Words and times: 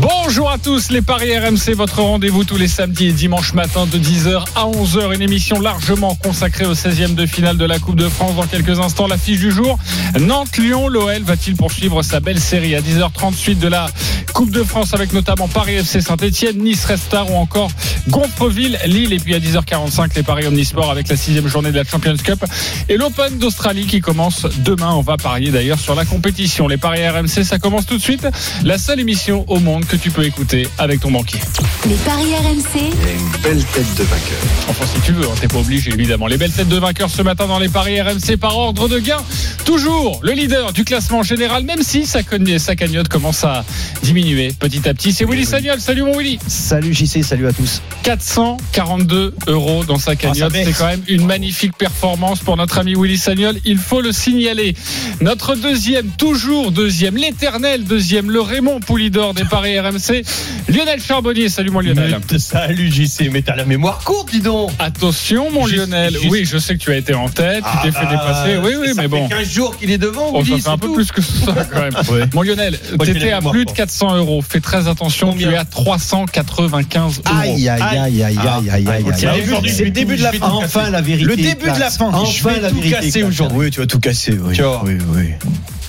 Bonjour 0.00 0.50
à 0.50 0.56
tous, 0.56 0.90
les 0.90 1.02
Paris 1.02 1.36
RMC, 1.36 1.74
votre 1.74 2.00
rendez-vous 2.00 2.44
tous 2.44 2.56
les 2.56 2.68
samedis 2.68 3.08
et 3.08 3.12
dimanches 3.12 3.52
matin 3.52 3.84
de 3.84 3.98
10h 3.98 4.44
à 4.54 4.64
11h. 4.64 5.14
Une 5.14 5.20
émission 5.20 5.60
largement 5.60 6.14
consacrée 6.14 6.64
au 6.64 6.72
16e 6.72 7.14
de 7.14 7.26
finale 7.26 7.58
de 7.58 7.66
la 7.66 7.78
Coupe 7.78 7.96
de 7.96 8.08
France. 8.08 8.34
Dans 8.34 8.46
quelques 8.46 8.80
instants, 8.80 9.06
l'affiche 9.06 9.40
du 9.40 9.50
jour. 9.50 9.78
Nantes-Lyon, 10.18 10.88
l'OL 10.88 11.22
va-t-il 11.22 11.54
poursuivre 11.54 12.02
sa 12.02 12.20
belle 12.20 12.40
série 12.40 12.74
à 12.74 12.80
10h38 12.80 13.58
de 13.58 13.68
la 13.68 13.90
Coupe 14.32 14.52
de 14.52 14.62
France 14.62 14.94
avec 14.94 15.12
notamment 15.12 15.48
Paris 15.48 15.74
FC 15.74 16.00
Saint-Etienne, 16.00 16.56
Nice 16.58 16.86
Restar 16.86 17.30
ou 17.30 17.36
encore 17.36 17.70
Gonfreville, 18.08 18.78
Lille. 18.86 19.12
Et 19.12 19.18
puis 19.18 19.34
à 19.34 19.38
10h45, 19.38 20.16
les 20.16 20.22
Paris 20.22 20.46
Omnisport 20.46 20.90
avec 20.90 21.08
la 21.08 21.16
sixième 21.16 21.46
journée 21.46 21.72
de 21.72 21.76
la 21.76 21.84
Champions 21.84 22.16
Cup 22.16 22.42
et 22.88 22.96
l'Open 22.96 23.36
d'Australie 23.36 23.86
qui 23.86 24.00
commence 24.00 24.46
demain. 24.64 24.92
On 24.94 25.02
va 25.02 25.18
parier 25.18 25.50
d'ailleurs 25.50 25.78
sur 25.78 25.94
la 25.94 26.06
compétition. 26.06 26.68
Les 26.68 26.78
Paris 26.78 27.06
RMC, 27.06 27.44
ça 27.44 27.58
commence 27.58 27.84
tout 27.84 27.98
de 27.98 28.02
suite. 28.02 28.26
La 28.64 28.78
seule 28.78 29.00
émission 29.00 29.44
au 29.48 29.58
monde 29.58 29.84
que 29.90 29.96
tu 29.96 30.12
peux 30.12 30.24
écouter 30.24 30.68
avec 30.78 31.00
ton 31.00 31.10
banquier. 31.10 31.40
Les 31.88 31.96
paris 31.96 32.32
RMC, 32.36 32.78
une 32.80 33.42
belle 33.42 33.64
tête 33.64 33.94
de 33.96 34.04
vainqueur. 34.04 34.38
Enfin, 34.68 34.84
si 34.86 35.00
tu 35.00 35.12
veux, 35.12 35.24
hein, 35.24 35.34
t'es 35.40 35.48
pas 35.48 35.58
obligé, 35.58 35.90
évidemment. 35.90 36.28
Les 36.28 36.36
belles 36.36 36.52
têtes 36.52 36.68
de 36.68 36.76
vainqueurs 36.76 37.10
ce 37.10 37.22
matin 37.22 37.48
dans 37.48 37.58
les 37.58 37.68
paris 37.68 38.00
RMC 38.00 38.36
par 38.40 38.56
ordre 38.56 38.86
de 38.86 39.00
gain. 39.00 39.16
Toujours 39.64 40.20
le 40.22 40.30
leader 40.32 40.72
du 40.72 40.84
classement 40.84 41.24
général, 41.24 41.64
même 41.64 41.82
si 41.82 42.06
sa, 42.06 42.22
cagnotte 42.22 43.08
commence 43.08 43.42
à 43.42 43.64
diminuer 44.04 44.52
petit 44.56 44.88
à 44.88 44.94
petit. 44.94 45.12
C'est 45.12 45.24
Willy 45.24 45.44
Sagnol. 45.44 45.80
Salut 45.80 46.02
mon 46.02 46.16
Willy. 46.16 46.38
Salut 46.46 46.94
JC, 46.94 47.24
salut 47.24 47.48
à 47.48 47.52
tous. 47.52 47.82
442 48.04 49.34
euros 49.48 49.84
dans 49.84 49.98
sa 49.98 50.14
cagnotte. 50.14 50.52
baisse. 50.52 50.68
C'est 50.68 50.78
quand 50.78 50.86
même 50.86 51.02
une 51.08 51.26
magnifique 51.26 51.76
performance 51.76 52.38
pour 52.38 52.56
notre 52.56 52.78
ami 52.78 52.94
Willy 52.96 53.18
Sagnol. 53.18 53.56
Il 53.64 53.78
faut 53.78 54.02
le 54.02 54.12
signaler. 54.12 54.76
Notre 55.20 55.56
deuxième, 55.56 56.10
toujours 56.10 56.70
deuxième, 56.70 57.16
l'éternel 57.16 57.84
deuxième, 57.84 58.30
le 58.30 58.40
Raymond 58.40 58.78
Poulidor 58.78 59.34
des 59.34 59.44
paris 59.44 59.79
RMC, 59.80 60.22
Lionel 60.68 61.00
Charbonnier. 61.02 61.48
Salut 61.48 61.70
mon 61.70 61.80
Lionel. 61.80 62.18
Mais- 62.30 62.38
Salut 62.38 62.90
JC, 62.90 63.28
mais 63.32 63.42
t'as 63.42 63.56
la 63.56 63.64
mémoire 63.64 63.98
courte, 64.04 64.30
dis 64.30 64.40
donc. 64.40 64.70
Attention, 64.78 65.50
mon 65.50 65.66
Lionel. 65.66 66.12
juste- 66.14 66.26
Oui, 66.30 66.44
je 66.44 66.58
sais 66.58 66.74
que 66.74 66.80
tu 66.82 66.90
as 66.92 66.96
été 66.96 67.14
en 67.14 67.28
tête, 67.28 67.64
tu 67.64 67.78
t'es 67.90 67.92
fait 67.98 68.04
bah, 68.04 68.10
dépasser. 68.10 68.56
Oui, 68.62 68.72
oui, 68.80 68.94
ça 68.94 69.02
mais 69.02 69.08
bon. 69.08 69.28
fait 69.28 69.36
15 69.36 69.48
jours 69.50 69.76
qu'il 69.76 69.90
est 69.90 69.98
devant, 69.98 70.30
Oh, 70.32 70.38
ça 70.38 70.42
Willy, 70.42 70.60
fait 70.60 70.68
un 70.68 70.72
c'est 70.74 70.80
peu 70.80 70.86
tout. 70.88 70.94
plus 70.94 71.12
que 71.12 71.22
ça 71.22 71.54
quand 71.72 71.80
même. 71.80 71.90
Ouais. 72.10 72.24
Mon 72.34 72.42
Lionel, 72.42 72.78
t'étais 73.04 73.30
à 73.30 73.40
plus 73.40 73.60
de 73.60 73.64
voir, 73.64 73.74
400 73.76 74.16
euros. 74.16 74.42
Fais 74.46 74.60
très 74.60 74.88
attention, 74.88 75.28
tu 75.32 75.44
Combien 75.44 75.50
es 75.52 75.56
à 75.56 75.64
395 75.64 77.20
euros. 77.26 77.36
Aïe, 77.38 77.68
aïe, 77.68 77.80
aïe, 77.82 77.98
aïe, 77.98 78.22
aïe, 78.22 78.38
aïe, 78.70 78.70
aïe, 78.70 78.88
aïe. 78.88 79.70
C'est 79.70 79.84
le 79.84 79.90
début 79.90 80.16
de 80.16 80.22
la 80.22 80.32
fin. 80.32 80.48
Enfin, 80.50 80.90
la 80.90 81.00
vérité. 81.00 81.24
Le 81.24 81.36
début 81.36 81.70
de 81.70 81.78
la 81.78 81.90
fin. 81.90 82.10
Enfin, 82.12 82.58
la 82.60 82.68
tout 82.70 82.76
vérité. 82.76 82.90
casser 82.96 83.08
éclate. 83.08 83.24
aujourd'hui. 83.28 83.58
Oui, 83.58 83.70
tu 83.70 83.80
vas 83.80 83.86
tout 83.86 84.00
casser. 84.00 84.32
Tu 84.52 84.62
oui, 84.62 84.98
oui. 85.14 85.30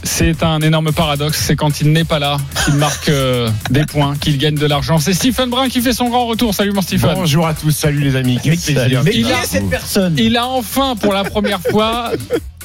C'est 0.04 0.42
un 0.44 0.60
énorme 0.62 0.92
paradoxe, 0.92 1.40
c'est 1.46 1.56
quand 1.56 1.80
il 1.82 1.92
n'est 1.92 2.04
pas 2.04 2.18
là 2.20 2.38
qu'il 2.66 2.74
marque 2.76 3.10
euh, 3.10 3.50
des 3.70 3.86
points, 3.86 4.16
qu'il 4.18 4.38
gagne 4.40 4.56
de 4.56 4.66
l'argent. 4.66 4.98
C'est 4.98 5.14
Stephen 5.14 5.50
Brun 5.50 5.70
qui 5.70 5.80
fait 5.82 5.94
son 5.94 6.10
grand 6.10 6.26
retour. 6.26 6.56
Salut 6.56 6.72
mon 6.72 6.82
Stephen. 6.82 7.12
Bonjour 7.14 7.46
à 7.48 7.54
tous, 7.54 7.72
salut 7.72 8.02
les 8.02 8.16
amis. 8.16 8.40
Quel 8.44 8.58
plaisir. 8.58 9.02
Mais 9.04 9.12
Il 9.14 9.26
qui 9.26 9.32
a- 9.32 9.44
est 9.44 9.46
cette 9.46 9.70
personne? 9.70 10.16
Il 10.18 10.38
a 10.38 10.48
enfin, 10.48 10.96
pour 10.96 11.14
la 11.14 11.24
première 11.24 11.62
fois, 11.62 12.12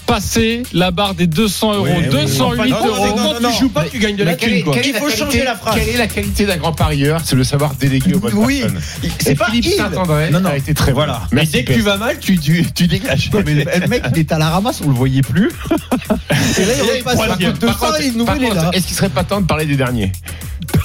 passé 0.07 0.63
la 0.73 0.91
barre 0.91 1.15
des 1.15 1.27
200 1.27 1.75
euros. 1.75 1.85
Oui, 1.87 1.93
oui, 2.05 2.09
208 2.11 2.61
oui. 2.63 2.71
Non, 2.71 2.81
non, 2.81 2.87
euros. 2.87 3.17
non, 3.17 3.41
non, 3.41 3.51
tu 3.51 3.59
joues 3.61 3.69
pas, 3.69 3.85
tu 3.85 3.99
gagnes 3.99 4.17
de 4.17 4.25
la 4.25 4.33
Mais 4.33 4.37
thune, 4.37 4.57
Il 4.57 4.65
faut 4.65 4.71
qualité- 4.73 5.17
changer 5.17 5.45
la 5.45 5.57
phrase. 5.57 5.75
Quelle 5.75 5.89
est 5.89 5.97
la 5.99 6.07
qualité 6.07 6.47
d'un 6.47 6.57
grand 6.57 6.73
parieur? 6.73 7.21
C'est 7.25 7.37
le 7.37 7.45
savoir 7.45 7.75
déléguer 7.75 8.15
aux 8.15 8.21
bonnes 8.21 8.35
Oui. 8.35 8.61
personnes. 8.61 8.81
C'est 9.19 9.35
pas 9.35 9.47
Philippe. 9.51 9.75
Saint-André 9.77 10.31
Non, 10.31 10.41
non. 10.41 10.51
a 10.51 10.57
été 10.57 10.73
très 10.75 10.93
bon. 10.93 10.97
Voilà. 10.97 11.23
Mais 11.33 11.37
Merci, 11.43 11.53
dès 11.53 11.65
que 11.65 11.73
tu 11.73 11.81
vas 11.81 11.97
mal, 11.97 12.19
tu, 12.19 12.39
tu, 12.39 12.65
tu 12.73 12.87
dégages. 12.87 13.31
Mais 13.45 13.55
le 13.81 13.87
mec, 13.89 14.03
il 14.13 14.19
est 14.21 14.33
à 14.33 14.39
la 14.39 14.51
ramasse, 14.51 14.81
on 14.85 14.89
le 14.89 14.95
voyait 14.95 15.23
plus. 15.23 15.51
Et 16.59 16.65
là, 16.65 16.73
il 16.77 16.99
repasse 16.99 17.17
Par 17.17 17.39
contre. 17.39 18.75
Est-ce 18.75 18.87
qu'il 18.87 18.97
serait 18.97 19.09
pas 19.09 19.25
temps 19.25 19.41
de 19.41 19.47
parler 19.47 19.67
des 19.67 19.77
derniers? 19.77 20.13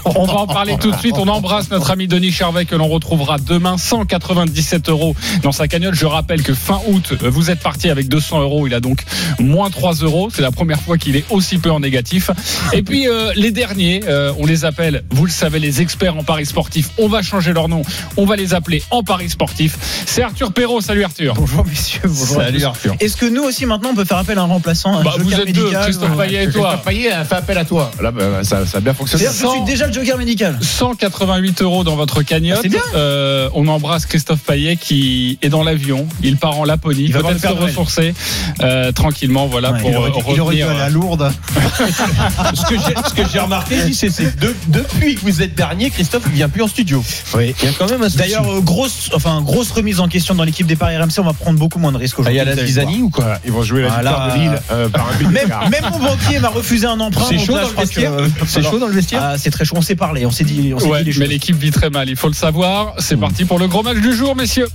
On 0.06 0.26
va 0.26 0.34
en 0.34 0.48
parler 0.48 0.78
tout 0.80 0.92
de 0.92 0.98
suite. 0.98 1.16
On 1.18 1.28
embrasse 1.28 1.70
notre 1.70 1.92
ami 1.92 2.08
Denis 2.08 2.32
Charvet 2.32 2.66
que 2.66 2.76
l'on 2.76 2.88
retrouvera 2.88 3.38
demain 3.38 3.78
197 3.78 4.90
euros 4.90 5.16
dans 5.44 5.52
sa 5.52 5.68
cagnotte. 5.68 5.96
Je 5.96 6.06
rappelle 6.06 6.44
que 6.44 6.54
fin 6.54 6.80
août, 6.88 7.14
vous 7.22 7.52
êtes 7.52 7.60
parti 7.60 7.90
avec 7.90 8.08
200 8.08 8.42
euros. 8.42 8.68
Il 8.68 8.74
a 8.74 8.80
donc 8.80 9.04
moins 9.40 9.70
3 9.70 9.96
euros. 9.96 10.30
C'est 10.34 10.42
la 10.42 10.52
première 10.52 10.82
fois 10.82 10.98
qu'il 10.98 11.16
est 11.16 11.26
aussi 11.30 11.58
peu 11.58 11.72
en 11.72 11.80
négatif. 11.80 12.32
Et 12.74 12.82
puis 12.82 13.08
euh, 13.08 13.32
les 13.36 13.52
derniers, 13.52 14.02
euh, 14.08 14.34
on 14.38 14.46
les 14.46 14.66
appelle, 14.66 15.04
vous 15.12 15.26
le 15.26 15.32
savez, 15.32 15.60
les 15.60 15.82
experts 15.82 16.18
en 16.18 16.24
paris 16.24 16.46
sportif. 16.46 16.90
On 16.98 17.08
va 17.08 17.22
changer 17.22 17.54
leur 17.54 17.70
nom. 17.70 17.82
On 18.18 18.26
va 18.26 18.36
les 18.36 18.54
appeler 18.54 18.84
en 18.92 19.04
paris 19.04 19.30
sportif. 19.30 19.78
C'est 20.06 20.24
Arthur 20.24 20.54
Perrault. 20.54 20.82
Salut 20.82 21.04
Arthur. 21.04 21.34
Bonjour 21.36 21.66
messieurs, 21.66 22.02
bonjour. 22.06 22.38
Salut. 22.38 22.64
Arthur. 22.64 22.96
Est-ce 23.00 23.18
que 23.18 23.26
nous 23.26 23.44
aussi 23.44 23.66
maintenant 23.66 23.90
on 23.92 23.96
peut 23.96 24.06
faire 24.06 24.18
appel 24.18 24.38
à 24.38 24.42
un 24.42 24.46
remplaçant 24.46 24.98
un 24.98 25.04
Bah, 25.04 25.16
vous 25.20 25.34
êtes 25.34 25.52
deux, 25.54 25.72
Christophe 25.72 26.18
Payet 26.18 26.44
et 26.46 26.50
toi. 26.50 26.70
Christophe 26.70 26.86
Payet 26.86 27.12
a 27.12 27.26
fait 27.26 27.36
appel 27.36 27.58
à 27.58 27.66
toi. 27.66 27.92
Là, 28.02 28.12
bah, 28.12 28.44
ça, 28.44 28.66
ça 28.66 28.78
a 28.78 28.82
bien 28.82 28.94
fonctionné. 28.94 29.24
C'est-à-dire 29.24 29.42
que 29.42 29.48
je 29.48 29.64
suis 29.64 29.66
déjà 29.66 29.91
le 29.91 30.06
joker 30.06 30.18
médical. 30.18 30.57
188 30.62 31.62
euros 31.62 31.84
dans 31.84 31.96
votre 31.96 32.22
cagnotte. 32.24 32.57
Ah, 32.59 32.62
c'est 32.63 32.69
bien. 32.69 32.81
Euh, 32.96 33.50
on 33.53 33.68
embrasse 33.68 34.06
Christophe 34.06 34.40
Payet 34.41 34.75
qui 34.78 35.38
est 35.41 35.50
dans 35.50 35.63
l'avion. 35.63 36.07
Il 36.24 36.38
part 36.38 36.59
en 36.59 36.63
Laponie. 36.66 37.03
Il 37.06 37.13
va 37.13 37.22
Peut-être 37.22 37.41
se 37.41 37.47
ressourcer 37.47 38.13
euh, 38.62 38.91
tranquillement. 38.91 39.47
Voilà 39.47 39.72
Ouais, 39.72 39.79
pour 39.81 39.90
il 39.90 39.96
aurait, 39.97 40.09
euh, 40.09 40.13
il 40.13 40.22
aurait 40.22 40.34
dû 40.34 40.41
revenir. 40.41 40.69
aller 40.69 40.79
à 40.81 40.90
Lourdes. 40.90 41.31
Ce 42.53 42.66
que 42.66 42.75
j'ai- 42.75 42.96
ce 43.09 43.13
que 43.13 43.22
j'ai 43.31 43.40
remarqué, 43.40 43.94
c'est 43.94 44.09
de- 44.40 44.56
depuis 44.68 45.16
que 45.16 45.22
vous 45.22 45.41
êtes 45.41 45.56
dernier, 45.56 45.90
Christophe, 45.90 46.23
il 46.28 46.34
vient 46.34 46.50
plus 46.50 46.62
en 46.63 46.68
studio. 46.68 47.03
Oui. 47.35 47.53
Il 47.62 47.66
y 47.66 47.69
a 47.69 47.73
quand 47.78 47.90
même. 47.90 48.08
D'ailleurs, 48.16 48.50
euh, 48.50 48.62
grosse, 48.62 49.09
enfin, 49.13 49.41
grosse 49.41 49.72
remise 49.72 50.00
en 50.00 50.08
question 50.08 50.35
dans 50.35 50.44
l'équipe 50.44 50.68
des 50.68 50.75
paris 50.75 50.97
RMC. 50.97 51.19
On 51.19 51.23
va 51.23 51.34
prendre 51.34 51.58
beaucoup 51.59 51.79
moins 51.79 51.91
de 51.91 51.97
risques 51.97 52.16
Ah, 52.19 52.31
il 52.31 52.35
aujourd'hui. 52.35 52.53
y 52.53 52.53
a 52.53 52.56
la 52.56 52.66
Zizani 52.66 53.02
ou 53.02 53.09
quoi? 53.09 53.38
Ils 53.46 53.52
vont 53.52 53.63
jouer 53.63 53.81
la 53.84 53.90
victoire 53.90 54.34
de 54.35 54.40
Lille 54.40 54.59
euh, 54.72 54.90
par 54.90 55.08
un 55.09 55.16
but. 55.18 55.28
Même, 55.28 55.50
mon 55.91 56.00
banquier 56.00 56.40
m'a 56.40 56.50
refusé 56.50 56.85
un 56.88 57.00
emprunt. 57.00 57.25
C'est 57.29 57.40
chaud 57.40 57.53
dans 57.53 57.62
le 57.69 57.75
vestiaire? 57.75 58.13
Euh, 58.13 58.28
C'est 58.47 58.62
chaud 58.63 58.79
dans 58.79 58.88
le 58.88 58.94
vestiaire? 58.94 59.22
Ah, 59.23 59.38
c'est 59.38 59.52
très 59.52 59.66
chaud. 59.66 59.75
On 59.81 59.84
s'est 59.84 59.96
parlé. 59.96 60.28
On 60.28 60.30
s'est 60.31 60.44
dit, 60.44 60.74
on 60.75 60.80
s'est 60.80 60.86
Ouais, 60.86 61.03
dit 61.03 61.12
les 61.12 61.19
mais 61.19 61.25
l'équipe 61.25 61.56
vit 61.56 61.72
très 61.72 61.90
mal, 61.90 62.08
il 62.08 62.16
faut 62.16 62.28
le 62.28 62.36
savoir. 62.36 62.94
C'est 63.00 63.18
parti 63.18 63.46
pour 63.46 63.58
le 63.58 63.68
gros 63.68 63.81
match 63.81 63.97
du 63.97 64.14
jour, 64.14 64.36
messieurs. 64.36 64.68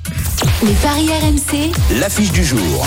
Les 0.64 0.72
paris 0.82 1.06
RMC, 1.08 1.70
L'affiche 2.00 2.32
du 2.32 2.44
jour. 2.44 2.84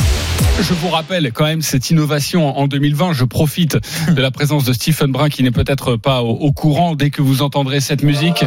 Je 0.59 0.73
vous 0.73 0.89
rappelle 0.89 1.31
quand 1.31 1.45
même 1.45 1.61
cette 1.61 1.89
innovation 1.91 2.57
en 2.59 2.67
2020. 2.67 3.13
Je 3.13 3.23
profite 3.23 3.77
de 4.09 4.21
la 4.21 4.31
présence 4.31 4.65
de 4.65 4.73
Stephen 4.73 5.13
Brun 5.13 5.29
qui 5.29 5.43
n'est 5.43 5.51
peut-être 5.51 5.95
pas 5.95 6.21
au, 6.21 6.31
au 6.31 6.51
courant 6.51 6.93
dès 6.95 7.09
que 7.09 7.21
vous 7.21 7.41
entendrez 7.41 7.79
cette 7.79 8.03
musique. 8.03 8.43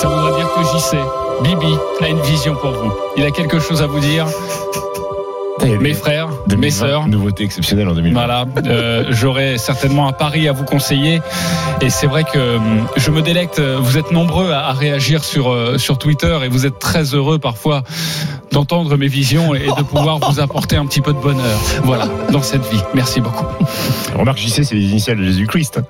Ça 0.00 0.08
voudra 0.08 0.34
dire 0.34 0.48
que 0.54 0.62
JC, 0.62 0.96
Bibi, 1.42 1.74
a 2.00 2.08
une 2.08 2.22
vision 2.22 2.54
pour 2.56 2.70
vous. 2.70 2.90
Il 3.18 3.24
a 3.24 3.30
quelque 3.32 3.60
chose 3.60 3.82
à 3.82 3.86
vous 3.86 4.00
dire? 4.00 4.26
Mes 5.62 5.94
frères, 5.94 6.28
2020, 6.48 6.56
mes 6.58 6.70
sœurs. 6.70 7.06
Nouveauté 7.08 7.44
exceptionnelle 7.44 7.88
en 7.88 7.94
2020. 7.94 8.12
Voilà, 8.12 8.44
euh, 8.66 9.04
j'aurai 9.10 9.56
certainement 9.56 10.08
un 10.08 10.12
pari 10.12 10.48
à 10.48 10.52
vous 10.52 10.64
conseiller. 10.64 11.20
Et 11.80 11.90
c'est 11.90 12.06
vrai 12.06 12.24
que 12.24 12.56
hum, 12.56 12.86
je 12.96 13.10
me 13.10 13.22
délecte. 13.22 13.60
Vous 13.60 13.96
êtes 13.96 14.10
nombreux 14.10 14.50
à, 14.50 14.66
à 14.66 14.72
réagir 14.72 15.24
sur 15.24 15.50
euh, 15.52 15.78
sur 15.78 15.96
Twitter 15.98 16.36
et 16.44 16.48
vous 16.48 16.66
êtes 16.66 16.78
très 16.78 17.14
heureux 17.14 17.38
parfois 17.38 17.82
d'entendre 18.52 18.96
mes 18.96 19.08
visions 19.08 19.54
et 19.54 19.66
de 19.66 19.82
pouvoir 19.82 20.18
vous 20.18 20.38
apporter 20.40 20.76
un 20.76 20.86
petit 20.86 21.00
peu 21.00 21.12
de 21.12 21.18
bonheur. 21.18 21.58
Voilà, 21.82 22.08
dans 22.30 22.42
cette 22.42 22.64
vie. 22.70 22.80
Merci 22.94 23.20
beaucoup. 23.20 23.46
Remarque, 24.16 24.38
JC, 24.38 24.64
c'est 24.64 24.74
les 24.74 24.84
initiales 24.86 25.18
de 25.18 25.24
Jésus-Christ. 25.24 25.80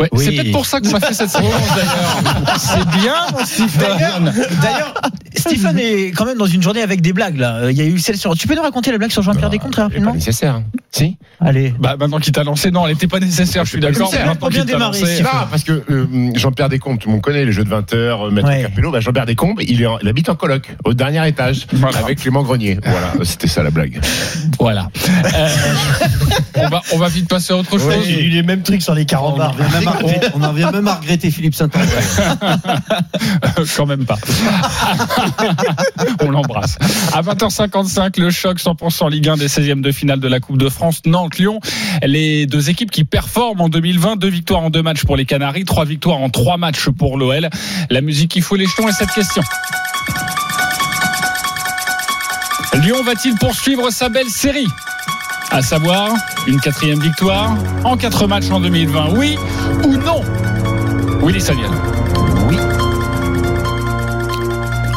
Ouais, 0.00 0.08
Oui. 0.12 0.24
C'est 0.24 0.32
peut-être 0.32 0.52
pour 0.52 0.66
ça 0.66 0.80
qu'on 0.80 0.90
m'a 0.90 1.00
fait 1.00 1.14
cette 1.14 1.30
séquence 1.30 1.50
d'ailleurs. 1.74 2.56
C'est 2.58 2.88
bien, 3.00 3.44
Stephen. 3.44 3.80
D'ailleurs, 3.80 4.20
d'ailleurs, 4.62 4.94
Stephen 5.36 5.78
est 5.78 6.12
quand 6.12 6.24
même 6.24 6.38
dans 6.38 6.46
une 6.46 6.62
journée 6.62 6.82
avec 6.82 7.00
des 7.00 7.12
blagues 7.12 7.38
là. 7.38 7.56
Euh, 7.62 7.72
Il 7.72 7.78
y 7.78 7.80
a 7.80 7.84
eu 7.84 7.98
celle 7.98 8.16
sur. 8.16 8.34
Tu 8.36 8.46
peux 8.46 8.54
nous 8.54 8.62
raconter 8.62 8.92
la 8.92 8.98
blague 8.98 9.03
sur 9.12 9.22
Jean-Pierre 9.22 9.50
Descomptes 9.50 9.72
très 9.72 9.82
C'est 9.82 9.88
pas 9.88 9.94
rapidement 9.94 10.14
nécessaire. 10.14 10.54
hein. 10.56 10.64
Si 10.92 11.16
Allez. 11.40 11.74
Bah 11.80 11.96
maintenant 11.98 12.18
qu'il 12.20 12.32
t'a 12.32 12.44
lancé, 12.44 12.70
non, 12.70 12.86
elle 12.86 12.92
n'était 12.92 13.08
pas 13.08 13.18
nécessaire. 13.18 13.64
Je 13.64 13.70
suis 13.70 13.80
d'accord. 13.80 14.12
Maintenant 14.12 14.48
qu'il 14.48 14.58
t'a 14.60 14.64
démarrer, 14.64 15.00
lancé, 15.00 15.14
Stephen. 15.14 15.24
Non, 15.34 15.46
parce 15.50 15.64
que 15.64 15.82
euh, 15.90 16.30
Jean-Pierre 16.36 16.68
Descombes, 16.68 16.98
tout 16.98 17.08
le 17.08 17.14
monde 17.14 17.22
connaît 17.22 17.44
les 17.44 17.50
jeux 17.52 17.64
de 17.64 17.68
20 17.68 17.92
heures, 17.94 18.30
Maître 18.30 18.46
Ouais. 18.48 18.62
Capello. 18.62 18.92
Bah, 18.92 19.00
Jean-Pierre 19.00 19.26
Descombes, 19.26 19.60
il, 19.66 19.82
est 19.82 19.86
en- 19.86 19.98
il 19.98 20.08
habite 20.08 20.28
en 20.28 20.36
coloc, 20.36 20.76
au 20.84 20.94
dernier 20.94 21.26
étage, 21.26 21.66
Voilà. 21.72 21.98
avec 21.98 22.20
Clément 22.20 22.42
Grenier. 22.44 22.78
Voilà, 22.84 23.12
c'était 23.24 23.48
ça 23.48 23.64
la 23.64 23.70
blague. 23.70 24.00
Voilà. 24.60 24.88
Euh, 25.34 25.48
on 26.56 26.68
va 26.68 26.82
on 26.92 26.98
va 26.98 27.08
vite 27.08 27.28
passer 27.28 27.52
à 27.52 27.56
autre 27.56 27.72
chose. 27.72 27.86
Ouais, 27.88 27.98
j'ai 28.04 28.24
eu 28.24 28.28
les 28.28 28.42
mêmes 28.44 28.62
trucs 28.62 28.82
sur 28.82 28.94
les 28.94 29.04
carambars. 29.04 29.54
On 29.58 29.64
en 29.64 29.68
vient 29.68 29.78
même 29.80 29.88
à 29.88 29.92
regretter- 29.92 30.28
on 30.34 30.42
en 30.42 30.52
vient 30.52 30.70
même 30.70 30.86
à 30.86 30.94
regretter 30.94 31.30
Philippe 31.32 31.56
Saint-André. 31.56 31.88
Quand 33.76 33.86
même 33.86 34.04
pas. 34.04 34.18
On 36.24 36.30
l'embrasse. 36.30 36.78
À 37.12 37.22
20h55, 37.22 38.20
le 38.20 38.30
choc 38.30 38.58
100% 38.58 38.93
Ligue 39.02 39.28
1 39.28 39.36
des 39.36 39.48
16e 39.48 39.80
de 39.80 39.90
finale 39.90 40.20
de 40.20 40.28
la 40.28 40.40
Coupe 40.40 40.56
de 40.56 40.68
France, 40.68 41.02
Nantes-Lyon. 41.04 41.60
Les 42.02 42.46
deux 42.46 42.70
équipes 42.70 42.90
qui 42.90 43.04
performent 43.04 43.62
en 43.62 43.68
2020, 43.68 44.16
deux 44.16 44.28
victoires 44.28 44.62
en 44.62 44.70
deux 44.70 44.82
matchs 44.82 45.04
pour 45.04 45.16
les 45.16 45.24
Canaries, 45.24 45.64
trois 45.64 45.84
victoires 45.84 46.18
en 46.18 46.30
trois 46.30 46.56
matchs 46.56 46.88
pour 46.90 47.18
l'OL. 47.18 47.48
La 47.90 48.00
musique 48.00 48.30
qui 48.30 48.40
fout 48.40 48.58
les 48.58 48.66
jetons 48.66 48.88
est 48.88 48.92
cette 48.92 49.10
question. 49.10 49.42
Lyon 52.74 53.02
va-t-il 53.04 53.34
poursuivre 53.36 53.90
sa 53.90 54.08
belle 54.08 54.28
série? 54.28 54.68
À 55.50 55.60
savoir, 55.60 56.14
une 56.46 56.60
quatrième 56.60 57.00
victoire 57.00 57.56
en 57.84 57.96
quatre 57.96 58.26
matchs 58.26 58.50
en 58.50 58.60
2020. 58.60 59.10
Oui 59.16 59.36
ou 59.84 59.96
non? 59.96 60.22
Willy 61.22 61.40
Sagnol. 61.40 61.70
Oui. 62.48 62.56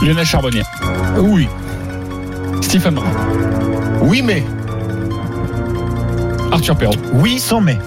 Lionel 0.01 0.25
Charbonnier. 0.25 0.63
Oui. 1.17 1.47
Stephen 2.61 2.95
Brun. 2.95 3.76
Oui, 4.07 4.21
mais. 4.21 4.41
Arthur 6.53 6.77
Perrault. 6.77 6.95
Oui, 7.15 7.39
sans 7.39 7.59
mais. 7.59 7.77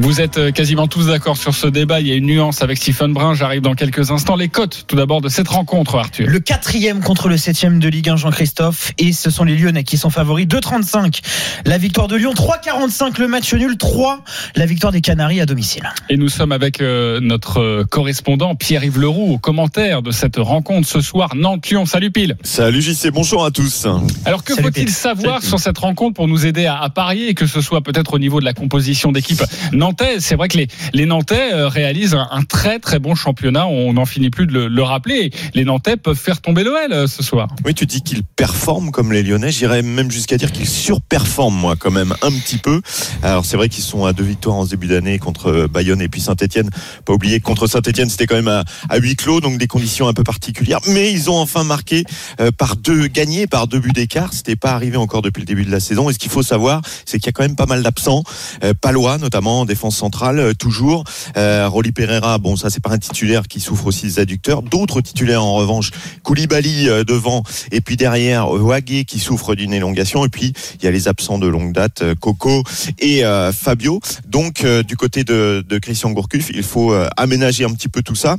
Vous 0.00 0.20
êtes 0.20 0.38
euh, 0.38 0.52
quasiment 0.52 0.86
tous 0.86 1.08
d'accord 1.08 1.36
sur 1.36 1.56
ce 1.56 1.66
débat. 1.66 1.98
Il 1.98 2.06
y 2.06 2.12
a 2.12 2.14
une 2.14 2.26
nuance 2.26 2.62
avec 2.62 2.78
Stephen 2.78 3.12
Brun. 3.12 3.34
J'arrive 3.34 3.62
dans 3.62 3.74
quelques 3.74 4.12
instants. 4.12 4.36
Les 4.36 4.48
cotes, 4.48 4.84
tout 4.86 4.94
d'abord, 4.94 5.20
de 5.20 5.28
cette 5.28 5.48
rencontre, 5.48 5.96
Arthur. 5.96 6.28
Le 6.28 6.38
quatrième 6.38 7.00
contre 7.00 7.28
le 7.28 7.36
septième 7.36 7.80
de 7.80 7.88
Ligue 7.88 8.08
1, 8.08 8.14
Jean-Christophe. 8.14 8.92
Et 8.98 9.12
ce 9.12 9.28
sont 9.28 9.42
les 9.42 9.56
Lyonnais 9.56 9.82
qui 9.82 9.98
sont 9.98 10.08
favoris. 10.10 10.46
2,35 10.46 11.20
la 11.66 11.78
victoire 11.78 12.06
de 12.06 12.14
Lyon. 12.14 12.32
3,45 12.32 13.18
le 13.18 13.26
match 13.26 13.52
nul. 13.54 13.76
3 13.76 14.22
la 14.54 14.66
victoire 14.66 14.92
des 14.92 15.00
Canaries 15.00 15.40
à 15.40 15.46
domicile. 15.46 15.90
Et 16.08 16.16
nous 16.16 16.28
sommes 16.28 16.52
avec 16.52 16.80
euh, 16.80 17.18
notre 17.20 17.82
correspondant 17.90 18.54
Pierre-Yves 18.54 19.00
Leroux 19.00 19.32
au 19.32 19.38
commentaire 19.38 20.02
de 20.02 20.12
cette 20.12 20.36
rencontre 20.36 20.86
ce 20.86 21.00
soir. 21.00 21.34
Nantes-Lyon. 21.34 21.86
Salut 21.86 22.12
Pile. 22.12 22.36
Salut 22.44 22.82
JC, 22.82 23.10
bonjour 23.10 23.44
à 23.44 23.50
tous. 23.50 23.88
Alors 24.24 24.44
que 24.44 24.54
faut-il 24.54 24.90
savoir 24.90 25.40
Salut, 25.40 25.48
sur 25.48 25.58
cette 25.58 25.78
rencontre 25.78 26.14
pour 26.14 26.28
nous 26.28 26.46
aider 26.46 26.66
à, 26.66 26.78
à 26.78 26.88
parier, 26.88 27.34
que 27.34 27.48
ce 27.48 27.60
soit 27.60 27.80
peut-être 27.80 28.14
au 28.14 28.20
niveau 28.20 28.38
de 28.38 28.44
la 28.44 28.52
composition 28.52 29.10
d'équipe 29.10 29.42
nantaise 29.88 30.24
C'est 30.24 30.34
vrai 30.34 30.48
que 30.48 30.58
les, 30.58 30.68
les 30.92 31.06
Nantais 31.06 31.52
euh, 31.52 31.68
réalisent 31.68 32.14
un, 32.14 32.28
un 32.30 32.42
très 32.42 32.78
très 32.78 32.98
bon 32.98 33.14
championnat. 33.14 33.66
On 33.66 33.94
n'en 33.94 34.06
finit 34.06 34.30
plus 34.30 34.46
de 34.46 34.52
le, 34.52 34.68
le 34.68 34.82
rappeler. 34.82 35.30
Les 35.54 35.64
Nantais 35.64 35.96
peuvent 35.96 36.18
faire 36.18 36.40
tomber 36.40 36.62
l'OL 36.62 36.92
euh, 36.92 37.06
ce 37.06 37.22
soir. 37.22 37.48
Oui, 37.64 37.74
tu 37.74 37.86
dis 37.86 38.02
qu'ils 38.02 38.22
performent 38.22 38.90
comme 38.90 39.12
les 39.12 39.22
Lyonnais. 39.22 39.50
J'irais 39.50 39.82
même 39.82 40.10
jusqu'à 40.10 40.36
dire 40.36 40.52
qu'ils 40.52 40.68
surperforment, 40.68 41.58
moi, 41.58 41.76
quand 41.76 41.90
même, 41.90 42.14
un 42.22 42.30
petit 42.30 42.58
peu. 42.58 42.80
Alors, 43.22 43.44
c'est 43.44 43.56
vrai 43.56 43.68
qu'ils 43.68 43.84
sont 43.84 44.04
à 44.04 44.12
deux 44.12 44.24
victoires 44.24 44.56
en 44.56 44.64
ce 44.64 44.70
début 44.70 44.88
d'année 44.88 45.18
contre 45.18 45.50
euh, 45.50 45.68
Bayonne 45.68 46.02
et 46.02 46.08
puis 46.08 46.20
Saint-Etienne. 46.20 46.70
Pas 47.04 47.12
oublier 47.14 47.40
que 47.40 47.44
contre 47.44 47.66
Saint-Etienne, 47.66 48.10
c'était 48.10 48.26
quand 48.26 48.36
même 48.36 48.48
à, 48.48 48.64
à 48.88 48.98
huis 48.98 49.16
clos, 49.16 49.40
donc 49.40 49.58
des 49.58 49.66
conditions 49.66 50.08
un 50.08 50.12
peu 50.12 50.24
particulières. 50.24 50.80
Mais 50.88 51.12
ils 51.12 51.30
ont 51.30 51.38
enfin 51.38 51.64
marqué 51.64 52.04
euh, 52.40 52.50
par 52.50 52.76
deux, 52.76 53.06
gagné 53.06 53.46
par 53.46 53.66
deux 53.66 53.78
buts 53.78 53.92
d'écart. 53.92 54.32
C'était 54.32 54.56
pas 54.56 54.72
arrivé 54.72 54.96
encore 54.96 55.22
depuis 55.22 55.40
le 55.40 55.46
début 55.46 55.64
de 55.64 55.70
la 55.70 55.80
saison. 55.80 56.10
Et 56.10 56.12
ce 56.12 56.18
qu'il 56.18 56.30
faut 56.30 56.42
savoir, 56.42 56.82
c'est 57.06 57.18
qu'il 57.18 57.26
y 57.26 57.30
a 57.30 57.32
quand 57.32 57.42
même 57.42 57.56
pas 57.56 57.66
mal 57.66 57.82
d'absents. 57.82 58.22
Euh, 58.64 58.74
Palois, 58.80 59.18
notamment, 59.18 59.60
en 59.60 59.64
défense 59.78 59.96
centrale, 59.96 60.40
euh, 60.40 60.54
toujours. 60.54 61.04
Euh, 61.36 61.68
Rolly 61.68 61.92
Pereira, 61.92 62.38
bon, 62.38 62.56
ça, 62.56 62.68
c'est 62.68 62.82
pas 62.82 62.90
un 62.90 62.98
titulaire 62.98 63.46
qui 63.46 63.60
souffre 63.60 63.86
aussi 63.86 64.06
des 64.06 64.18
adducteurs. 64.18 64.62
D'autres 64.62 65.00
titulaires, 65.00 65.44
en 65.44 65.54
revanche, 65.54 65.92
Koulibaly 66.24 66.88
euh, 66.88 67.04
devant, 67.04 67.44
et 67.70 67.80
puis 67.80 67.96
derrière, 67.96 68.48
Wagé 68.48 69.04
qui 69.04 69.20
souffre 69.20 69.54
d'une 69.54 69.72
élongation. 69.72 70.24
Et 70.24 70.28
puis, 70.30 70.52
il 70.80 70.84
y 70.84 70.88
a 70.88 70.90
les 70.90 71.06
absents 71.06 71.38
de 71.38 71.46
longue 71.46 71.72
date, 71.72 72.02
Coco 72.18 72.64
et 72.98 73.22
Fabio. 73.52 74.00
Donc, 74.26 74.64
du 74.86 74.96
côté 74.96 75.22
de, 75.22 75.64
de 75.66 75.78
Christian 75.78 76.10
Gourcuff, 76.10 76.50
il 76.52 76.62
faut 76.62 76.92
aménager 77.16 77.64
un 77.64 77.72
petit 77.72 77.88
peu 77.88 78.02
tout 78.02 78.14
ça. 78.14 78.36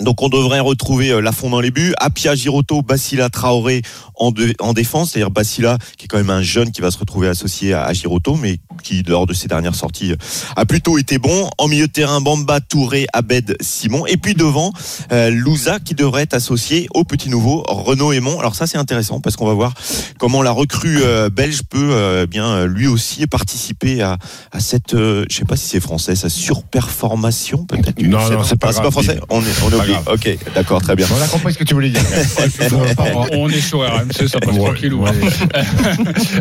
Donc 0.00 0.22
on 0.22 0.28
devrait 0.28 0.60
retrouver 0.60 1.10
euh, 1.10 1.20
Lafond 1.20 1.50
dans 1.50 1.60
les 1.60 1.70
buts, 1.70 1.92
Apia 1.98 2.34
Giroto, 2.34 2.82
Basila 2.82 3.28
Traoré 3.30 3.82
en, 4.14 4.30
de- 4.30 4.54
en 4.60 4.72
défense, 4.72 5.10
c'est-à-dire 5.10 5.30
Basila 5.30 5.76
qui 5.96 6.04
est 6.04 6.08
quand 6.08 6.18
même 6.18 6.30
un 6.30 6.42
jeune 6.42 6.70
qui 6.70 6.80
va 6.80 6.90
se 6.90 6.98
retrouver 6.98 7.28
associé 7.28 7.72
à, 7.72 7.84
à 7.84 7.92
Giroto, 7.92 8.36
mais 8.36 8.58
qui 8.82 9.02
lors 9.02 9.26
de 9.26 9.34
ses 9.34 9.48
dernières 9.48 9.74
sorties 9.74 10.12
euh, 10.12 10.16
a 10.56 10.64
plutôt 10.66 10.98
été 10.98 11.18
bon. 11.18 11.48
En 11.58 11.66
milieu 11.68 11.86
de 11.88 11.92
terrain, 11.92 12.20
Bamba, 12.20 12.60
Touré, 12.60 13.06
Abed, 13.12 13.56
Simon, 13.60 14.06
et 14.06 14.16
puis 14.16 14.34
devant 14.34 14.72
euh, 15.12 15.30
Louza 15.30 15.80
qui 15.80 15.94
devrait 15.94 16.22
être 16.22 16.34
associé 16.34 16.86
au 16.94 17.04
petit 17.04 17.28
nouveau 17.28 17.64
Renaud 17.68 18.12
Aymon. 18.12 18.38
Alors 18.38 18.54
ça 18.54 18.66
c'est 18.66 18.78
intéressant 18.78 19.20
parce 19.20 19.36
qu'on 19.36 19.46
va 19.46 19.54
voir 19.54 19.74
comment 20.18 20.42
la 20.42 20.50
recrue 20.52 20.98
euh, 21.02 21.28
belge 21.30 21.62
peut 21.68 21.90
euh, 21.92 22.26
bien 22.26 22.66
lui 22.66 22.86
aussi 22.86 23.26
participer 23.26 24.00
à, 24.02 24.16
à 24.52 24.60
cette, 24.60 24.94
euh, 24.94 25.24
je 25.30 25.36
sais 25.36 25.44
pas 25.44 25.56
si 25.56 25.66
c'est 25.68 25.80
français, 25.80 26.14
sa 26.14 26.28
surperformation 26.28 27.64
peut-être. 27.64 28.00
Non, 28.02 28.30
non, 28.30 28.44
c'est 28.44 28.58
pas 28.58 28.70
Ah, 28.76 28.80
pas 28.82 28.90
français. 28.90 29.18
On 29.30 29.40
est, 29.42 29.44
on 29.64 29.68
est 29.68 29.70
Pas 29.70 29.76
oublié. 29.78 29.87
Grave. 29.92 30.08
Ok, 30.14 30.38
d'accord, 30.54 30.82
très 30.82 30.96
bien. 30.96 31.06
On 31.16 31.22
a 31.22 31.28
compris 31.28 31.52
ce 31.52 31.58
que 31.58 31.64
tu 31.64 31.74
voulais 31.74 31.90
dire. 31.90 32.00
On 33.32 33.48
est 33.48 33.60
sur 33.60 33.80
RMC, 33.80 34.28
ça 34.28 34.40
passe 34.40 34.56
tranquille. 34.56 34.94
ouais. 34.94 35.10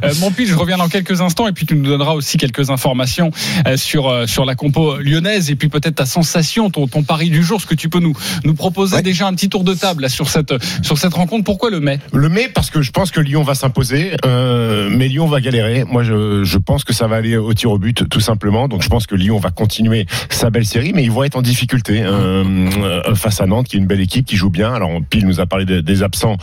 Euh, 0.03 0.13
Mon 0.19 0.31
pitch, 0.31 0.49
je 0.49 0.55
reviens 0.55 0.77
dans 0.77 0.87
quelques 0.89 1.21
instants 1.21 1.47
et 1.47 1.51
puis 1.51 1.65
tu 1.65 1.75
nous 1.75 1.83
donneras 1.89 2.13
aussi 2.13 2.37
quelques 2.37 2.69
informations 2.69 3.31
euh, 3.67 3.77
sur 3.77 4.07
euh, 4.07 4.27
sur 4.27 4.45
la 4.45 4.55
compo 4.55 4.97
lyonnaise 4.97 5.49
et 5.49 5.55
puis 5.55 5.69
peut-être 5.69 5.95
ta 5.95 6.05
sensation, 6.05 6.69
ton, 6.69 6.87
ton 6.87 7.03
pari 7.03 7.29
du 7.29 7.43
jour, 7.43 7.59
ce 7.61 7.65
que 7.65 7.75
tu 7.75 7.89
peux 7.89 7.99
nous 7.99 8.13
nous 8.43 8.53
proposer 8.53 8.95
Ouais. 8.97 9.01
déjà 9.01 9.27
un 9.27 9.33
petit 9.33 9.49
tour 9.49 9.63
de 9.63 9.73
table 9.73 10.03
là, 10.03 10.09
sur 10.09 10.29
cette 10.29 10.53
sur 10.83 10.97
cette 10.97 11.13
rencontre. 11.13 11.43
Pourquoi 11.43 11.69
le 11.69 11.79
mai? 11.79 11.99
Le 12.13 12.29
mais 12.29 12.47
parce 12.47 12.69
que 12.69 12.81
je 12.81 12.91
pense 12.91 13.11
que 13.11 13.19
Lyon 13.19 13.43
va 13.43 13.53
s'imposer, 13.55 14.11
euh, 14.25 14.89
mais 14.91 15.07
Lyon 15.07 15.27
va 15.27 15.41
galérer. 15.41 15.83
Moi, 15.83 16.03
je, 16.03 16.43
je 16.43 16.57
pense 16.57 16.83
que 16.83 16.93
ça 16.93 17.07
va 17.07 17.17
aller 17.17 17.37
au 17.37 17.53
tir 17.53 17.71
au 17.71 17.77
but, 17.79 18.07
tout 18.09 18.19
simplement. 18.19 18.67
Donc, 18.67 18.81
je 18.81 18.89
pense 18.89 19.05
que 19.07 19.15
Lyon 19.15 19.39
va 19.39 19.49
continuer 19.51 20.05
sa 20.29 20.49
belle 20.49 20.65
série, 20.65 20.93
mais 20.93 21.03
ils 21.03 21.11
vont 21.11 21.23
être 21.23 21.35
en 21.35 21.41
difficulté 21.41 22.01
euh, 22.03 22.43
euh, 22.81 23.15
face 23.37 23.43
à 23.43 23.47
Nantes, 23.47 23.67
qui 23.67 23.77
est 23.77 23.79
une 23.79 23.87
belle 23.87 24.01
équipe, 24.01 24.25
qui 24.25 24.35
joue 24.35 24.49
bien. 24.49 24.73
Alors, 24.73 24.91
Pile 25.09 25.25
nous 25.25 25.39
a 25.39 25.45
parlé 25.45 25.65
des, 25.65 26.03
absents, 26.03 26.37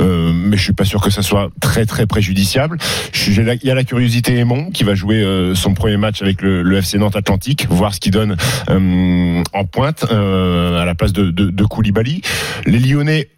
euh, 0.00 0.32
mais 0.32 0.56
je 0.56 0.62
suis 0.62 0.72
pas 0.72 0.84
sûr 0.84 1.00
que 1.00 1.10
ça 1.10 1.22
soit 1.22 1.50
très 1.60 1.86
très 1.86 2.06
préjudiciable. 2.06 2.78
Il 3.26 3.58
y 3.62 3.70
a 3.70 3.74
la 3.74 3.84
curiosité 3.84 4.36
Aymon 4.36 4.70
qui 4.70 4.84
va 4.84 4.94
jouer 4.94 5.22
euh, 5.22 5.54
son 5.54 5.74
premier 5.74 5.96
match 5.96 6.22
avec 6.22 6.42
le, 6.42 6.62
le 6.62 6.76
FC 6.76 6.98
Nantes 6.98 7.16
Atlantique, 7.16 7.66
voir 7.70 7.94
ce 7.94 8.00
qu'il 8.00 8.12
donne 8.12 8.36
euh, 8.68 9.42
en 9.52 9.64
pointe 9.64 10.04
euh, 10.10 10.80
à 10.80 10.84
la 10.84 10.94
place 10.94 11.12
de, 11.12 11.30
de, 11.30 11.50
de 11.50 11.64
Koulibaly. 11.64 12.22
Les 12.66 12.78
Lyonnais 12.78 13.28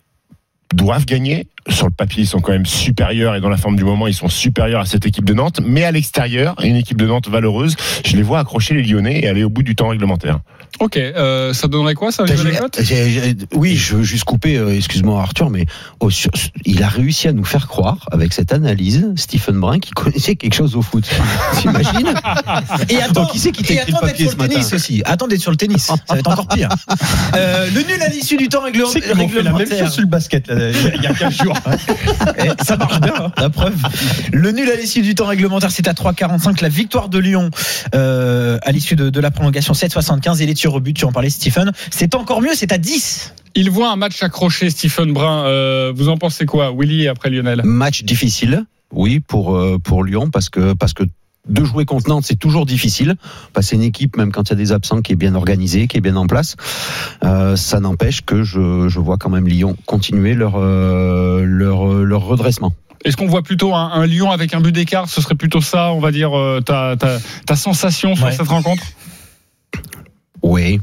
doivent 0.75 1.07
gagner. 1.07 1.47
Sur 1.69 1.87
le 1.87 1.93
papier, 1.93 2.23
ils 2.23 2.27
sont 2.27 2.41
quand 2.41 2.53
même 2.53 2.67
supérieurs 2.67 3.35
et 3.37 3.41
dans 3.41 3.49
la 3.49 3.57
forme 3.57 3.77
du 3.77 3.85
moment, 3.85 4.07
ils 4.07 4.15
sont 4.15 4.29
supérieurs 4.29 4.81
à 4.83 4.87
cette 4.87 5.07
équipe 5.07 5.25
de 5.25 5.35
Nantes. 5.35 5.61
Mais 5.65 5.85
à 5.85 5.91
l'extérieur, 5.93 6.55
une 6.63 6.77
équipe 6.77 6.97
de 6.99 7.07
Nantes 7.07 7.29
valeureuse, 7.29 7.77
je 8.07 8.17
les 8.17 8.23
vois 8.23 8.41
accrocher 8.41 8.75
les 8.75 8.83
Lyonnais 8.83 9.21
et 9.23 9.29
aller 9.29 9.45
au 9.45 9.51
bout 9.51 9.63
du 9.63 9.75
temps 9.77 9.89
réglementaire. 9.89 10.39
Ok, 10.81 10.97
euh, 10.97 11.53
ça 11.55 11.67
donnerait 11.67 11.95
quoi 11.95 12.13
ça 12.13 12.25
Oui, 13.55 13.75
je 13.77 13.97
veux 13.97 14.03
juste 14.03 14.25
couper, 14.25 14.57
euh, 14.57 14.75
excuse-moi 14.77 15.21
Arthur, 15.21 15.51
mais 15.51 15.67
sur- 16.11 16.31
il 16.65 16.83
a 16.83 16.89
réussi 16.89 17.27
à 17.29 17.33
nous 17.33 17.45
faire 17.45 17.67
croire, 17.69 18.07
avec 18.13 18.33
cette 18.33 18.53
analyse, 18.53 19.07
Stephen 19.17 19.59
Brun, 19.59 19.79
qu'il 19.81 19.95
connaissait 19.95 20.37
quelque 20.37 20.55
chose 20.55 20.77
au 20.77 20.83
foot. 20.83 21.09
T'imagines 21.61 22.15
Et 22.89 23.01
attends, 23.03 23.27
qui 23.27 23.39
c'est 23.39 23.51
qui 23.53 23.63
t'a 23.63 23.75
et 23.75 23.77
écrit 23.79 23.93
le 23.93 24.07
papier 24.07 24.29
ce 24.29 24.37
matin 24.37 24.55
tennis 24.55 24.73
aussi. 24.73 25.03
Attends 25.05 25.27
d'être 25.27 25.41
sur 25.41 25.51
le 25.51 25.57
tennis. 25.57 25.85
Ça 25.87 25.95
va 26.09 26.19
être 26.19 26.31
encore 26.31 26.49
pire. 26.49 26.69
Euh, 27.35 27.67
le 27.75 27.83
nul 27.83 28.01
à 28.03 28.09
l'issue 28.09 28.37
du 28.37 28.49
temps 28.49 28.63
m'ont 28.63 28.87
fait 28.87 29.01
la 29.01 29.15
même 29.15 29.27
réglementaire. 29.27 29.85
chose 29.85 29.93
sur 29.93 30.01
le 30.03 30.09
basket 30.09 30.49
là, 30.49 30.71
il 30.71 30.83
y 30.83 30.87
a- 30.87 30.95
il 30.95 31.03
y 31.03 31.07
a 31.07 31.13
15 31.15 31.37
jours. 31.43 31.55
Ça 32.63 32.77
marche 32.77 33.01
bien, 33.01 33.15
hein, 33.17 33.33
la 33.37 33.51
preuve. 33.51 33.77
Le 34.33 34.51
nul 34.53 34.71
à 34.71 34.77
l'issue 34.77 35.03
du 35.03 35.15
temps 35.15 35.27
réglementaire, 35.27 35.71
c'est 35.71 35.89
à 35.89 35.93
3,45. 35.93 36.63
La 36.63 36.69
victoire 36.69 37.09
de 37.09 37.19
Lyon 37.19 37.51
euh, 37.95 38.59
à 38.63 38.73
l'issue 38.73 38.97
de, 38.97 39.11
de 39.11 39.21
la 39.21 39.31
prolongation, 39.31 39.75
7,75. 39.75 40.43
Et 40.43 40.47
les 40.47 40.55
tirs 40.55 40.75
au 40.75 40.81
but, 40.81 40.95
tu 40.95 41.05
en 41.05 41.13
parlais, 41.13 41.31
Stephen. 41.31 41.73
C'est 41.91 42.15
encore 42.15 42.43
mieux, 42.43 42.55
c'est 42.55 42.73
à 42.73 42.79
10. 42.79 43.35
Il 43.55 43.71
voit 43.71 43.91
un 43.91 43.97
match 43.97 44.23
accroché, 44.23 44.71
Stephen 44.71 45.13
Brun. 45.13 45.45
Euh, 45.45 45.93
vous 45.95 46.09
en 46.09 46.17
pensez 46.17 46.47
quoi, 46.47 46.73
Willy 46.77 47.09
après 47.09 47.31
Lionel? 47.31 47.63
Match 47.65 48.05
difficile, 48.05 48.65
oui, 48.93 49.21
pour, 49.21 49.57
euh, 49.57 49.79
pour 49.83 50.05
Lyon, 50.05 50.31
parce 50.31 50.49
que, 50.49 50.73
parce 50.75 50.95
que 50.95 51.05
de 51.49 51.65
jouer 51.65 51.85
contre 51.85 52.09
Nantes, 52.09 52.25
c'est 52.27 52.39
toujours 52.39 52.67
difficile. 52.67 53.15
C'est 53.61 53.77
une 53.77 53.83
équipe, 53.83 54.17
même 54.17 54.33
quand 54.33 54.49
il 54.49 54.51
y 54.51 54.53
a 54.53 54.57
des 54.57 54.73
absents, 54.73 55.01
qui 55.03 55.13
est 55.13 55.17
bien 55.17 55.35
organisée, 55.35 55.87
qui 55.89 55.97
est 55.97 56.01
bien 56.01 56.17
en 56.17 56.27
place. 56.27 56.57
Euh, 57.25 57.57
ça 57.57 57.81
n'empêche 57.81 58.23
que 58.23 58.43
je, 58.43 58.89
je 58.89 59.01
vois 59.01 59.17
quand 59.17 59.31
même 59.31 59.49
Lyon 59.49 59.77
continuer 59.87 60.35
leur, 60.35 60.55
euh, 60.57 61.45
leur, 61.45 61.91
euh, 61.91 62.03
leur 62.05 62.23
redressement. 62.23 62.75
Est-ce 63.05 63.17
qu'on 63.17 63.29
voit 63.29 63.43
plutôt 63.43 63.75
un, 63.75 63.91
un 63.93 64.07
Lyon 64.07 64.31
avec 64.31 64.55
un 64.55 64.61
but 64.61 64.73
d'écart? 64.73 65.09
Ce 65.09 65.21
serait 65.21 65.37
plutôt 65.37 65.61
ça, 65.61 65.93
on 65.93 66.01
va 66.01 66.11
dire, 66.11 66.37
euh, 66.37 66.61
ta, 66.61 66.97
ta, 66.97 67.19
ta 67.47 67.57
sensation 67.57 68.15
sur 68.17 68.27
Ouais. 68.27 68.33
cette 68.33 68.49
rencontre? 68.49 68.83
Oui. 70.43 70.81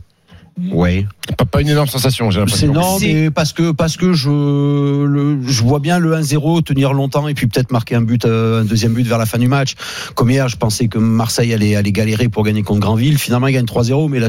Oui. 0.71 1.05
Pas, 1.38 1.45
pas 1.45 1.62
une 1.62 1.69
énorme 1.69 1.88
sensation, 1.88 2.29
j'ai 2.31 2.35
C'est 2.47 2.67
l'impression. 2.67 2.74
non, 2.74 3.00
C'est- 3.00 3.13
mais 3.13 3.31
parce 3.31 3.51
que 3.51 3.71
parce 3.71 3.97
que 3.97 4.13
je 4.13 4.29
le, 4.29 5.39
je 5.45 5.63
vois 5.63 5.79
bien 5.79 6.00
le 6.00 6.13
1-0 6.15 6.62
tenir 6.62 6.93
longtemps 6.93 7.27
et 7.27 7.33
puis 7.33 7.47
peut-être 7.47 7.71
marquer 7.71 7.95
un 7.95 8.01
but, 8.01 8.25
euh, 8.25 8.62
un 8.62 8.65
deuxième 8.65 8.93
but 8.93 9.05
vers 9.05 9.17
la 9.17 9.25
fin 9.25 9.38
du 9.38 9.47
match. 9.47 9.74
Comme 10.13 10.29
hier, 10.29 10.47
je 10.47 10.55
pensais 10.55 10.88
que 10.88 10.97
Marseille 10.97 11.53
allait 11.53 11.75
allait 11.75 11.91
galérer 11.91 12.29
pour 12.29 12.43
gagner 12.43 12.62
contre 12.63 12.79
Granville. 12.79 13.17
Finalement, 13.17 13.47
ils 13.47 13.53
gagnent 13.53 13.65
3-0, 13.65 14.07
mais 14.07 14.19
la, 14.19 14.27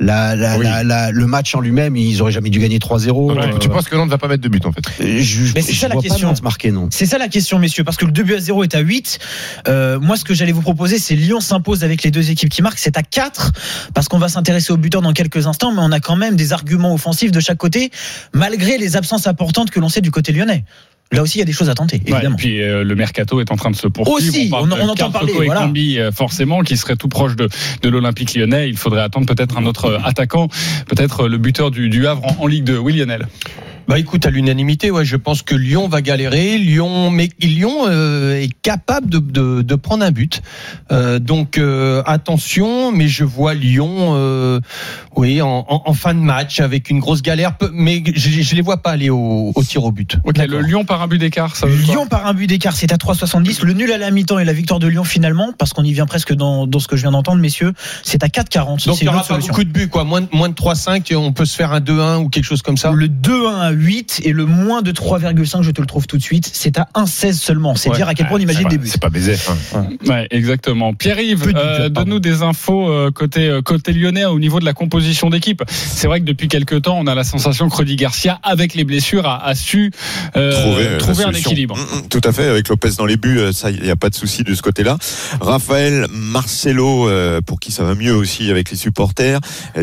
la, 0.00 0.34
la, 0.34 0.58
Oui. 0.58 0.64
la- 0.64 0.82
la- 0.82 1.10
le 1.12 1.26
match 1.26 1.54
en 1.54 1.60
lui-même, 1.60 1.96
ils 1.96 2.20
auraient 2.22 2.32
jamais 2.32 2.50
dû 2.50 2.58
gagner 2.58 2.78
3-0. 2.78 3.34
Donc, 3.34 3.52
tu- 3.52 3.58
tu 3.60 3.68
penses 3.68 3.88
que 3.88 3.94
Nantes 3.96 4.10
va 4.10 4.18
pas 4.18 4.28
mettre 4.28 4.42
de 4.42 4.48
but 4.48 4.64
en 4.66 4.72
fait? 4.72 4.82
Euh, 5.02 5.20
je, 5.20 5.52
Mais 5.54 5.62
c'est 5.62 5.74
ça 5.74 5.88
la 5.88 5.96
question. 5.96 6.28
Nantes 6.28 6.42
marquer, 6.42 6.72
non. 6.72 6.88
C'est 6.90 7.06
ça 7.06 7.18
la 7.18 7.28
question, 7.28 7.58
messieurs, 7.58 7.84
parce 7.84 7.96
que 7.96 8.06
le 8.06 8.12
2 8.12 8.22
buts 8.24 8.34
à 8.34 8.40
0 8.40 8.64
est 8.64 8.74
à 8.74 8.80
8. 8.80 9.18
Euh, 9.68 10.00
moi, 10.00 10.16
ce 10.16 10.24
que 10.24 10.34
j'allais 10.34 10.52
vous 10.52 10.62
proposer, 10.62 10.98
c'est 10.98 11.14
Lyon 11.14 11.40
s'impose 11.40 11.84
avec 11.84 12.02
les 12.02 12.10
deux 12.10 12.30
équipes 12.30 12.48
qui 12.48 12.62
marquent. 12.62 12.78
C'est 12.78 12.96
à 12.96 13.02
4, 13.02 13.52
parce 13.94 14.08
qu'on 14.08 14.18
va 14.18 14.28
s'intéresser 14.28 14.72
aux 14.72 14.76
buteurs 14.78 15.02
dans 15.02 15.12
quelques 15.12 15.46
instants, 15.46 15.59
mais 15.72 15.80
on 15.82 15.92
a 15.92 16.00
quand 16.00 16.16
même 16.16 16.36
des 16.36 16.52
arguments 16.52 16.94
offensifs 16.94 17.30
de 17.32 17.40
chaque 17.40 17.58
côté, 17.58 17.90
malgré 18.32 18.78
les 18.78 18.96
absences 18.96 19.26
importantes 19.26 19.70
que 19.70 19.80
l'on 19.80 19.88
sait 19.88 20.00
du 20.00 20.10
côté 20.10 20.32
lyonnais. 20.32 20.64
Là 21.12 21.22
aussi, 21.22 21.38
il 21.38 21.40
y 21.40 21.42
a 21.42 21.44
des 21.44 21.52
choses 21.52 21.68
à 21.68 21.74
tenter, 21.74 21.96
Ouais, 21.96 22.12
évidemment. 22.12 22.36
et 22.36 22.38
puis 22.38 22.62
euh, 22.62 22.84
le 22.84 22.94
mercato 22.94 23.40
est 23.40 23.50
en 23.50 23.56
train 23.56 23.72
de 23.72 23.76
se 23.76 23.88
poursuivre. 23.88 24.16
Aussi, 24.32 24.48
on- 24.52 24.64
de 24.66 24.72
on 24.74 24.88
entend 24.90 25.10
parler, 25.10 25.32
et 25.32 25.44
voilà. 25.44 25.62
Combi, 25.62 25.98
euh, 25.98 26.12
forcément, 26.12 26.60
qui 26.62 26.76
serait 26.76 26.94
tout 26.94 27.08
proche 27.08 27.34
de, 27.34 27.48
de 27.82 27.88
l'Olympique 27.88 28.32
lyonnais. 28.34 28.68
Il 28.68 28.76
faudrait 28.76 29.02
attendre 29.02 29.26
peut-être 29.26 29.58
un 29.58 29.66
autre 29.66 29.86
euh, 29.86 29.98
attaquant, 30.04 30.46
peut-être 30.86 31.26
le 31.26 31.36
buteur 31.38 31.72
du, 31.72 31.88
du 31.88 32.06
Havre 32.06 32.24
en, 32.24 32.44
en 32.44 32.46
Ligue 32.46 32.62
2. 32.62 32.78
Oui, 32.78 32.92
Lionel. 32.92 33.26
Bah 33.90 33.98
écoute, 33.98 34.24
à 34.24 34.30
l'unanimité, 34.30 34.92
ouais, 34.92 35.04
je 35.04 35.16
pense 35.16 35.42
que 35.42 35.56
Lyon 35.56 35.88
va 35.88 36.00
galérer. 36.00 36.58
Lyon, 36.58 37.10
mais 37.10 37.28
Lyon 37.40 37.86
euh, 37.88 38.36
est 38.40 38.52
capable 38.62 39.10
de, 39.10 39.18
de, 39.18 39.62
de 39.62 39.74
prendre 39.74 40.04
un 40.04 40.12
but. 40.12 40.42
Euh, 40.92 41.18
donc 41.18 41.58
euh, 41.58 42.00
attention, 42.06 42.92
mais 42.92 43.08
je 43.08 43.24
vois 43.24 43.54
Lyon, 43.54 44.12
euh, 44.14 44.60
oui, 45.16 45.42
en, 45.42 45.66
en, 45.68 45.82
en 45.86 45.92
fin 45.94 46.14
de 46.14 46.20
match 46.20 46.60
avec 46.60 46.88
une 46.88 47.00
grosse 47.00 47.20
galère, 47.20 47.54
mais 47.72 48.00
je, 48.14 48.30
je 48.42 48.54
les 48.54 48.62
vois 48.62 48.76
pas 48.80 48.90
aller 48.92 49.10
au, 49.10 49.50
au 49.52 49.62
tir 49.64 49.82
au 49.82 49.90
but. 49.90 50.18
Ok, 50.22 50.38
le 50.38 50.60
Lyon 50.60 50.84
par 50.84 51.02
un 51.02 51.08
but 51.08 51.18
d'écart, 51.18 51.56
ça 51.56 51.66
veut 51.66 51.74
dire 51.76 51.86
quoi 51.86 51.94
Lyon 51.96 52.06
par 52.06 52.26
un 52.28 52.32
but 52.34 52.46
d'écart, 52.46 52.76
c'est 52.76 52.92
à 52.92 52.96
3,70. 52.96 53.64
Le 53.64 53.72
nul 53.72 53.90
à 53.90 53.98
la 53.98 54.12
mi-temps 54.12 54.38
et 54.38 54.44
la 54.44 54.52
victoire 54.52 54.78
de 54.78 54.86
Lyon 54.86 55.02
finalement, 55.02 55.52
parce 55.58 55.72
qu'on 55.72 55.82
y 55.82 55.92
vient 55.92 56.06
presque 56.06 56.32
dans, 56.32 56.68
dans 56.68 56.78
ce 56.78 56.86
que 56.86 56.94
je 56.94 57.02
viens 57.02 57.10
d'entendre, 57.10 57.40
messieurs, 57.40 57.72
c'est 58.04 58.22
à 58.22 58.28
4,40. 58.28 58.66
Donc 58.66 58.80
C'est 58.80 58.90
il 59.00 59.02
n'y 59.02 59.08
aura 59.08 59.18
pas 59.18 59.24
solution. 59.24 59.48
beaucoup 59.52 59.64
de 59.64 59.70
buts, 59.70 59.88
quoi. 59.88 60.04
Moins, 60.04 60.20
de- 60.20 60.28
moins 60.32 60.48
de 60.48 60.54
3-5, 60.54 61.12
on 61.16 61.32
peut 61.32 61.44
se 61.44 61.56
faire 61.56 61.72
un 61.72 61.80
2-1 61.80 62.18
ou 62.18 62.28
quelque 62.28 62.44
chose 62.44 62.62
comme 62.62 62.76
ça. 62.76 62.92
Le 62.92 63.08
2-1 63.08 63.58
à 63.58 63.70
8 63.70 63.79
et 64.24 64.32
le 64.32 64.46
moins 64.46 64.82
de 64.82 64.92
3,5, 64.92 65.62
je 65.62 65.70
te 65.70 65.80
le 65.80 65.86
trouve 65.86 66.06
tout 66.06 66.16
de 66.18 66.22
suite, 66.22 66.48
c'est 66.52 66.78
à 66.78 66.88
1,16 66.94 67.32
seulement. 67.34 67.74
C'est 67.74 67.90
Ouais. 67.90 67.96
dire 67.96 68.08
à 68.08 68.14
quel 68.14 68.26
point 68.28 68.36
on 68.38 68.40
imagine 68.40 68.68
des 68.68 68.78
buts. 68.78 68.88
C'est 68.88 69.00
pas 69.00 69.08
baiser. 69.10 69.34
hein. 69.74 69.86
Ouais, 70.06 70.26
exactement. 70.30 70.92
Pierre-Yves, 70.94 71.52
euh, 71.54 71.88
donne-nous 71.88 72.20
des 72.20 72.42
infos 72.42 72.88
euh, 72.90 73.10
côté 73.10 73.48
euh, 73.48 73.62
côté 73.62 73.92
lyonnais 73.92 74.24
au 74.26 74.38
niveau 74.38 74.60
de 74.60 74.64
la 74.64 74.72
composition 74.74 75.30
d'équipe. 75.30 75.62
C'est 75.68 76.06
vrai 76.06 76.20
que 76.20 76.24
depuis 76.24 76.48
quelques 76.48 76.82
temps, 76.82 76.98
on 76.98 77.06
a 77.06 77.14
la 77.14 77.24
sensation 77.24 77.68
que 77.68 77.76
Rudy 77.76 77.96
Garcia, 77.96 78.38
avec 78.42 78.74
les 78.74 78.84
blessures, 78.84 79.26
a, 79.26 79.44
a 79.44 79.54
su 79.54 79.90
euh, 80.36 80.98
trouver, 80.98 81.24
un 81.24 81.32
équilibre. 81.32 81.76
Mm, 81.76 81.80
mm, 82.04 82.08
Tout 82.08 82.20
à 82.24 82.32
fait, 82.32 82.48
avec 82.48 82.68
Lopez 82.68 82.90
dans 82.98 83.06
les 83.06 83.16
buts, 83.16 83.40
ça, 83.52 83.70
il 83.70 83.82
n'y 83.82 83.90
a 83.90 83.96
pas 83.96 84.10
de 84.10 84.14
souci 84.14 84.44
de 84.44 84.54
ce 84.54 84.62
côté-là. 84.62 84.96
Raphaël 85.40 86.06
Marcelo, 86.12 87.08
pour 87.46 87.60
qui 87.60 87.72
ça 87.72 87.84
va 87.84 87.94
mieux 87.94 88.14
aussi 88.14 88.50
avec 88.50 88.70
les 88.70 88.76
supporters. 88.76 89.40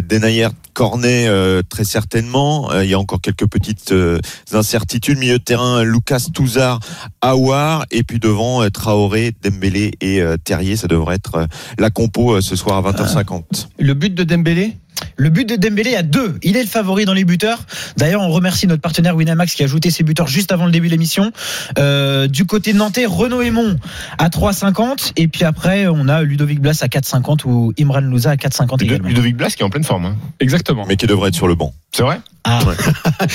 Denayer 0.08 0.48
Cornet, 0.78 1.26
euh, 1.28 1.64
très 1.68 1.84
certainement. 1.84 2.72
Euh, 2.72 2.86
Il 2.86 2.92
y 2.92 2.94
a 2.94 3.00
encore 3.00 3.20
quelques 3.20 3.48
petites 3.48 3.94
euh, 3.94 4.20
incertitudes. 4.54 5.18
Milieu 5.18 5.40
de 5.40 5.44
terrain, 5.44 5.84
Lucas 5.84 6.28
Touzard, 6.32 6.80
Awar. 7.20 7.88
Et 7.90 8.04
puis 8.04 8.20
devant, 8.20 8.70
Traoré, 8.70 9.34
Dembélé 9.42 9.94
et 10.02 10.22
Terrier. 10.44 10.76
Ça 10.76 10.86
devrait 10.86 11.16
être 11.16 11.48
la 11.80 11.90
compo 11.90 12.42
ce 12.42 12.56
soir 12.56 12.86
à 12.86 12.92
20h50. 12.92 13.70
Le 13.80 13.96
but 13.96 14.14
de 14.14 14.24
Dembélé? 14.24 14.78
Le 15.16 15.30
but 15.30 15.48
de 15.48 15.56
Dembélé 15.56 15.96
à 15.96 16.04
2. 16.04 16.38
Il 16.44 16.58
est 16.58 16.62
le 16.64 16.68
favori 16.70 17.06
dans 17.06 17.14
les 17.14 17.24
buteurs. 17.26 17.60
D'ailleurs, 17.98 18.22
on 18.22 18.30
remercie 18.30 18.68
notre 18.68 18.82
partenaire 18.82 19.16
Winamax 19.16 19.54
qui 19.56 19.64
a 19.64 19.66
ajouté 19.66 19.90
ses 19.92 20.04
buteurs 20.04 20.28
juste 20.28 20.52
avant 20.52 20.66
le 20.66 20.72
début 20.72 20.88
de 20.88 20.92
l'émission. 20.92 21.32
Euh, 21.80 22.28
du 22.28 22.46
côté 22.46 22.74
nantais, 22.74 23.06
Renaud 23.06 23.42
Aymon 23.42 23.78
à 24.18 24.30
3,50. 24.30 25.14
Et 25.16 25.28
puis 25.28 25.44
après, 25.44 25.88
on 25.88 26.08
a 26.08 26.22
Ludovic 26.24 26.60
Blas 26.62 26.78
à 26.82 26.88
4,50 26.88 27.46
ou 27.46 27.74
Imran 27.80 28.02
Louza 28.02 28.32
à 28.32 28.36
4,50 28.36 28.80
Ludo- 28.82 28.86
également. 28.86 29.08
Ludovic 29.08 29.36
Blas 29.38 29.50
qui 29.50 29.62
est 29.62 29.66
en 29.66 29.70
pleine 29.70 29.84
forme. 29.84 30.06
hein. 30.06 30.16
Exactement. 30.40 30.86
Mais 30.88 30.96
qui 30.98 31.08
devrait 31.08 31.30
être 31.30 31.36
sur 31.36 31.48
le 31.48 31.56
banc. 31.56 31.74
C'est 31.92 32.04
vrai 32.04 32.20
Ah. 32.44 32.60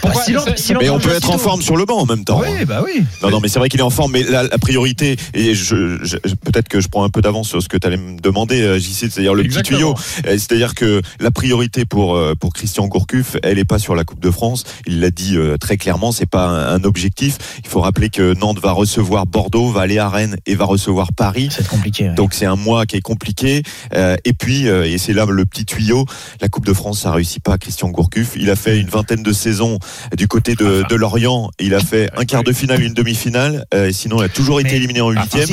Pourquoi- 0.00 0.22
Silence- 0.24 0.44
c'est- 0.48 0.56
silence 0.58 0.82
Mais 0.82 0.90
on 0.90 0.98
peut 0.98 1.10
être 1.14 1.30
en 1.30 1.38
forme 1.38 1.62
sur 1.62 1.76
le 1.76 1.84
banc 1.84 1.98
en 1.98 2.06
même 2.06 2.24
temps. 2.24 2.40
hein. 2.42 2.46
Oui, 2.58 2.64
bah 2.64 2.82
oui. 2.84 3.02
Non, 3.22 3.30
non, 3.30 3.40
mais 3.40 3.48
c'est 3.48 3.58
vrai 3.58 3.68
qu'il 3.68 3.80
est 3.80 3.84
en 3.84 3.90
forme. 3.90 4.12
Mais 4.12 4.22
la, 4.22 4.44
la 4.44 4.58
priorité, 4.58 5.16
et 5.34 5.54
je, 5.54 5.98
je- 6.02 6.16
peut-être 6.16 6.68
que 6.68 6.80
je 6.80 6.88
prends 6.88 7.04
un 7.04 7.10
peu 7.10 7.20
d'avance 7.20 7.48
sur 7.48 7.62
ce 7.62 7.68
que 7.68 7.76
tu 7.76 7.86
allais 7.86 7.96
me 7.96 8.18
demander, 8.20 8.60
euh, 8.62 8.78
JC, 8.78 9.10
c'est-à-dire 9.10 9.34
le 9.34 9.44
Exactement. 9.44 9.94
petit 9.94 10.02
tuyau. 10.22 10.28
C'est-à-dire 10.42 10.74
que 10.74 11.00
la 11.20 11.30
priorité 11.30 11.84
pour 11.84 12.16
euh, 12.16 12.34
pour 12.38 12.52
Christian 12.52 12.86
Gourcuff, 12.86 13.36
elle 13.42 13.58
est 13.58 13.64
pas 13.64 13.78
sur 13.78 13.94
la 13.94 14.04
Coupe 14.04 14.20
de 14.20 14.30
France. 14.30 14.64
Il 14.86 15.00
l'a 15.00 15.10
dit 15.10 15.36
euh, 15.36 15.56
très 15.56 15.76
clairement, 15.76 16.12
c'est 16.12 16.26
pas 16.28 16.46
un, 16.46 16.74
un 16.76 16.84
objectif. 16.84 17.38
Il 17.64 17.68
faut 17.68 17.80
rappeler 17.80 18.10
que 18.10 18.34
Nantes 18.34 18.58
va 18.60 18.72
recevoir 18.72 19.26
Bordeaux, 19.26 19.68
va 19.70 19.82
aller 19.82 19.98
à 19.98 20.08
Rennes 20.08 20.36
et 20.46 20.54
va 20.54 20.64
recevoir 20.64 21.12
Paris. 21.12 21.48
C'est 21.50 21.66
compliqué. 21.66 22.08
ouais. 22.08 22.14
Donc 22.14 22.34
c'est 22.34 22.46
un 22.46 22.56
mois 22.56 22.86
qui 22.86 22.96
est 22.96 23.00
compliqué. 23.00 23.62
Euh, 23.94 24.16
et 24.24 24.32
puis, 24.32 24.66
et 24.66 24.98
c'est 24.98 25.12
là 25.12 25.26
le 25.28 25.44
petit 25.46 25.64
tuyau, 25.64 26.04
la 26.40 26.48
Coupe 26.48 26.66
de 26.66 26.72
France, 26.72 27.00
ça 27.00 27.12
réussit 27.12 27.42
pas 27.42 27.54
à 27.54 27.58
Christian 27.58 27.88
Gourcuff. 27.90 28.32
Il 28.36 28.50
a 28.50 28.56
fait 28.56 28.78
une 28.78 28.88
vingtaine 28.88 29.22
de 29.22 29.32
saisons 29.32 29.78
du 30.16 30.26
côté 30.28 30.54
de, 30.54 30.84
de 30.88 30.94
Lorient. 30.96 31.50
Il 31.60 31.74
a 31.74 31.80
fait 31.80 32.10
un 32.16 32.24
quart 32.24 32.42
de 32.42 32.52
finale, 32.52 32.82
une 32.82 32.94
demi-finale. 32.94 33.64
Euh, 33.74 33.88
et 33.88 33.92
sinon, 33.92 34.20
il 34.20 34.24
a 34.24 34.28
toujours 34.28 34.60
été 34.60 34.70
Mais- 34.70 34.76
éliminé 34.76 35.00
en 35.00 35.10
Ah, 35.16 35.22
huitième. 35.22 35.48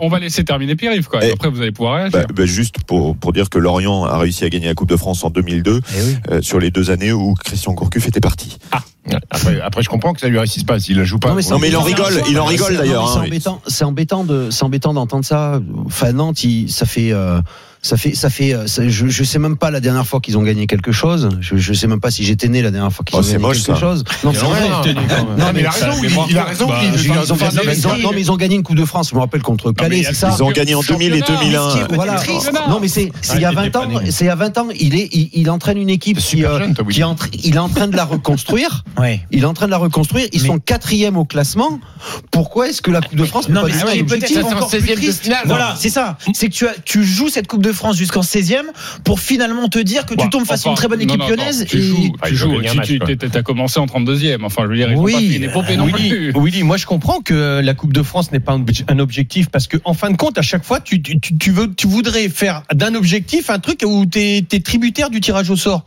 On 0.00 0.08
va 0.08 0.18
laisser 0.18 0.44
terminer 0.44 0.76
Pierre-Yves. 0.76 1.08
Après, 1.32 1.50
vous 1.50 1.60
allez 1.62 1.72
pouvoir 1.72 1.96
réagir. 1.96 2.18
Bah, 2.20 2.26
bah, 2.34 2.46
juste 2.46 2.82
pour, 2.86 3.16
pour 3.16 3.29
dire 3.32 3.50
que 3.50 3.58
Lorient 3.58 4.04
a 4.04 4.18
réussi 4.18 4.44
à 4.44 4.48
gagner 4.48 4.66
la 4.66 4.74
Coupe 4.74 4.88
de 4.88 4.96
France 4.96 5.22
en 5.24 5.30
2002, 5.30 5.80
Eh 5.96 6.02
oui. 6.02 6.16
euh, 6.30 6.42
sur 6.42 6.58
les 6.58 6.70
deux 6.70 6.90
années 6.90 7.12
où 7.12 7.34
Christian 7.34 7.72
Gourcuff 7.72 8.08
était 8.08 8.20
parti. 8.20 8.58
Après, 9.30 9.60
après, 9.60 9.82
je 9.82 9.88
comprends 9.88 10.12
que 10.12 10.20
ça 10.20 10.28
lui 10.28 10.38
réussisse 10.38 10.64
pas 10.64 10.78
s'il 10.78 10.96
la 10.98 11.04
joue 11.04 11.18
pas. 11.18 11.30
Non, 11.30 11.58
mais 11.58 11.68
il 11.68 11.76
en 11.76 11.82
rigole, 11.82 12.22
il 12.28 12.38
en 12.38 12.44
rigole 12.44 12.72
C'est- 12.72 12.76
d'ailleurs. 12.78 13.04
mais 13.04 13.08
hein. 13.08 13.12
C'est 13.14 13.26
embêtant, 13.28 13.62
c'est 13.66 13.84
embêtant 13.84 14.24
de, 14.24 14.50
c'est 14.50 14.62
embêtant 14.64 14.94
d'entendre 14.94 15.24
ça. 15.24 15.60
Enfin, 15.86 16.12
Nantes, 16.12 16.44
il- 16.44 16.70
ça 16.70 16.86
fait, 16.86 17.12
euh, 17.12 17.40
ça 17.82 17.96
fait, 17.96 18.14
ça 18.14 18.28
fait, 18.30 18.52
euh, 18.54 18.66
ça- 18.66 18.86
je, 18.88 19.06
je 19.08 19.24
sais 19.24 19.38
même 19.38 19.56
pas 19.56 19.70
la 19.70 19.80
dernière 19.80 20.06
fois 20.06 20.20
qu'ils 20.20 20.36
ont 20.36 20.42
gagné 20.42 20.66
quelque 20.66 20.92
chose. 20.92 21.28
Je, 21.40 21.56
je 21.56 21.72
sais 21.72 21.86
même 21.86 22.00
pas 22.00 22.10
si 22.10 22.24
j'étais 22.24 22.48
né 22.48 22.60
la 22.62 22.70
dernière 22.70 22.92
fois 22.92 23.04
qu'ils 23.04 23.16
Oh, 23.16 23.20
ont 23.20 23.22
gagné 23.26 23.38
moche, 23.38 23.56
quelque 23.62 23.74
ça. 23.74 23.80
chose. 23.80 24.04
Non, 24.24 24.32
c'est 24.34 24.40
vrai. 24.40 24.68
non, 24.68 24.76
Non, 25.38 25.44
mais 25.54 25.60
il 25.60 25.66
a 25.66 25.70
raison, 25.70 25.86
il, 26.02 26.10
il 26.30 26.38
a 26.38 26.44
raison. 26.44 26.68
Bah, 26.68 26.80
il- 26.82 26.88
Ils 26.88 27.10
ont, 27.10 27.14
il- 27.14 27.20
ils 27.24 27.32
ont- 27.32 27.36
il- 27.36 27.72
ils 27.78 27.86
ont- 27.86 27.96
non, 27.98 28.10
mais 28.14 28.20
ils 28.20 28.30
ont 28.32 28.36
gagné 28.36 28.56
une 28.56 28.62
Coupe 28.62 28.76
de 28.76 28.84
France, 28.84 29.08
je 29.10 29.14
me 29.14 29.20
rappelle 29.20 29.42
contre 29.42 29.72
Calais, 29.72 30.02
c'est 30.04 30.14
ça. 30.14 30.34
Ils 30.38 30.42
ont 30.42 30.50
gagné 30.50 30.74
en 30.74 30.82
2000 30.82 31.14
et 31.14 31.18
Championnat, 31.20 31.40
2001. 31.40 31.70
ce 31.70 31.76
qui 31.76 31.80
est 31.82 31.94
Voilà. 31.94 32.14
triste. 32.16 32.52
Non, 32.68 32.80
mais 32.80 32.88
c'est, 32.88 33.10
c'est 33.22 33.36
il 33.36 33.40
y 33.42 33.44
a 33.44 33.52
20 33.52 33.74
ans, 33.76 33.88
c'est 34.10 34.24
il 34.24 34.28
y 34.28 34.30
a 34.30 34.34
20 34.34 34.58
ans, 34.58 34.68
il 34.78 34.94
est, 34.96 35.08
il, 35.32 35.50
entraîne 35.50 35.78
une 35.78 35.90
équipe 35.90 36.18
qui, 36.18 36.44
euh, 36.44 36.58
il 36.92 37.54
est 37.54 37.58
en 37.58 37.68
train 37.68 37.86
de 37.88 37.96
la 37.96 38.04
reconstruire. 38.04 38.84
Ouais. 39.00 39.20
Il 39.30 39.42
est 39.42 39.46
en 39.46 39.54
train 39.54 39.64
de 39.66 39.70
la 39.70 39.78
reconstruire. 39.78 40.26
Ils 40.32 40.40
sont 40.40 40.58
quatrième 40.58 41.16
au 41.16 41.24
classement. 41.24 41.80
Pourquoi 42.30 42.68
est-ce 42.68 42.82
que 42.82 42.90
la 42.90 43.00
Coupe 43.00 43.16
de 43.16 43.24
France 43.24 43.48
Non, 43.48 43.62
pas 43.62 43.68
un 43.68 43.70
peut-être 43.70 44.00
objectif 44.00 44.44
encore 44.44 44.68
plus 44.68 44.82
triste, 44.94 45.30
voilà, 45.46 45.74
c'est 45.78 45.88
ça. 45.88 46.18
C'est 46.34 46.48
que 46.48 46.54
tu, 46.54 46.66
as, 46.66 46.74
tu 46.84 47.04
joues 47.04 47.28
cette 47.30 47.46
Coupe 47.46 47.62
de 47.62 47.69
France 47.72 47.96
jusqu'en 47.96 48.22
16e 48.22 48.64
pour 49.04 49.20
finalement 49.20 49.68
te 49.68 49.78
dire 49.78 50.06
que 50.06 50.14
tu 50.14 50.28
tombes 50.30 50.44
face 50.46 50.66
à 50.66 50.70
une 50.70 50.76
très 50.76 50.88
bonne 50.88 51.00
équipe 51.00 51.20
lyonnaise. 51.20 51.66
Tu 51.68 51.78
et- 51.78 51.82
joues, 51.82 52.12
tu 52.24 52.34
joues. 52.36 52.52
t'as 53.32 53.42
commencé 53.42 53.78
en 53.80 53.86
32e. 53.86 54.44
Enfin, 54.44 54.62
je 54.64 54.68
veux 54.68 54.76
dire, 54.76 54.90
Oui. 54.96 55.14
Willy, 55.86 55.98
plus. 56.32 56.32
Willy, 56.40 56.62
moi 56.62 56.76
je 56.76 56.86
comprends 56.86 57.20
que 57.20 57.60
la 57.62 57.74
Coupe 57.74 57.92
de 57.92 58.02
France 58.02 58.32
n'est 58.32 58.40
pas 58.40 58.52
un 58.52 58.60
obje- 58.62 58.84
un 58.88 58.98
objectif 58.98 59.48
parce 59.48 59.66
que 59.66 59.76
en 59.84 59.94
fin 59.94 60.10
de 60.10 60.16
compte, 60.16 60.38
à 60.38 60.42
chaque 60.42 60.64
fois, 60.64 60.80
tu, 60.80 61.00
tu, 61.02 61.18
tu- 61.20 61.36
tu 61.36 61.50
veux, 61.50 61.72
tu 61.74 61.86
voudrais 61.86 62.28
faire 62.28 62.62
d'un 62.72 62.94
objectif 62.94 63.50
un 63.50 63.58
truc 63.58 63.82
où 63.84 64.06
tu 64.06 64.18
es, 64.18 64.42
tributaire 64.62 65.10
du 65.10 65.20
tirage 65.20 65.50
au 65.50 65.56
sort. 65.56 65.84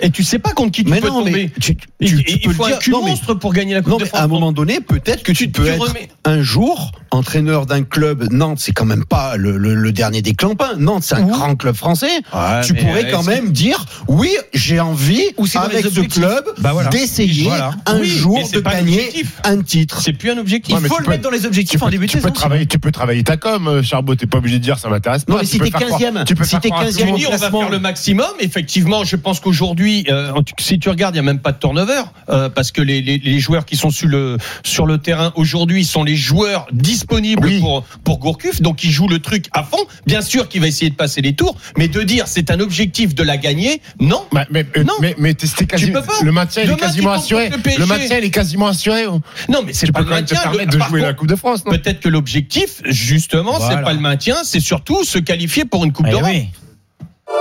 Et 0.00 0.10
tu 0.10 0.22
sais 0.24 0.38
pas 0.38 0.52
contre 0.52 0.72
qui 0.72 0.84
tu 0.84 0.90
Mais 0.90 1.00
peux 1.00 1.08
non, 1.08 1.24
mais 1.24 1.30
tomber. 1.30 1.50
tu, 1.60 1.72
Et- 2.00 2.06
tu- 2.06 2.24
tu 2.24 2.32
il 2.32 2.40
peux 2.40 2.52
faut 2.52 2.64
un 2.64 2.68
dire. 2.68 2.78
cul 2.78 2.90
Non, 2.90 3.02
mais- 3.04 3.10
monstre 3.10 3.34
pour 3.34 3.52
gagner 3.52 3.74
la 3.74 3.80
Coupe 3.80 3.90
Non, 3.92 3.96
de 3.98 4.02
mais 4.04 4.08
France. 4.08 4.20
à 4.20 4.24
un 4.24 4.28
moment 4.28 4.52
donné, 4.52 4.80
peut-être 4.80 5.22
que 5.22 5.32
tu, 5.32 5.44
Tu- 5.44 5.50
peux 5.50 5.64
tu 5.64 5.68
être 5.70 5.86
remets- 5.88 6.08
un 6.24 6.42
jour 6.42 6.92
entraîneur 7.10 7.66
d'un 7.66 7.82
club. 7.82 8.28
Nantes, 8.32 8.58
c'est 8.60 8.72
quand 8.72 8.84
même 8.84 9.04
pas 9.04 9.36
le, 9.36 9.56
le- 9.56 9.74
le 9.74 9.92
dernier 9.92 10.22
des 10.22 10.34
clampins. 10.34 10.74
Nantes, 10.78 11.02
c'est 11.04 11.14
un 11.14 11.22
grand 11.26 11.54
club 11.56 11.74
français. 11.76 12.06
Ouais, 12.32 12.60
tu 12.64 12.72
mais, 12.72 12.80
pourrais 12.80 13.10
quand 13.10 13.22
même 13.22 13.50
dire, 13.52 13.84
oui, 14.08 14.30
j'ai 14.52 14.80
envie, 14.80 15.22
Ou 15.38 15.46
avec 15.54 15.84
ce 15.86 16.00
club, 16.00 16.44
Bah 16.58 16.72
voilà. 16.72 16.88
d'essayer 16.90 17.44
Voilà. 17.44 17.72
un 17.86 18.00
Oui, 18.00 18.06
jour 18.08 18.38
mais 18.38 18.60
de 18.60 18.66
un 18.66 18.70
gagner 18.72 19.10
un 19.44 19.62
titre. 19.62 20.00
C'est 20.02 20.12
plus 20.12 20.30
un 20.30 20.38
objectif. 20.38 20.74
Il 20.76 20.82
mais 20.82 20.88
faut 20.88 20.96
tu 20.96 21.00
le 21.02 21.04
peux- 21.06 21.10
mettre 21.12 21.22
dans 21.24 21.30
les 21.30 21.46
objectifs 21.46 21.78
Tu 21.78 21.82
en 21.84 21.86
peux, 21.86 21.92
début 21.92 22.06
de 22.06 22.10
tu 22.10 22.18
peux 22.18 22.22
saison. 22.22 22.34
travailler, 22.34 22.66
tu 22.66 22.78
peux 22.78 22.90
travailler 22.92 23.22
ta 23.24 23.36
com, 23.36 23.68
euh, 23.68 23.82
Charbot. 23.82 24.14
T'es 24.14 24.26
pas 24.26 24.38
obligé 24.38 24.58
de 24.58 24.62
dire 24.64 24.78
ça 24.78 24.88
m'intéresse 24.88 25.24
pas. 25.24 25.32
Non, 25.34 25.38
mais 25.40 25.44
si 25.46 25.58
t'es 25.58 25.70
faire 25.70 25.80
croire- 25.86 26.00
15e, 26.00 26.24
tu 26.24 26.34
peux 26.34 26.44
si 26.44 26.58
t'es 26.58 26.68
croire 26.68 26.82
à 26.82 26.86
tout 26.86 26.92
le 26.92 26.96
15e, 26.98 27.06
monde. 27.10 27.16
Kenny, 27.20 27.26
on 27.32 27.36
va 27.36 27.50
faire 27.50 27.70
le 27.70 27.78
maximum. 27.78 28.26
Effectivement, 28.40 29.04
je 29.04 29.16
pense 29.16 29.40
qu'aujourd'hui, 29.40 29.73
euh, 29.80 30.32
si 30.58 30.78
tu 30.78 30.88
regardes, 30.88 31.14
il 31.14 31.20
n'y 31.20 31.26
a 31.28 31.30
même 31.32 31.40
pas 31.40 31.52
de 31.52 31.58
turnover 31.58 32.02
euh, 32.28 32.48
parce 32.48 32.70
que 32.72 32.80
les, 32.82 33.00
les, 33.02 33.18
les 33.18 33.40
joueurs 33.40 33.64
qui 33.64 33.76
sont 33.76 33.90
sur 33.90 34.08
le 34.08 34.36
sur 34.62 34.86
le 34.86 34.98
terrain 34.98 35.32
aujourd'hui 35.36 35.84
sont 35.84 36.04
les 36.04 36.16
joueurs 36.16 36.66
disponibles 36.72 37.46
Oui. 37.46 37.60
pour 37.60 37.82
pour 38.04 38.18
Gourcuff, 38.18 38.60
donc 38.62 38.84
il 38.84 38.90
joue 38.90 39.08
le 39.08 39.18
truc 39.18 39.46
à 39.52 39.62
fond. 39.62 39.78
Bien 40.06 40.20
sûr 40.22 40.48
qu'il 40.48 40.60
va 40.60 40.66
essayer 40.68 40.90
de 40.90 40.94
passer 40.96 41.20
les 41.20 41.34
tours, 41.34 41.56
mais 41.76 41.88
de 41.88 42.02
dire 42.02 42.26
c'est 42.26 42.50
un 42.50 42.60
objectif 42.60 43.14
de 43.14 43.22
la 43.22 43.36
gagner, 43.36 43.80
non. 44.00 44.24
Mais, 44.32 44.46
mais, 44.50 44.66
euh, 44.76 44.84
Non. 44.84 44.94
mais, 45.00 45.14
mais 45.18 45.34
c'était 45.38 45.66
quasi- 45.66 45.90
peux 45.90 46.02
pas. 46.02 46.12
le 46.22 46.32
maintien 46.32 46.62
il 46.64 46.70
est 46.70 46.76
quasiment 46.76 47.12
assuré. 47.12 47.50
le 47.50 47.86
maintien 47.86 48.18
il 48.18 48.24
est 48.24 48.30
quasiment 48.30 48.68
assuré. 48.68 49.04
Non, 49.48 49.60
mais 49.66 49.72
c'est 49.72 49.90
pas 49.92 50.00
le 50.00 50.06
te 50.06 50.10
maintien. 50.10 50.40
permettre 50.40 50.72
Le- 50.72 50.78
de 50.78 50.84
jouer 50.84 51.00
la 51.00 51.12
Coupe 51.14 51.28
de 51.28 51.36
France. 51.36 51.62
Peut-être 51.64 52.00
que 52.00 52.08
l'objectif, 52.08 52.80
justement, 52.84 53.54
c'est 53.58 53.66
Voilà. 53.66 53.82
pas 53.82 53.92
le 53.92 54.00
maintien, 54.00 54.36
c'est 54.44 54.60
surtout 54.60 55.04
se 55.04 55.18
qualifier 55.18 55.64
pour 55.64 55.84
une 55.84 55.92
Coupe 55.92 56.06
Eh 56.08 56.10
d'Europe. 56.12 56.26
oui. 56.30 56.48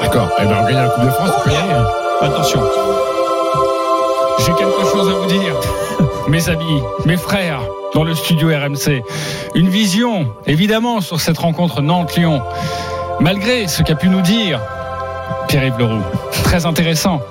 D'accord. 0.02 0.30
Eh 0.40 0.44
ben, 0.46 0.58
on 0.62 0.66
gagne 0.66 0.76
la 0.76 0.90
Coupe 0.90 1.06
de 1.06 1.10
France. 1.10 1.30
Oh 1.34 1.40
on 1.40 1.44
peut 1.44 1.50
y 1.52 1.54
là. 1.54 1.64
aller. 1.64 2.03
Attention. 2.22 2.62
J'ai 4.40 4.54
quelque 4.54 4.86
chose 4.92 5.10
à 5.10 5.14
vous 5.14 5.26
dire, 5.26 5.56
mes 6.28 6.50
amis, 6.50 6.82
mes 7.06 7.18
frères, 7.18 7.62
dans 7.94 8.04
le 8.04 8.16
studio 8.16 8.50
RMC. 8.50 9.04
Une 9.56 9.70
vision, 9.70 10.28
évidemment, 10.46 11.02
sur 11.02 11.20
cette 11.20 11.38
rencontre 11.38 11.82
Nantes-Lyon. 11.82 12.42
Malgré 13.20 13.68
ce 13.68 13.84
qu'a 13.84 13.96
pu 13.96 14.10
nous 14.10 14.22
dire 14.22 14.60
Pierre-Yves 15.48 15.78
Leroux. 15.78 16.02
Très 16.44 16.66
intéressant. 16.66 17.22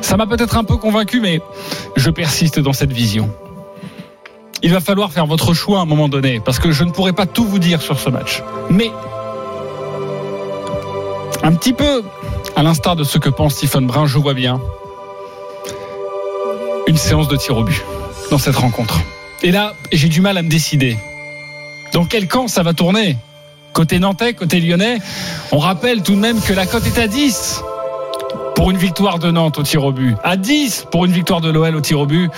Ça 0.00 0.16
m'a 0.16 0.26
peut-être 0.26 0.56
un 0.56 0.64
peu 0.64 0.76
convaincu, 0.76 1.20
mais 1.20 1.40
je 1.96 2.10
persiste 2.10 2.58
dans 2.60 2.72
cette 2.72 2.92
vision. 2.92 3.30
Il 4.62 4.72
va 4.72 4.80
falloir 4.80 5.12
faire 5.12 5.26
votre 5.26 5.54
choix 5.54 5.78
à 5.78 5.82
un 5.82 5.84
moment 5.84 6.08
donné, 6.08 6.40
parce 6.40 6.58
que 6.58 6.72
je 6.72 6.84
ne 6.84 6.90
pourrai 6.90 7.12
pas 7.12 7.26
tout 7.26 7.44
vous 7.44 7.58
dire 7.58 7.80
sur 7.80 7.98
ce 7.98 8.10
match. 8.10 8.42
Mais, 8.70 8.90
un 11.42 11.52
petit 11.52 11.72
peu, 11.72 12.02
à 12.58 12.62
l'instar 12.64 12.96
de 12.96 13.04
ce 13.04 13.18
que 13.18 13.28
pense 13.28 13.54
Stephen 13.54 13.86
Brun, 13.86 14.06
je 14.06 14.18
vois 14.18 14.34
bien 14.34 14.60
une 16.88 16.96
séance 16.96 17.28
de 17.28 17.36
tir 17.36 17.56
au 17.56 17.62
but 17.62 17.84
dans 18.32 18.38
cette 18.38 18.56
rencontre. 18.56 18.98
Et 19.44 19.52
là, 19.52 19.74
j'ai 19.92 20.08
du 20.08 20.20
mal 20.20 20.36
à 20.36 20.42
me 20.42 20.48
décider. 20.48 20.96
Dans 21.92 22.04
quel 22.04 22.26
camp 22.26 22.48
ça 22.48 22.64
va 22.64 22.72
tourner? 22.72 23.16
Côté 23.74 24.00
nantais, 24.00 24.34
côté 24.34 24.58
lyonnais 24.58 24.98
On 25.52 25.58
rappelle 25.58 26.02
tout 26.02 26.16
de 26.16 26.20
même 26.20 26.40
que 26.40 26.52
la 26.52 26.66
cote 26.66 26.84
est 26.84 26.98
à 26.98 27.06
10 27.06 27.62
pour 28.58 28.72
une 28.72 28.76
victoire 28.76 29.20
de 29.20 29.30
Nantes 29.30 29.56
au 29.56 29.62
tir 29.62 29.84
au 29.84 29.92
but, 29.92 30.16
à 30.24 30.36
10 30.36 30.88
pour 30.90 31.04
une 31.04 31.12
victoire 31.12 31.40
de 31.40 31.48
l'OL 31.48 31.76
au 31.76 31.80
tir 31.80 32.00
au 32.00 32.06
but. 32.06 32.28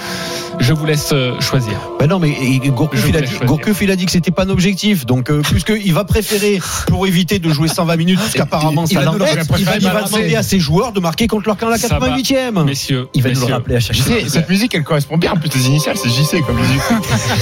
Je 0.59 0.75
vous 0.75 0.85
laisse 0.85 1.13
euh, 1.15 1.41
choisir. 1.41 1.73
Ben 1.99 2.09
non, 2.09 2.19
mais 2.19 2.37
Gourcuff, 2.67 3.07
il, 3.09 3.17
a 3.17 3.23
dit. 3.23 3.33
Gourcuff, 3.47 3.81
il 3.81 3.91
a 3.91 3.97
dit 3.97 4.05
que 4.05 4.13
c'était 4.13 4.31
pas 4.31 4.45
un 4.45 4.51
objectif. 4.51 5.07
Donc, 5.07 5.31
euh, 5.31 5.41
puisqu'il 5.41 5.95
va 5.95 6.05
préférer, 6.05 6.61
pour 6.89 7.07
éviter 7.07 7.39
de 7.39 7.49
jouer 7.49 7.69
120 7.69 7.97
minutes, 7.97 8.19
parce 8.19 8.35
qu'apparemment 8.35 8.85
il 8.85 8.95
ça 8.99 9.03
l'embête, 9.03 9.49
il 9.59 9.65
va, 9.65 9.77
il 9.77 9.83
va 9.83 10.03
demander 10.03 10.37
à 10.37 10.43
ses 10.43 10.59
joueurs 10.59 10.93
de 10.93 11.01
marquer 11.01 11.27
contre 11.27 11.47
leur 11.47 11.57
camp 11.57 11.69
à 11.69 11.71
la 11.71 11.79
Ça 11.79 11.99
va. 11.99 12.11
88e. 12.11 12.65
Messieurs, 12.65 13.09
Il 13.15 13.23
va 13.23 13.31
nous 13.31 13.37
le 13.37 13.41
messieurs, 13.41 13.55
rappeler 13.55 13.77
à 13.77 13.81
chaque 13.81 13.97
fois. 13.97 14.21
sais, 14.21 14.29
cette 14.29 14.51
musique, 14.51 14.75
elle 14.75 14.85
correspond 14.85 15.17
bien. 15.17 15.33
En 15.33 15.37
plus, 15.37 15.49
tes 15.49 15.61
initiales, 15.61 15.97
c'est 15.97 16.11
JC 16.11 16.45
comme 16.47 16.59
musique. 16.61 16.83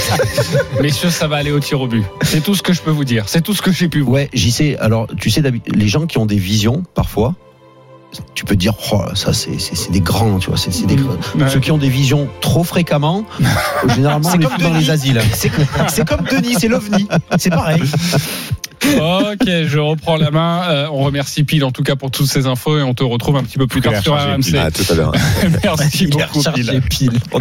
messieurs, 0.81 1.11
ça 1.11 1.27
va 1.27 1.37
aller 1.39 1.51
au 1.51 1.59
tir 1.59 1.81
au 1.81 1.89
but. 1.89 2.05
C'est 2.23 2.45
tout 2.45 2.55
ce 2.55 2.63
que 2.63 2.73
je 2.73 2.81
peux 2.81 2.93
vous 2.93 3.05
dire. 3.05 3.25
C'est 3.27 3.43
tout 3.43 3.55
ce 3.55 3.63
que 3.63 3.73
j'ai 3.73 3.89
pu 3.89 4.03
vous. 4.03 4.13
Ouais, 4.13 4.31
sais. 4.37 4.77
Alors, 4.79 5.09
tu 5.19 5.31
sais, 5.31 5.43
les 5.75 5.89
gens 5.89 6.07
qui 6.07 6.19
ont 6.19 6.27
des 6.27 6.39
visions, 6.39 6.85
parfois, 6.95 7.35
tu 8.35 8.45
peux 8.45 8.55
te 8.55 8.61
dire, 8.61 8.73
oh, 8.93 9.03
ça, 9.15 9.33
c'est, 9.33 9.59
c'est, 9.61 9.75
c'est 9.77 9.91
des 9.93 10.01
grands, 10.01 10.39
tu 10.39 10.49
vois. 10.49 10.57
C'est, 10.59 10.87
des, 10.87 10.97
Ouais. 10.97 11.49
Ceux 11.49 11.61
qui 11.61 11.71
ont 11.71 11.79
des 11.79 11.89
visions 11.91 12.29
trop 12.41 12.65
fréquemment, 12.65 13.25
généralement, 13.95 14.29
on 14.29 14.33
C'est 14.33 14.39
les 14.39 14.45
comme 14.45 14.53
fout 14.55 14.63
dans 14.63 14.71
Denis. 14.71 14.81
les 14.85 14.91
asiles. 14.91 15.21
C'est 15.89 16.07
comme 16.09 16.23
Denis, 16.31 16.55
c'est 16.59 16.69
l'OVNI. 16.69 17.07
C'est 17.39 17.51
pareil. 17.51 17.83
Ok, 18.85 19.47
je 19.67 19.79
reprends 19.79 20.17
la 20.17 20.31
main. 20.31 20.63
Euh, 20.69 20.89
on 20.91 21.03
remercie 21.05 21.43
Pile 21.45 21.65
en 21.65 21.73
tout 21.73 21.83
cas 21.83 21.97
pour 21.97 22.11
toutes 22.11 22.29
ces 22.29 22.47
infos 22.47 22.79
et 22.79 22.83
on 22.83 22.95
te 22.95 23.03
retrouve 23.03 23.37
un 23.37 23.43
petit 23.43 23.59
peu 23.59 23.67
plus 23.67 23.81
tard 23.81 24.01
sur 24.03 24.15
RMC. 24.15 24.55
Ah, 24.59 24.71
tout 24.71 24.91
à 24.91 24.95
l'heure. 24.95 25.13
Merci 25.65 26.07
beaucoup 26.07 26.43
Pile. 26.55 26.81
pile. 26.89 27.21
Oh. 27.33 27.41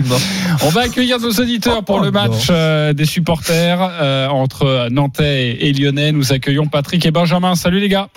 On 0.64 0.70
va 0.70 0.82
accueillir 0.82 1.20
nos 1.20 1.32
auditeurs 1.32 1.84
pour 1.84 1.98
Oh, 1.98 2.04
le 2.04 2.12
match 2.12 2.48
euh, 2.50 2.94
des 2.94 3.06
supporters 3.06 3.80
euh, 3.82 4.28
entre 4.28 4.90
Nantais 4.92 5.50
et, 5.52 5.70
et 5.70 5.74
Lyonnais. 5.74 6.12
Nous 6.12 6.34
accueillons 6.34 6.68
Patrick 6.68 7.06
et 7.06 7.12
Benjamin. 7.12 7.56
Salut 7.56 7.80
les 7.80 7.90
gars. 7.90 8.10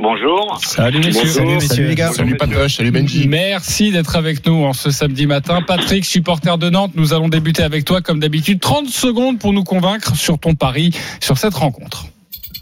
Bonjour. 0.00 0.58
Salut 0.62 0.98
messieurs. 0.98 1.26
Salut, 1.26 1.54
messieurs. 1.54 1.68
Salut 1.68 1.88
les 1.88 1.94
gars. 1.94 2.12
Salut 2.12 2.36
Patoche, 2.36 2.76
salut 2.76 2.90
Benji. 2.90 3.26
Merci 3.28 3.90
d'être 3.90 4.16
avec 4.16 4.46
nous 4.46 4.64
en 4.64 4.72
ce 4.72 4.90
samedi 4.90 5.26
matin. 5.26 5.62
Patrick, 5.62 6.04
supporter 6.04 6.58
de 6.58 6.70
Nantes, 6.70 6.92
nous 6.94 7.14
allons 7.14 7.28
débuter 7.28 7.62
avec 7.62 7.84
toi 7.84 8.00
comme 8.00 8.20
d'habitude. 8.20 8.60
30 8.60 8.88
secondes 8.88 9.38
pour 9.38 9.52
nous 9.52 9.64
convaincre 9.64 10.14
sur 10.16 10.38
ton 10.38 10.54
pari 10.54 10.92
sur 11.20 11.38
cette 11.38 11.54
rencontre. 11.54 12.06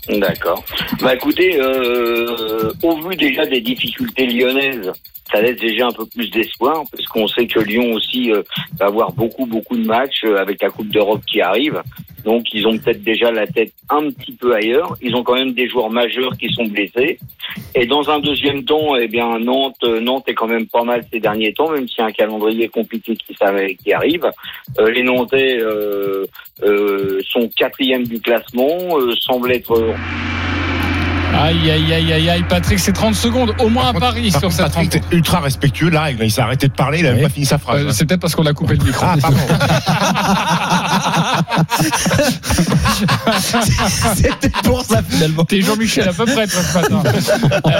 D'accord. 0.08 0.64
Bah 1.00 1.14
écoutez, 1.14 1.58
euh, 1.60 2.72
au 2.82 3.08
vu 3.08 3.16
déjà 3.16 3.44
des 3.44 3.60
difficultés 3.60 4.26
lyonnaises, 4.26 4.92
ça 5.32 5.40
laisse 5.40 5.56
déjà 5.56 5.86
un 5.88 5.92
peu 5.92 6.06
plus 6.06 6.30
d'espoir 6.30 6.84
parce 6.90 7.04
qu'on 7.06 7.26
sait 7.26 7.46
que 7.46 7.58
Lyon 7.58 7.92
aussi 7.92 8.30
euh, 8.30 8.42
va 8.78 8.86
avoir 8.86 9.12
beaucoup 9.12 9.46
beaucoup 9.46 9.76
de 9.76 9.84
matchs 9.84 10.22
euh, 10.24 10.36
avec 10.36 10.62
la 10.62 10.70
Coupe 10.70 10.88
d'Europe 10.88 11.22
qui 11.26 11.40
arrive. 11.40 11.82
Donc 12.26 12.52
ils 12.52 12.66
ont 12.66 12.76
peut-être 12.76 13.04
déjà 13.04 13.30
la 13.30 13.46
tête 13.46 13.72
un 13.88 14.10
petit 14.10 14.32
peu 14.32 14.52
ailleurs. 14.52 14.96
Ils 15.00 15.14
ont 15.14 15.22
quand 15.22 15.36
même 15.36 15.52
des 15.52 15.68
joueurs 15.68 15.90
majeurs 15.90 16.36
qui 16.36 16.48
sont 16.52 16.64
blessés. 16.64 17.18
Et 17.74 17.86
dans 17.86 18.10
un 18.10 18.18
deuxième 18.18 18.64
temps, 18.64 18.96
eh 18.96 19.06
bien 19.06 19.38
Nantes, 19.38 19.76
euh, 19.84 20.00
Nantes 20.00 20.28
est 20.28 20.34
quand 20.34 20.48
même 20.48 20.66
pas 20.66 20.82
mal 20.82 21.04
ces 21.12 21.20
derniers 21.20 21.52
temps, 21.52 21.70
même 21.70 21.86
s'il 21.86 22.00
y 22.00 22.02
a 22.02 22.06
un 22.06 22.12
calendrier 22.12 22.68
compliqué 22.68 23.16
qui, 23.16 23.92
arrive. 23.92 24.28
Euh, 24.80 24.90
les 24.90 25.04
Nantais 25.04 25.58
euh, 25.60 26.26
sont 27.28 27.48
quatrième 27.56 28.04
du 28.04 28.20
classement, 28.20 28.76
semblent 29.20 29.52
être 29.52 29.94
Aïe, 31.34 31.70
aïe, 31.70 31.92
aïe, 31.92 32.12
aïe, 32.12 32.30
aïe. 32.30 32.44
Patrick, 32.48 32.78
c'est 32.78 32.92
30 32.92 33.14
secondes, 33.14 33.54
au 33.60 33.68
moins 33.68 33.88
un 33.88 33.92
Par 33.92 34.00
pari 34.00 34.30
Par 34.30 34.40
sur 34.40 34.52
cette 34.52 34.66
Patrick, 34.72 34.92
rencontre. 34.94 35.12
ultra 35.14 35.40
respectueux 35.40 35.90
règle. 35.96 36.24
Il 36.24 36.30
s'est 36.30 36.40
arrêté 36.40 36.68
de 36.68 36.72
parler, 36.72 37.00
il 37.00 37.06
a 37.06 37.10
même 37.10 37.18
Oui. 37.18 37.22
pas 37.24 37.28
fini 37.30 37.46
sa 37.46 37.58
phrase. 37.58 37.82
Euh, 37.84 37.90
c'est 37.92 38.06
peut-être 38.06 38.20
parce 38.20 38.34
qu'on 38.34 38.46
a 38.46 38.52
coupé 38.52 38.76
le 38.76 38.84
micro. 38.84 39.04
Ah, 39.06 39.16
pardon. 39.20 39.36
C'était 44.16 44.50
pour 44.64 44.82
ça 44.82 45.02
finalement. 45.02 45.44
T'es 45.44 45.60
Jean-Michel 45.62 46.08
à 46.08 46.12
peu 46.12 46.24
près 46.24 46.46
toi, 46.46 46.60
ce 46.62 46.78
matin. 46.78 47.02
Euh, 47.66 47.70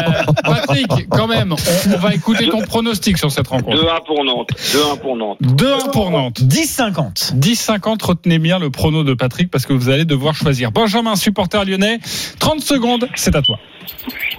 Patrick, 0.44 1.08
quand 1.08 1.26
même, 1.26 1.52
on, 1.52 1.94
on 1.94 1.98
va 1.98 2.14
écouter 2.14 2.48
ton 2.48 2.62
pronostic 2.62 3.18
sur 3.18 3.30
cette 3.30 3.48
rencontre. 3.48 3.76
2-1 3.76 4.04
pour 4.06 4.24
Nantes. 4.24 4.48
2-1 4.58 4.98
pour 5.00 5.16
Nantes. 5.16 5.38
2-1 5.42 5.90
pour 5.92 6.10
Nantes. 6.10 6.40
10-50. 6.42 7.34
10-50, 7.38 8.02
retenez 8.04 8.38
bien 8.38 8.58
le 8.58 8.70
prono 8.70 9.04
de 9.04 9.14
Patrick 9.14 9.50
parce 9.50 9.66
que 9.66 9.72
vous 9.72 9.88
allez 9.88 10.04
devoir 10.04 10.34
choisir. 10.34 10.72
Benjamin, 10.72 11.16
supporter 11.16 11.64
lyonnais, 11.64 11.98
30 12.38 12.60
secondes, 12.60 13.08
c'est 13.14 13.35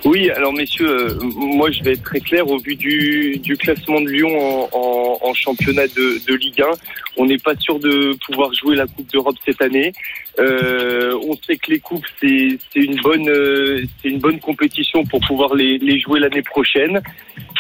Oui, 0.06 0.30
alors 0.32 0.54
messieurs, 0.54 0.89
euh, 0.89 1.20
moi 1.22 1.72
je 1.72 1.84
vais 1.84 1.94
être 1.94 2.04
très 2.04 2.19
clair 2.19 2.48
au 2.48 2.58
vu 2.58 2.76
du, 2.76 3.58
classement 3.60 4.02
de 4.02 4.10
Lyon 4.10 4.69
en, 4.72 5.34
championnat 5.34 5.88
de 5.88 6.36
Ligue 6.36 6.62
1. 6.62 6.65
On 7.17 7.26
n'est 7.26 7.38
pas 7.38 7.56
sûr 7.56 7.80
de 7.80 8.15
pouvoir 8.26 8.54
jouer 8.54 8.76
la 8.76 8.86
Coupe 8.86 9.12
d'Europe 9.12 9.36
cette 9.45 9.62
année. 9.62 9.91
Euh, 10.39 11.17
on 11.28 11.36
sait 11.45 11.58
que 11.58 11.71
les 11.71 11.80
coupes 11.80 12.06
c'est 12.21 12.60
c'est 12.71 12.80
une 12.80 13.00
bonne 13.02 13.28
euh, 13.28 13.82
c'est 14.02 14.10
une 14.10 14.19
bonne 14.19 14.39
compétition 14.39 15.04
pour 15.06 15.19
pouvoir 15.21 15.56
les, 15.56 15.80
les 15.80 16.00
jouer 16.00 16.19
l'année 16.19 16.43
prochaine. 16.43 17.02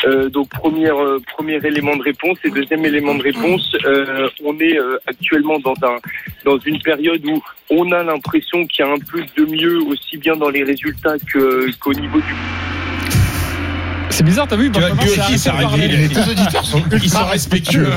Euh, 0.05 0.29
donc 0.29 0.49
première 0.49 0.97
euh, 0.97 1.19
premier 1.35 1.55
élément 1.55 1.95
de 1.95 2.03
réponse 2.03 2.37
et 2.43 2.51
deuxième 2.51 2.85
élément 2.85 3.15
de 3.15 3.23
réponse, 3.23 3.75
euh, 3.85 4.29
on 4.43 4.59
est 4.59 4.77
euh, 4.77 4.97
actuellement 5.07 5.57
dans 5.59 5.73
un 5.81 5.97
dans 6.45 6.59
une 6.59 6.79
période 6.79 7.25
où 7.25 7.41
on 7.71 7.91
a 7.91 8.03
l'impression 8.03 8.65
qu'il 8.67 8.85
y 8.85 8.87
a 8.87 8.91
un 8.91 8.99
peu 8.99 9.23
de 9.35 9.45
mieux 9.49 9.81
aussi 9.81 10.17
bien 10.17 10.35
dans 10.35 10.49
les 10.49 10.63
résultats 10.63 11.17
que 11.33 11.71
qu'au 11.79 11.93
niveau 11.93 12.19
du 12.19 12.35
C'est 14.11 14.23
bizarre, 14.23 14.47
t'as 14.47 14.55
vu 14.55 14.69
Benjamin 14.69 15.37
s'est. 15.37 15.51
Les 15.77 16.07
deux 16.09 16.29
auditeurs 16.29 16.65
sont 16.65 16.83
ultra 16.91 17.25
respectueux. 17.25 17.89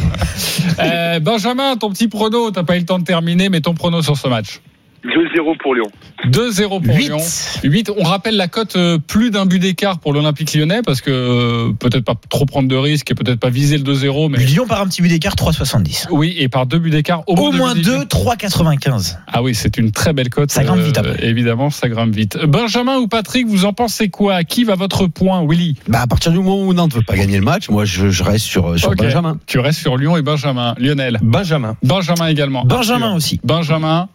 Euh, 0.79 1.21
Benjamin, 1.21 1.77
ton 1.77 1.91
petit 1.91 2.09
prono, 2.09 2.51
t'as 2.51 2.63
pas 2.65 2.77
eu 2.77 2.81
le 2.81 2.87
temps 2.87 2.99
de 2.99 3.05
terminer, 3.05 3.51
mais 3.51 3.61
ton 3.61 3.75
prono 3.75 4.01
sur 4.01 4.17
ce 4.17 4.29
match 4.29 4.61
2-0 5.05 5.57
pour 5.63 5.75
Lyon. 5.75 5.87
2-0 6.27 6.69
pour 6.83 6.95
8. 6.95 7.09
Lyon. 7.09 7.19
8. 7.65 7.91
On 7.97 8.05
rappelle 8.05 8.37
la 8.37 8.49
cote 8.49 8.77
euh, 8.77 8.99
plus 8.99 9.31
d'un 9.31 9.47
but 9.47 9.59
d'écart 9.59 9.99
pour 9.99 10.13
l'Olympique 10.13 10.53
lyonnais 10.55 10.83
parce 10.85 11.01
que 11.01 11.11
euh, 11.11 11.73
peut-être 11.73 12.05
pas 12.05 12.15
trop 12.29 12.45
prendre 12.45 12.69
de 12.69 12.77
risques 12.77 13.11
et 13.11 13.15
peut-être 13.15 13.41
pas 13.41 13.49
viser 13.51 13.79
le 13.79 13.85
2-0, 13.85 14.31
mais 14.31 14.39
Lyon 14.39 14.67
par 14.67 14.81
un 14.83 14.87
petit 14.87 15.01
but 15.03 15.09
d'écart, 15.09 15.35
3,70. 15.35 16.09
oui, 16.11 16.35
et 16.39 16.49
par 16.49 16.67
deux 16.67 16.79
buts 16.79 16.91
d'écart 16.91 17.23
au, 17.27 17.35
Au 17.35 17.51
deux 17.51 17.57
moins 17.59 17.75
buts 17.75 17.83
d'écart. 17.83 18.01
2, 18.01 18.05
3,95. 18.05 19.17
Ah 19.27 19.43
oui, 19.43 19.55
c'est 19.55 19.79
une 19.79 19.91
très 19.93 20.13
belle 20.13 20.29
cote. 20.29 20.51
Ça 20.51 20.65
grimpe 20.65 20.81
vite 20.81 20.99
après. 20.99 21.25
Évidemment, 21.25 21.71
ça 21.71 21.89
grimpe 21.89 22.15
vite. 22.15 22.37
Benjamin 22.45 22.99
ou 22.99 23.09
Patrick, 23.09 23.47
vous 23.47 23.65
en 23.65 23.73
pensez 23.73 24.09
quoi? 24.11 24.35
À 24.35 24.45
qui 24.45 24.65
va 24.65 24.75
votre 24.75 25.07
point, 25.07 25.45
Willy? 25.49 25.77
Bah, 25.89 26.03
à 26.03 26.07
partir 26.07 26.33
du 26.33 26.39
moment 26.39 26.63
où 26.63 26.75
Nantes 26.75 26.95
veut 26.95 27.03
pas 27.03 27.17
gagner 27.17 27.39
le 27.39 27.45
match, 27.45 27.69
moi, 27.71 27.85
je, 27.85 28.11
je 28.11 28.23
reste 28.23 28.45
sur. 28.45 28.75
Benjamin. 28.97 29.39
Tu 29.47 29.59
restes 29.59 29.81
sur 29.81 29.97
Lyon 29.97 30.17
et 30.17 30.23
Benjamin. 30.23 30.75
Lionel. 30.79 31.19
Benjamin. 31.23 31.77
Benjamin 31.83 32.27
également. 32.27 32.65
Benjamin 32.65 33.07
Arthur. 33.07 33.17
aussi. 33.17 33.41
Benjamin. 33.45 34.09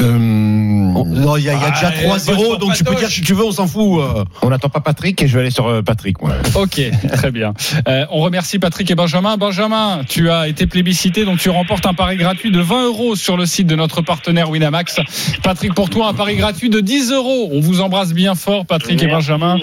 Euh, 0.00 0.16
On- 0.16 1.04
non, 1.04 1.36
Il 1.36 1.44
y 1.44 1.48
a, 1.48 1.54
il 1.54 1.60
y 1.60 1.64
a 1.64 1.70
déjà 1.70 1.88
Ah, 1.94 2.02
3-0, 2.02 2.36
bonne 2.50 2.58
donc 2.58 2.74
tu 2.74 2.84
peux 2.84 2.94
dire 2.94 3.08
si 3.08 3.22
tu 3.22 3.34
veux, 3.34 3.44
on 3.44 3.52
s'en 3.52 3.66
fout. 3.66 4.00
euh. 4.00 4.24
on 4.42 4.50
n'attend 4.50 4.68
pas 4.68 4.80
Patrick 4.80 5.22
et 5.22 5.28
je 5.28 5.34
vais 5.34 5.40
aller 5.40 5.50
sur 5.50 5.66
euh, 5.68 5.82
Patrick, 5.82 6.20
moi. 6.20 6.32
Ok, 6.54 6.80
très 7.12 7.30
bien. 7.30 7.54
Euh, 7.88 8.04
on 8.10 8.20
remercie 8.20 8.58
Patrick 8.58 8.90
et 8.90 8.94
Benjamin. 8.94 9.36
Benjamin, 9.36 10.02
tu 10.08 10.30
as 10.30 10.48
été 10.48 10.66
plébiscité, 10.66 11.24
donc 11.24 11.38
tu 11.38 11.48
remportes 11.50 11.86
un 11.86 11.94
pari 11.94 12.16
gratuit 12.16 12.50
de 12.50 12.60
20 12.60 12.86
euros 12.86 13.16
sur 13.16 13.36
le 13.36 13.46
site 13.46 13.66
de 13.66 13.76
notre 13.76 14.02
partenaire 14.02 14.50
Winamax. 14.50 14.96
Patrick, 15.42 15.74
pour 15.74 15.90
toi, 15.90 16.08
un 16.08 16.14
pari 16.14 16.36
gratuit 16.36 16.70
de 16.70 16.80
10 16.80 17.12
euros. 17.12 17.48
On 17.52 17.60
vous 17.60 17.80
embrasse 17.80 18.12
bien 18.12 18.34
fort, 18.34 18.66
Patrick 18.66 19.02
et. 19.02 19.06
Benjamin, 19.06 19.56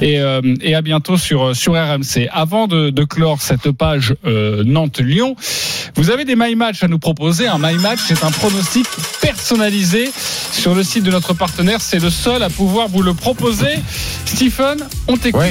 et, 0.00 0.18
euh, 0.20 0.40
et 0.62 0.74
à 0.74 0.82
bientôt 0.82 1.16
sur, 1.16 1.54
sur 1.54 1.74
RMC. 1.74 2.28
Avant 2.32 2.66
de, 2.66 2.90
de 2.90 3.04
clore 3.04 3.40
cette 3.42 3.70
page 3.72 4.14
euh, 4.26 4.62
Nantes-Lyon, 4.64 5.36
vous 5.96 6.10
avez 6.10 6.24
des 6.24 6.36
My 6.36 6.54
Match 6.54 6.82
à 6.82 6.88
nous 6.88 6.98
proposer. 6.98 7.46
Un 7.46 7.58
My 7.58 7.74
Match, 7.78 7.98
c'est 8.06 8.24
un 8.24 8.30
pronostic 8.30 8.86
personnalisé 9.20 10.10
sur 10.52 10.74
le 10.74 10.82
site 10.82 11.04
de 11.04 11.10
notre 11.10 11.34
partenaire. 11.34 11.80
C'est 11.80 11.98
le 11.98 12.10
seul 12.10 12.42
à 12.42 12.50
pouvoir 12.50 12.88
vous 12.88 13.02
le 13.02 13.14
proposer. 13.14 13.78
Stephen, 14.24 14.78
on 15.08 15.16
t'écoute. 15.16 15.42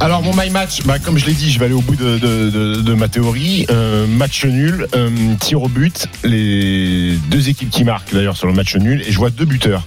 Alors 0.00 0.22
mon 0.22 0.34
my 0.34 0.50
match, 0.50 0.82
bah, 0.84 0.98
comme 0.98 1.18
je 1.18 1.26
l'ai 1.26 1.34
dit, 1.34 1.50
je 1.50 1.58
vais 1.58 1.66
aller 1.66 1.74
au 1.74 1.80
bout 1.80 1.96
de, 1.96 2.94
ma 2.94 3.08
théorie. 3.08 3.66
Euh, 3.70 4.06
match 4.06 4.44
nul, 4.44 4.86
euh, 4.94 5.10
tir 5.40 5.62
au 5.62 5.68
but, 5.68 6.06
les 6.24 7.18
deux 7.28 7.48
équipes 7.48 7.70
qui 7.70 7.84
marquent 7.84 8.14
d'ailleurs 8.14 8.36
sur 8.36 8.46
le 8.46 8.54
match 8.54 8.74
nul, 8.76 9.02
et 9.06 9.12
je 9.12 9.18
vois 9.18 9.30
deux 9.30 9.44
buteurs. 9.44 9.86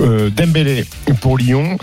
Euh, 0.00 0.30
Dembélé 0.30 0.84
pour 1.20 1.38
Lyon, 1.38 1.76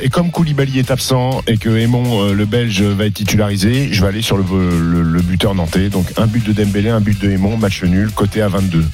et 0.00 0.08
comme 0.08 0.30
Koulibaly 0.30 0.78
est 0.78 0.90
absent 0.90 1.42
et 1.46 1.58
que 1.58 1.68
Aymon, 1.70 2.22
euh, 2.22 2.32
le 2.34 2.44
Belge, 2.44 2.82
va 2.82 3.06
être 3.06 3.14
titularisé, 3.14 3.88
je 3.92 4.00
vais 4.00 4.08
aller 4.08 4.22
sur 4.22 4.36
le, 4.36 5.22
buteur 5.22 5.54
nantais. 5.54 5.88
Donc 5.88 6.06
un 6.16 6.26
but 6.26 6.44
de 6.44 6.52
Dembélé, 6.52 6.90
un 6.90 7.00
but 7.00 7.18
de 7.20 7.30
Aymon, 7.30 7.56
match 7.56 7.82
nul, 7.82 8.10
côté 8.10 8.42
à 8.42 8.48
22. 8.48 8.84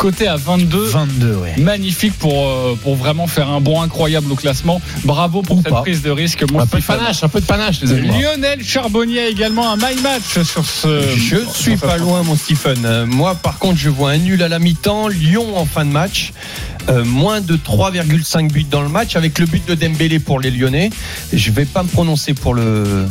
Côté 0.00 0.26
à 0.28 0.36
22. 0.36 0.86
22, 0.86 1.34
ouais. 1.34 1.54
Magnifique 1.58 2.14
pour, 2.18 2.48
euh, 2.48 2.74
pour 2.82 2.96
vraiment 2.96 3.26
faire 3.26 3.50
un 3.50 3.60
bond 3.60 3.82
incroyable 3.82 4.32
au 4.32 4.34
classement. 4.34 4.80
Bravo 5.04 5.42
pour 5.42 5.58
Ou 5.58 5.62
cette 5.62 5.74
pas. 5.74 5.82
prise 5.82 6.00
de 6.00 6.10
risque, 6.10 6.42
mon 6.50 6.58
Un 6.60 6.66
peu 6.66 6.80
de 6.80 6.84
panache, 6.84 7.22
un 7.22 7.28
peu 7.28 7.38
de 7.42 7.44
panache, 7.44 7.82
les 7.82 7.92
amis. 7.92 8.08
Lionel 8.08 8.64
Charbonnier 8.64 9.26
également 9.28 9.70
un 9.70 9.76
my 9.76 10.00
match 10.02 10.42
sur 10.42 10.64
ce. 10.64 11.02
Je 11.18 11.36
suis 11.52 11.76
sur 11.76 11.86
pas 11.86 11.98
loin, 11.98 12.22
mon 12.22 12.34
Stephen. 12.34 12.78
Euh, 12.86 13.04
Moi, 13.04 13.34
par 13.34 13.58
contre, 13.58 13.76
je 13.76 13.90
vois 13.90 14.12
un 14.12 14.16
nul 14.16 14.42
à 14.42 14.48
la 14.48 14.58
mi-temps, 14.58 15.08
Lyon 15.08 15.58
en 15.58 15.66
fin 15.66 15.84
de 15.84 15.90
match. 15.90 16.32
Euh, 16.88 17.04
moins 17.04 17.40
de 17.40 17.56
3,5 17.56 18.50
buts 18.50 18.66
dans 18.70 18.82
le 18.82 18.88
match 18.88 19.16
avec 19.16 19.38
le 19.38 19.46
but 19.46 19.66
de 19.66 19.74
Dembélé 19.74 20.18
pour 20.18 20.40
les 20.40 20.50
Lyonnais. 20.50 20.90
Je 21.32 21.50
vais 21.50 21.64
pas 21.64 21.82
me 21.82 21.88
prononcer 21.88 22.34
pour 22.34 22.54
le, 22.54 23.06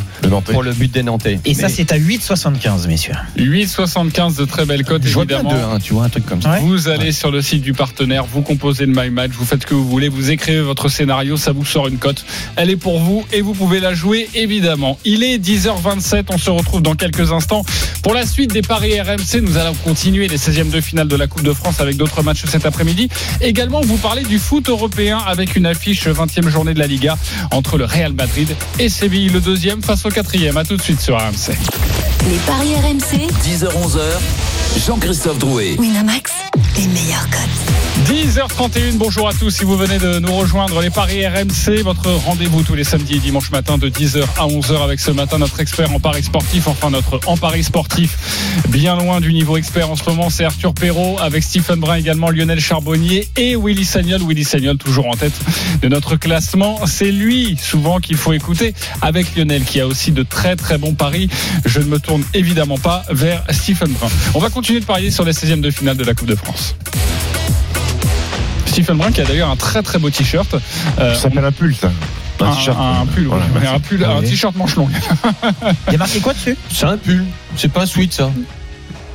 pour 0.46 0.62
le 0.62 0.72
but 0.72 0.92
des 0.92 1.02
Nantais. 1.02 1.40
Et 1.44 1.54
ça, 1.54 1.68
c'est 1.68 1.92
à 1.92 1.98
8,75, 1.98 2.86
messieurs. 2.86 3.14
8,75 3.38 4.36
de 4.36 4.44
très 4.44 4.64
belles 4.64 4.84
cotes, 4.84 5.02
je 5.04 5.14
vois 5.14 5.24
bien 5.24 5.40
évidemment. 5.40 5.68
deux, 5.68 5.74
hein, 5.74 5.78
tu 5.82 5.94
vois 5.94 6.04
un 6.04 6.08
truc 6.08 6.26
comme 6.26 6.42
ça. 6.42 6.58
Vous 6.60 6.88
allez 6.88 7.12
sur 7.12 7.30
le 7.30 7.42
site 7.42 7.62
du 7.62 7.72
partenaire, 7.72 8.24
vous 8.24 8.42
composez 8.42 8.86
le 8.86 8.92
My 8.94 9.10
Match, 9.10 9.32
vous 9.32 9.44
faites 9.44 9.62
ce 9.62 9.66
que 9.66 9.74
vous 9.74 9.88
voulez, 9.88 10.08
vous 10.08 10.30
écrivez 10.30 10.60
votre 10.60 10.88
scénario, 10.88 11.36
ça 11.36 11.52
vous 11.52 11.64
sort 11.64 11.88
une 11.88 11.98
cote. 11.98 12.24
Elle 12.56 12.70
est 12.70 12.76
pour 12.76 13.00
vous 13.00 13.24
et 13.32 13.40
vous 13.40 13.54
pouvez 13.54 13.80
la 13.80 13.94
jouer 13.94 14.28
évidemment. 14.34 14.98
Il 15.04 15.22
est 15.22 15.38
10h27, 15.38 16.24
on 16.30 16.38
se 16.38 16.50
retrouve 16.50 16.82
dans 16.82 16.94
quelques 16.94 17.32
instants 17.32 17.64
pour 18.02 18.14
la 18.14 18.26
suite 18.26 18.52
des 18.52 18.62
paris 18.62 19.00
RMC. 19.00 19.40
Nous 19.42 19.56
allons 19.56 19.74
continuer 19.84 20.28
les 20.28 20.38
16e 20.38 20.70
de 20.70 20.80
finale 20.80 21.08
de 21.08 21.16
la 21.16 21.26
Coupe 21.26 21.42
de 21.42 21.52
France 21.52 21.80
avec 21.80 21.96
d'autres 21.96 22.22
matchs 22.22 22.44
cet 22.46 22.66
après-midi. 22.66 23.08
Également, 23.60 23.82
vous 23.82 23.98
parlez 23.98 24.22
du 24.22 24.38
foot 24.38 24.70
européen 24.70 25.18
avec 25.18 25.54
une 25.54 25.66
affiche 25.66 26.08
20e 26.08 26.48
journée 26.48 26.72
de 26.72 26.78
la 26.78 26.86
Liga 26.86 27.18
entre 27.50 27.76
le 27.76 27.84
Real 27.84 28.14
Madrid 28.14 28.48
et 28.78 28.88
Séville, 28.88 29.28
le 29.28 29.42
deuxième 29.42 29.82
face 29.82 30.06
au 30.06 30.08
quatrième. 30.08 30.56
À 30.56 30.64
tout 30.64 30.78
de 30.78 30.80
suite 30.80 30.98
sur 30.98 31.14
RMC. 31.18 31.52
Les 32.30 32.38
paris 32.46 32.74
RMC. 32.76 33.28
10h-11h, 33.44 34.86
Jean-Christophe 34.86 35.38
Drouet. 35.40 35.76
Winamax, 35.78 36.32
les 36.76 36.86
meilleurs 36.88 37.28
cotes. 37.30 37.70
10h31, 38.06 38.96
bonjour 38.96 39.28
à 39.28 39.34
tous. 39.34 39.50
Si 39.50 39.64
vous 39.64 39.76
venez 39.76 39.98
de 39.98 40.18
nous 40.20 40.34
rejoindre, 40.34 40.80
les 40.80 40.90
Paris 40.90 41.26
RMC, 41.26 41.82
votre 41.82 42.10
rendez-vous 42.10 42.62
tous 42.62 42.74
les 42.74 42.84
samedis 42.84 43.16
et 43.16 43.18
dimanches 43.18 43.50
matin 43.50 43.78
de 43.78 43.88
10h 43.88 44.22
à 44.38 44.46
11h 44.46 44.82
avec 44.82 45.00
ce 45.00 45.10
matin 45.10 45.38
notre 45.38 45.60
expert 45.60 45.92
en 45.92 46.00
Paris 46.00 46.22
sportif, 46.22 46.66
enfin 46.66 46.90
notre 46.90 47.20
en 47.26 47.36
Paris 47.36 47.64
sportif, 47.64 48.16
bien 48.68 48.96
loin 48.96 49.20
du 49.20 49.32
niveau 49.32 49.56
expert 49.56 49.90
en 49.90 49.96
ce 49.96 50.04
moment, 50.08 50.30
c'est 50.30 50.44
Arthur 50.44 50.72
Perrault 50.72 51.18
avec 51.20 51.42
Stephen 51.42 51.78
Brun 51.78 51.96
également, 51.96 52.30
Lionel 52.30 52.60
Charbonnier 52.60 53.28
et 53.36 53.56
Willy 53.56 53.84
Sagnol. 53.84 54.22
Willy 54.26 54.44
Sagnol 54.44 54.78
toujours 54.78 55.06
en 55.06 55.14
tête 55.14 55.38
de 55.82 55.88
notre 55.88 56.16
classement. 56.16 56.86
C'est 56.86 57.12
lui 57.12 57.56
souvent 57.62 57.98
qu'il 57.98 58.16
faut 58.16 58.32
écouter 58.32 58.74
avec 59.02 59.36
Lionel 59.36 59.64
qui 59.64 59.80
a 59.80 59.86
aussi 59.86 60.12
de 60.12 60.22
très 60.22 60.56
très 60.56 60.78
bons 60.78 60.94
paris. 60.94 61.28
Je 61.66 61.80
ne 61.80 61.86
me 61.86 61.98
tourne 61.98 62.24
évidemment 62.34 62.78
pas 62.78 63.04
vers 63.10 63.44
Stephen 63.50 63.92
Brun. 63.92 64.08
On 64.34 64.38
va 64.38 64.48
continuer 64.50 64.80
de 64.80 64.86
parier 64.86 65.10
sur 65.10 65.24
les 65.24 65.32
16e 65.32 65.60
de 65.60 65.70
finale 65.70 65.96
de 65.96 66.04
la 66.04 66.14
Coupe 66.14 66.28
de 66.28 66.34
France. 66.34 66.59
Stephen 68.66 68.96
Brun 68.96 69.10
qui 69.12 69.20
a 69.20 69.24
d'ailleurs 69.24 69.50
un 69.50 69.56
très 69.56 69.82
très 69.82 69.98
beau 69.98 70.10
t-shirt. 70.10 70.54
Euh, 70.98 71.14
Ça 71.14 71.22
s'appelle 71.22 71.44
un 71.44 71.52
pull, 71.52 71.74
ça. 71.74 71.90
un, 72.40 72.46
Un 72.46 72.54
t-shirt. 72.54 72.78
un 72.78 73.06
pull, 73.06 73.26
Voilà, 73.26 73.44
ouais. 73.46 73.50
merci. 73.60 73.74
un 73.74 73.80
pull, 73.80 74.04
un 74.04 74.22
t-shirt 74.22 74.54
manche 74.56 74.76
longue. 74.76 74.90
Il 75.88 75.92
y 75.92 75.96
a 75.96 75.98
marqué 75.98 76.20
quoi 76.20 76.32
dessus? 76.34 76.56
C'est 76.72 76.86
un 76.86 76.96
pull, 76.96 77.24
c'est 77.56 77.70
pas 77.72 77.82
un 77.82 77.86
sweat 77.86 78.12
ça. 78.12 78.30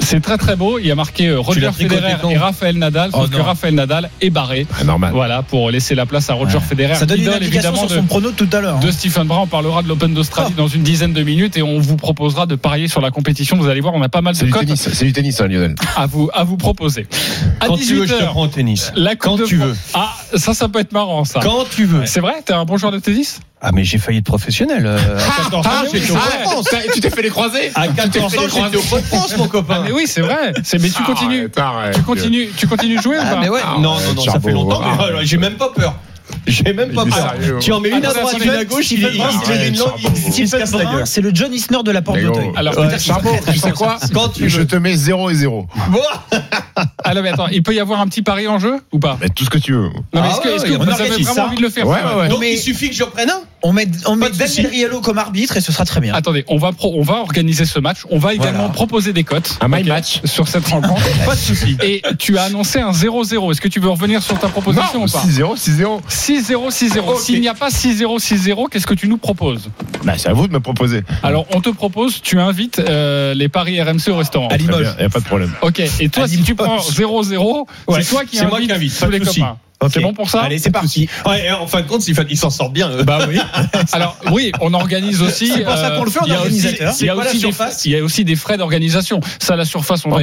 C'est 0.05 0.21
très 0.21 0.37
très 0.37 0.55
beau. 0.55 0.77
Il 0.79 0.85
y 0.85 0.91
a 0.91 0.95
marqué 0.95 1.27
euh, 1.27 1.39
Roger 1.39 1.71
Federer 1.71 2.15
et 2.29 2.37
Raphaël 2.37 2.77
Nadal, 2.77 3.09
Oh 3.13 3.21
sauf 3.21 3.29
que. 3.31 3.41
Raphaël 3.41 3.73
Nadal 3.75 4.09
est 4.21 4.29
barré. 4.29 4.67
Ah, 4.79 4.83
normal. 4.83 5.11
Voilà 5.13 5.41
pour 5.41 5.71
laisser 5.71 5.95
la 5.95 6.05
place 6.05 6.29
à 6.29 6.33
Roger 6.35 6.59
Federer. 6.59 6.95
Ça 6.95 7.05
donne 7.05 7.21
une 7.21 7.29
indication 7.29 7.85
de, 7.87 7.89
son 7.93 8.03
prono 8.03 8.31
tout 8.31 8.47
à 8.53 8.61
l'heure. 8.61 8.77
hein. 8.77 8.79
de 8.85 8.91
Stephen 8.91 9.27
Brun. 9.27 9.39
On 9.41 9.47
parlera 9.47 9.81
de 9.83 9.87
l'Open 9.87 10.13
d'Australie 10.13 10.53
Oh. 10.55 10.61
dans 10.61 10.67
une 10.67 10.83
dizaine 10.83 11.13
de 11.13 11.23
minutes 11.23 11.57
et 11.57 11.63
on 11.63 11.79
vous 11.79 11.95
proposera 11.97 12.45
de 12.45 12.55
parier 12.55 12.87
sur 12.87 13.01
la 13.01 13.09
compétition. 13.11 13.57
Vous 13.57 13.67
allez 13.67 13.81
voir, 13.81 13.93
on 13.95 14.01
a 14.01 14.09
pas 14.09 14.21
mal 14.21 14.35
C'est 14.35 14.41
de 14.41 14.47
du 14.47 14.53
cotes 14.53 14.65
tennis, 14.65 14.89
c'est 14.93 15.05
du 15.05 15.13
tennis, 15.13 15.41
hein, 15.41 15.47
Lionel. 15.47 15.75
à 15.95 16.05
vous 16.05 16.29
à 16.33 16.43
vous 16.43 16.57
proposer. 16.57 17.07
À 17.59 17.67
Quand 17.67 17.77
tu 17.77 17.95
veux, 17.95 18.05
je 18.05 18.13
te 18.13 18.19
18h, 18.21 18.25
prends 18.27 18.43
au 18.43 18.47
tennis. 18.47 18.91
la 18.95 19.15
Quand 19.15 19.37
tu 19.37 19.57
France- 19.57 19.67
veux. 19.69 19.75
Ah, 19.95 20.13
ça, 20.35 20.53
ça 20.53 20.67
peut 20.69 20.79
être 20.79 20.91
marrant, 20.93 21.23
ça. 21.25 21.39
Quand 21.41 21.65
tu 21.69 21.85
veux. 21.85 22.05
C'est 22.05 22.19
vrai, 22.19 22.33
t'es 22.45 22.53
un 22.53 22.65
bon 22.65 22.77
joueur 22.77 22.91
de 22.91 22.99
tennis? 22.99 23.39
Ah 23.67 23.71
mais 23.73 23.83
j'ai 23.83 23.97
failli 23.97 24.19
être 24.19 24.25
professionnel. 24.25 24.83
euh, 24.85 25.17
à 25.17 25.43
14 25.43 25.65
ans, 25.65 25.69
ah, 25.73 25.83
j'étais 25.91 26.11
au 26.11 26.13
Pôle 26.13 26.21
France. 26.43 26.67
Tu 26.93 26.99
t'es 27.01 27.09
fait 27.09 27.23
les 27.23 27.29
croisés 27.29 27.71
À 27.73 27.87
14 27.87 28.37
ans, 28.37 28.41
j'étais 28.47 28.77
au 28.77 28.81
Pôle 28.81 29.01
France, 29.01 29.35
mon 29.37 29.45
Ah, 29.45 29.47
copain. 29.47 29.81
mais 29.83 29.91
oui, 29.91 30.03
c'est 30.05 30.21
vrai. 30.21 30.53
C'est 30.63 30.79
mais 30.79 30.89
tu 30.89 31.01
continues. 31.01 31.49
Arrête, 31.55 31.57
arrête. 31.57 31.95
Tu 31.95 32.01
continues, 32.03 32.49
tu 32.55 32.67
continues 32.67 32.97
de 32.97 33.01
jouer 33.01 33.17
ou 33.17 33.21
Ah, 33.23 33.33
pas 33.33 33.39
mais 33.41 33.49
ouais. 33.49 33.61
Ah, 33.63 33.77
non, 33.79 33.95
non, 33.95 34.13
non, 34.17 34.21
ça 34.23 34.39
fait 34.39 34.51
longtemps. 34.51 34.81
mais, 34.81 35.03
euh, 35.03 35.19
j'ai 35.23 35.37
même 35.37 35.55
pas 35.55 35.69
peur. 35.75 35.95
J'ai 36.47 36.73
même 36.73 36.91
pas 36.93 37.05
peur. 37.05 37.35
Tu 37.59 37.71
en 37.71 37.79
mets 37.79 37.89
une 37.89 38.05
à 38.05 38.13
droite, 38.13 38.35
une 38.43 38.49
à 38.51 38.65
gauche, 38.65 38.91
il 38.91 39.03
est 39.03 39.09
Stephen 40.31 40.69
Brun, 40.71 41.05
c'est 41.05 41.21
le 41.21 41.31
John 41.33 41.51
Isner 41.53 41.79
de 41.83 41.91
la 41.91 42.01
porte 42.03 42.19
d'Auteuil. 42.19 42.51
Alors, 42.55 42.73
Charbot, 42.99 43.29
tu 43.51 43.57
sais 43.59 43.71
quoi 43.71 43.97
Quand 44.13 44.31
Je 44.39 44.61
te 44.61 44.75
mets 44.75 44.95
0 44.95 45.29
et 45.31 45.35
0. 45.35 45.67
Bon. 45.89 45.99
Ah 47.03 47.13
non, 47.13 47.21
mais 47.21 47.29
attends, 47.29 47.47
il 47.47 47.63
peut 47.63 47.73
y 47.73 47.79
avoir 47.79 47.99
un 48.01 48.07
petit 48.07 48.21
pari 48.21 48.47
en 48.47 48.59
jeu 48.59 48.77
ou 48.91 48.99
pas 48.99 49.17
Mais 49.21 49.29
tout 49.29 49.45
ce 49.45 49.49
que 49.49 49.57
tu 49.59 49.73
veux. 49.73 49.89
Non, 49.89 49.91
mais 50.13 50.21
Ah 50.23 50.29
est-ce 50.29 50.65
que, 50.65 50.69
vous 50.73 50.89
avez 50.89 51.09
vraiment 51.23 51.43
envie 51.47 51.57
de 51.57 51.61
le 51.61 51.69
faire. 51.69 51.85
Donc 52.29 52.39
mais- 52.39 52.53
il 52.53 52.57
suffit 52.57 52.89
que 52.89 52.95
je 52.95 53.03
reprenne 53.03 53.29
un. 53.29 53.41
On 53.67 53.73
met, 53.73 53.87
on 54.05 54.15
met 54.15 54.29
Daniel. 54.29 54.67
Riello 54.67 55.01
comme 55.01 55.17
arbitre 55.17 55.57
et 55.57 55.61
ce 55.61 55.71
sera 55.71 55.85
très 55.85 55.99
bien. 55.99 56.13
Attendez, 56.13 56.45
on 56.49 56.57
va 56.57 56.71
pro- 56.71 56.93
on 56.95 57.01
va 57.01 57.15
organiser 57.15 57.65
ce 57.65 57.79
match. 57.79 58.01
On 58.11 58.19
va 58.19 58.35
également 58.35 58.59
Voilà. 58.59 58.73
proposer 58.73 59.11
des 59.11 59.23
cotes. 59.23 59.57
Un 59.59 59.67
my 59.69 59.83
match. 59.83 60.21
sur 60.23 60.47
cette 60.47 60.67
rencontre. 60.67 61.01
Pas 61.25 61.33
de 61.33 61.39
souci. 61.39 61.75
Et 61.81 62.03
tu 62.19 62.37
as 62.37 62.43
annoncé 62.43 62.79
un 62.79 62.91
0-0. 62.91 63.51
Est-ce 63.51 63.61
que 63.61 63.67
tu 63.67 63.79
veux 63.79 63.89
revenir 63.89 64.21
sur 64.21 64.37
ta 64.37 64.49
proposition 64.49 64.99
Non, 64.99 65.05
ou 65.05 65.09
pas 65.09 65.23
6-0, 65.23 65.55
6-0. 65.57 66.01
6-0, 66.07 66.69
6-0. 66.69 66.99
Ok. 67.09 67.19
S'il 67.21 67.41
n'y 67.41 67.47
a 67.47 67.55
pas 67.55 67.69
6-0, 67.69 68.19
6-0, 68.19 68.69
qu'est-ce 68.69 68.85
que 68.85 68.93
tu 68.93 69.07
nous 69.07 69.17
proposes? 69.17 69.69
Bah, 70.03 70.13
c'est 70.17 70.29
à 70.29 70.33
vous 70.33 70.47
de 70.47 70.53
me 70.53 70.59
proposer. 70.59 71.01
Alors, 71.23 71.47
on 71.55 71.59
te 71.61 71.69
propose, 71.69 72.21
tu 72.21 72.39
invites 72.39 72.77
euh, 72.77 73.33
les 73.33 73.49
paris 73.49 73.81
RMC 73.81 74.09
au 74.09 74.17
restaurant. 74.17 74.47
À 74.49 74.57
Limoges. 74.57 74.93
Il 74.97 74.99
n'y 74.99 75.05
a 75.05 75.09
pas 75.09 75.19
de 75.21 75.25
problème. 75.25 75.51
Ok. 75.63 75.81
Et 75.99 76.09
toi, 76.09 76.25
À 76.25 76.27
si 76.27 76.43
tu 76.43 76.53
prends 76.53 76.77
0-0, 76.77 77.65
Ouais, 77.87 78.03
c'est 78.03 78.09
toi 78.11 78.25
qui 78.25 78.37
c'est 78.37 78.45
moi 78.45 78.57
invites 78.57 78.69
qui 78.69 78.75
invite, 78.75 78.99
tous 78.99 79.09
les 79.09 79.25
souci. 79.25 79.39
copains. 79.39 79.57
Ok. 79.81 79.91
C'est 79.93 79.99
bon 80.01 80.13
pour 80.13 80.29
ça 80.29 80.41
Allez, 80.41 80.57
c'est 80.57 80.71
parti. 80.71 81.07
Ouais, 81.25 81.45
et 81.47 81.51
en 81.51 81.67
fin 81.67 81.81
de 81.81 81.87
compte, 81.87 82.01
s'il 82.01 82.15
il 82.29 82.37
s'en 82.37 82.49
sort 82.49 82.69
bien. 82.69 82.89
euh, 82.89 83.03
Bah 83.03 83.19
oui. 83.27 83.37
Alors 83.93 84.17
oui, 84.31 84.51
on 84.61 84.73
organise 84.73 85.21
aussi. 85.21 85.51
C'est 85.53 85.63
pour 85.63 85.75
ça 85.77 85.91
qu'on 85.91 86.03
le 86.05 86.11
fait 86.11 86.19
en 86.19 86.25
il 86.25 86.29
y 86.31 86.33
a 86.33 86.41
aussi- 86.41 86.45
organisateur. 86.65 86.77
Il 86.79 86.85
y 86.85 86.87
a 86.87 86.91
C'est 86.93 87.05
quoi 87.07 87.15
la 87.23 87.29
aussi 87.29 87.35
des 87.39 87.41
surface 87.41 87.85
il 87.85 87.91
y 87.91 87.97
a 87.97 88.03
aussi 88.03 88.25
des 88.25 88.35
frais 88.35 88.57
d'organisation. 88.57 89.19
Ça, 89.39 89.55
la 89.55 89.65
surface, 89.65 90.05
on 90.05 90.09
va 90.09 90.17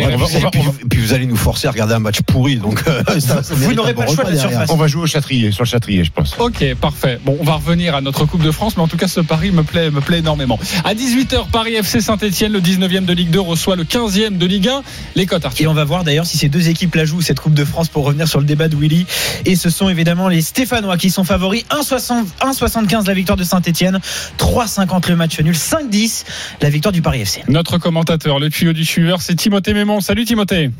puis, 0.90 1.00
vous 1.00 1.12
allez 1.12 1.26
nous 1.26 1.36
forcer 1.36 1.68
à 1.68 1.70
regarder 1.70 1.94
un 1.94 1.98
match 1.98 2.20
pourri, 2.22 2.56
donc 2.56 2.82
euh, 2.88 3.02
Vous 3.50 3.74
n'aurez 3.74 3.94
pas 3.94 4.06
le 4.06 4.12
choix 4.14 4.24
de 4.24 4.30
la 4.30 4.38
surface. 4.38 4.70
On 4.70 4.76
va 4.76 4.86
jouer 4.86 5.02
au 5.02 5.06
Châtrier, 5.06 5.52
sur 5.52 5.64
le 5.64 5.68
Châtrier, 5.68 6.04
je 6.04 6.10
pense. 6.10 6.34
Ok, 6.38 6.64
parfait. 6.80 7.18
Bon, 7.24 7.36
on 7.40 7.44
va 7.44 7.54
revenir 7.54 7.94
à 7.94 8.00
notre 8.00 8.24
Coupe 8.24 8.42
de 8.42 8.50
France, 8.50 8.76
mais 8.76 8.82
en 8.82 8.88
tout 8.88 8.96
cas, 8.96 9.08
ce 9.08 9.20
pari 9.20 9.50
me 9.50 9.62
plaît, 9.62 9.90
me 9.90 10.00
plaît 10.00 10.18
énormément. 10.18 10.58
À 10.84 10.94
18h, 10.94 11.48
Paris 11.50 11.74
FC 11.74 12.00
Saint-Etienne, 12.00 12.52
le 12.52 12.60
19e 12.60 13.04
de 13.04 13.12
Ligue 13.12 13.30
2, 13.30 13.40
reçoit 13.40 13.76
le 13.76 13.84
15e 13.84 14.38
de 14.38 14.46
Ligue 14.46 14.68
1. 14.68 14.82
Les 15.16 15.26
cotes, 15.26 15.42
Et 15.44 15.46
Arthur. 15.46 15.70
on 15.70 15.74
va 15.74 15.84
voir 15.84 16.04
d'ailleurs 16.04 16.26
si 16.26 16.38
ces 16.38 16.48
deux 16.48 16.68
équipes 16.68 16.94
la 16.94 17.04
jouent, 17.04 17.20
cette 17.20 17.40
Coupe 17.40 17.54
de 17.54 17.64
France, 17.64 17.88
pour 17.88 18.04
revenir 18.04 18.28
sur 18.28 18.38
le 18.40 18.46
débat 18.46 18.68
de 18.68 18.76
Willy. 18.76 19.06
Et 19.44 19.51
ce 19.56 19.70
sont 19.70 19.88
évidemment 19.88 20.28
les 20.28 20.42
Stéphanois 20.42 20.96
qui 20.96 21.10
sont 21.10 21.24
favoris. 21.24 21.64
1,60 21.70 22.24
1,75 22.40 23.06
la 23.06 23.14
victoire 23.14 23.36
de 23.36 23.44
Saint-Etienne, 23.44 23.98
3,50 24.38 25.08
le 25.08 25.16
match 25.16 25.40
nul, 25.40 25.54
5,10 25.54 26.24
la 26.60 26.70
victoire 26.70 26.92
du 26.92 27.02
Paris 27.02 27.20
FC. 27.20 27.42
Notre 27.48 27.78
commentateur, 27.78 28.38
le 28.38 28.50
tuyau 28.50 28.72
du 28.72 28.84
suiveur, 28.84 29.22
c'est 29.22 29.34
Timothée 29.34 29.74
Mémon. 29.74 30.00
Salut 30.00 30.24
Timothée. 30.24 30.70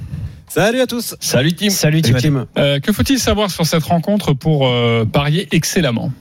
Salut 0.49 0.81
à 0.81 0.87
tous. 0.87 1.17
Salut 1.19 1.55
Tim. 1.55 1.71
Salut 1.71 1.99
Et. 1.99 2.03
Tim, 2.03 2.47
Euh, 2.59 2.79
que 2.79 2.93
faut-il 2.93 3.19
savoir 3.19 3.51
sur 3.51 3.65
cette 3.65 3.85
rencontre 3.85 4.35
pour 4.35 4.69
euh, 4.69 5.05
parier 5.05 5.49
excellemment? 5.53 6.13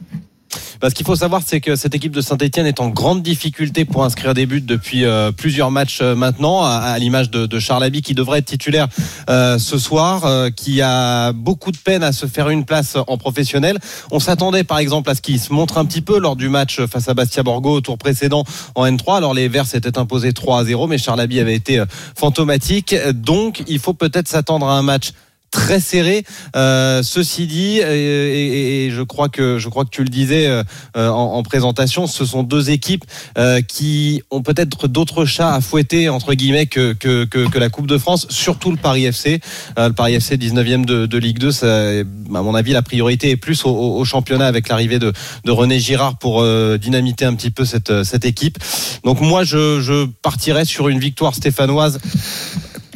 Bah, 0.82 0.89
ce 0.89 0.96
qu'il 0.96 1.06
faut 1.06 1.15
savoir, 1.15 1.44
c'est 1.46 1.62
que 1.62 1.76
cette 1.76 1.94
équipe 1.94 2.12
de 2.12 2.22
Saint-Etienne 2.22 2.65
est 2.65 2.80
en 2.80 2.89
grande 2.89 3.22
difficulté 3.22 3.86
pour 3.86 4.04
inscrire 4.04 4.34
des 4.34 4.48
buts 4.48 4.62
depuis 4.62 5.06
euh, 5.06 5.32
plusieurs 5.32 5.70
matchs 5.70 6.00
euh, 6.02 6.15
maintenant, 6.15 6.63
à, 6.63 6.98
l'image 6.98 7.30
de, 7.30 7.46
de 7.46 7.60
Charles 7.60 7.84
Aby 7.84 8.02
qui 8.02 8.15
devrait 8.15 8.39
être 8.39 8.46
titulaire 8.46 8.88
euh, 9.30 9.60
ce 9.60 9.78
soir, 9.78 10.50
qui 10.56 10.82
a 10.82 11.34
beaucoup 11.34 11.72
de 11.72 11.78
peine 11.78 12.02
à 12.02 12.12
se 12.12 12.26
faire 12.26 12.50
une 12.50 12.65
place 12.65 12.98
en 13.08 13.17
professionnel. 13.20 13.78
On 14.10 14.20
s'attendait 14.20 14.63
par 14.63 14.80
exemple 14.80 15.12
à 15.12 15.13
ce 15.13 15.22
qu'il 15.22 15.39
se 15.39 15.54
montre 15.54 15.78
un 15.78 15.86
petit 15.86 16.02
peu 16.02 16.17
lors 16.17 16.36
du 16.36 16.50
match 16.50 16.84
face 16.88 17.08
à 17.10 17.13
Bastia 17.13 17.44
Borgo 17.44 17.74
au 17.74 17.82
tour 17.82 18.00
précédent 18.00 18.44
en 18.74 18.88
N3. 18.88 19.17
Alors 19.17 19.36
les 19.36 19.48
Verts 19.50 19.67
s'étaient 19.67 20.00
imposés 20.00 20.34
3 20.34 20.62
à 20.62 20.65
0, 20.65 20.88
mais 20.88 20.98
Charles 20.98 21.20
Aby 21.20 21.39
avait 21.39 21.54
été 21.56 21.84
fantomatique. 22.15 22.96
Donc 23.13 23.63
il 23.67 23.78
faut 23.78 23.94
peut-être 23.94 24.28
s'attendre 24.28 24.67
à 24.67 24.80
un 24.80 24.82
match 24.82 25.12
très 25.52 25.80
serré. 25.80 26.24
Euh, 26.56 27.04
ceci 27.04 27.46
dit, 27.46 27.78
et, 27.80 27.82
et- 27.82 28.86
et 28.86 28.92
je 28.92 29.02
crois 29.02 29.30
que 29.30 29.60
je 29.60 29.70
crois 29.70 29.84
que 29.86 29.90
tu 29.90 30.02
le 30.04 30.10
disais 30.10 30.48
euh, 30.48 30.64
euh, 30.98 31.10
en, 31.10 31.34
en 31.36 31.44
présentation, 31.44 32.08
ce 32.08 32.26
sont 32.26 32.44
deux 32.44 32.70
équipes 32.70 33.04
euh, 33.38 33.62
qui 33.62 34.24
ont 34.32 34.42
peut-être 34.42 34.88
d'autres 34.88 35.26
chats 35.26 35.54
à 35.54 35.62
fouetter 35.62 36.10
entre 36.10 36.34
guillemets 36.34 36.66
que 36.68 36.94
que, 36.94 37.26
que, 37.26 37.48
que 37.50 37.60
la 37.60 37.70
Coupe 37.70 37.88
de 37.88 37.98
France, 37.98 38.28
surtout 38.30 38.72
le 38.72 38.78
Paris 38.78 39.06
FC. 39.06 39.42
Euh, 39.78 39.90
le 39.90 39.94
Paris 39.94 40.14
FC 40.16 40.38
19e 40.38 40.86
de, 40.86 41.06
de 41.06 41.18
Ligue 41.18 41.38
2, 41.40 41.52
ça, 41.52 41.90
à 42.00 42.04
mon 42.42 42.56
avis, 42.56 42.72
la 42.72 42.82
priorité 42.82 43.30
est 43.30 43.38
plus 43.38 43.66
au, 43.66 43.70
au- 43.72 44.06
championnat 44.06 44.48
avec 44.48 44.68
l'arrivée 44.70 45.00
de, 45.00 45.12
de 45.46 45.52
René 45.52 45.80
Girard 45.80 46.18
pour 46.18 46.42
euh, 46.42 46.78
dynamiter 46.78 47.26
un 47.26 47.36
petit 47.36 47.52
peu 47.52 47.66
cette 47.66 48.04
cette 48.04 48.26
équipe. 48.26 48.58
Donc 49.04 49.20
moi, 49.22 49.44
je, 49.44 49.82
je 49.82 50.06
partirais 50.22 50.66
sur 50.66 50.88
une 50.90 51.00
victoire 51.00 51.36
stéphanoise 51.36 52.00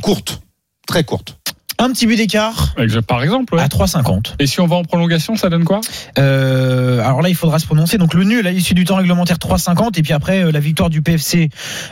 courte, 0.01 0.41
très 0.87 1.03
courte. 1.03 1.37
Un 1.77 1.91
petit 1.91 2.07
but 2.07 2.15
d'écart 2.15 2.73
Par 3.07 3.21
exemple, 3.23 3.53
ouais. 3.55 3.61
à 3.61 3.67
3,50. 3.67 4.35
Et 4.39 4.47
si 4.47 4.59
on 4.61 4.67
va 4.67 4.77
en 4.77 4.83
prolongation, 4.83 5.35
ça 5.35 5.49
donne 5.49 5.63
quoi? 5.65 5.81
Euh, 6.17 6.99
alors 7.03 7.21
là, 7.21 7.29
il 7.29 7.35
faudra 7.35 7.59
se 7.59 7.65
prononcer. 7.65 7.97
Donc 7.97 8.13
le 8.13 8.23
nul 8.23 8.47
à 8.47 8.51
l'issue 8.51 8.73
du 8.73 8.85
temps 8.85 8.95
réglementaire 8.95 9.37
3,50 9.37 9.99
et 9.99 10.01
puis 10.01 10.13
après 10.13 10.43
euh, 10.43 10.51
la 10.51 10.59
victoire 10.59 10.89
du 10.89 11.01
PFC 11.01 11.49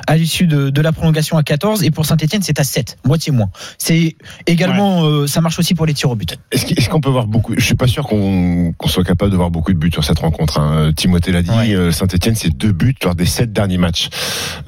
à 0.08 0.16
l'issue 0.16 0.48
de, 0.48 0.70
de 0.70 0.82
la 0.82 0.92
prolongation 0.92 1.38
à 1.38 1.44
14 1.44 1.84
et 1.84 1.92
pour 1.92 2.06
Saint-Etienne 2.06 2.42
c'est 2.42 2.60
à 2.60 2.64
7, 2.64 2.98
moitié 3.06 3.32
moins. 3.32 3.50
C'est 3.78 4.16
également, 4.48 5.04
euh, 5.06 5.28
ça 5.28 5.42
marche 5.42 5.60
aussi 5.60 5.74
pour 5.76 5.86
les 5.86 5.94
tirs 5.94 6.10
au 6.12 6.16
but. 6.16 6.38
Est-ce 6.52 6.90
qu'on 6.90 7.02
peut 7.02 7.10
voir 7.10 7.28
beaucoup 7.28 7.54
Je 7.58 7.64
suis 7.66 7.76
pas 7.76 7.88
sûr 7.88 8.06
qu'on 8.08 8.74
soit 8.86 9.04
capable 9.04 9.32
de 9.32 9.38
voir 9.38 9.50
beaucoup 9.52 9.74
de 9.74 9.78
buts 9.78 9.92
sur 9.92 10.04
cette 10.04 10.20
rencontre. 10.20 10.60
hein. 10.60 10.92
Timothée 10.96 11.32
l'a 11.32 11.42
dit, 11.42 11.50
Ouais. 11.50 11.92
Saint-Etienne, 11.92 12.36
c'est 12.36 12.50
deux 12.56 12.72
buts 12.72 12.96
lors 13.04 13.16
des 13.16 13.26
sept 13.26 13.52
derniers 13.52 13.78
matchs. 13.78 14.10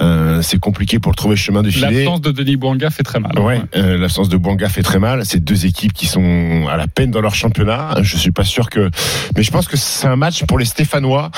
Euh, 0.01 0.41
c'est 0.41 0.59
compliqué 0.59 0.99
pour 0.99 1.11
le 1.11 1.15
trouver 1.15 1.35
le 1.35 1.39
chemin 1.39 1.63
de 1.63 1.69
filet. 1.69 2.03
L'absence 2.03 2.21
de 2.21 2.31
Denis 2.31 2.57
Bouanga 2.57 2.89
fait 2.89 3.03
très 3.03 3.19
mal. 3.19 3.37
Ouais, 3.39 3.61
euh, 3.75 3.97
l'absence 3.97 4.29
de 4.29 4.37
Bouanga 4.37 4.67
fait 4.69 4.83
très 4.83 4.99
mal. 4.99 5.04
Mal. 5.05 5.23
C'est 5.23 5.43
deux 5.43 5.67
équipes 5.67 5.93
qui 5.93 6.07
sont 6.07 6.67
à 6.67 6.77
la 6.77 6.87
peine 6.87 7.11
dans 7.11 7.21
leur 7.21 7.35
championnat. 7.35 7.95
Je 8.01 8.17
suis 8.17 8.31
pas 8.31 8.43
sûr 8.43 8.71
que, 8.71 8.89
mais 9.35 9.43
je 9.43 9.51
pense 9.51 9.67
que 9.67 9.77
c'est 9.77 10.07
un 10.07 10.15
match 10.15 10.45
pour 10.45 10.57
les 10.57 10.65
Stéphanois 10.65 11.29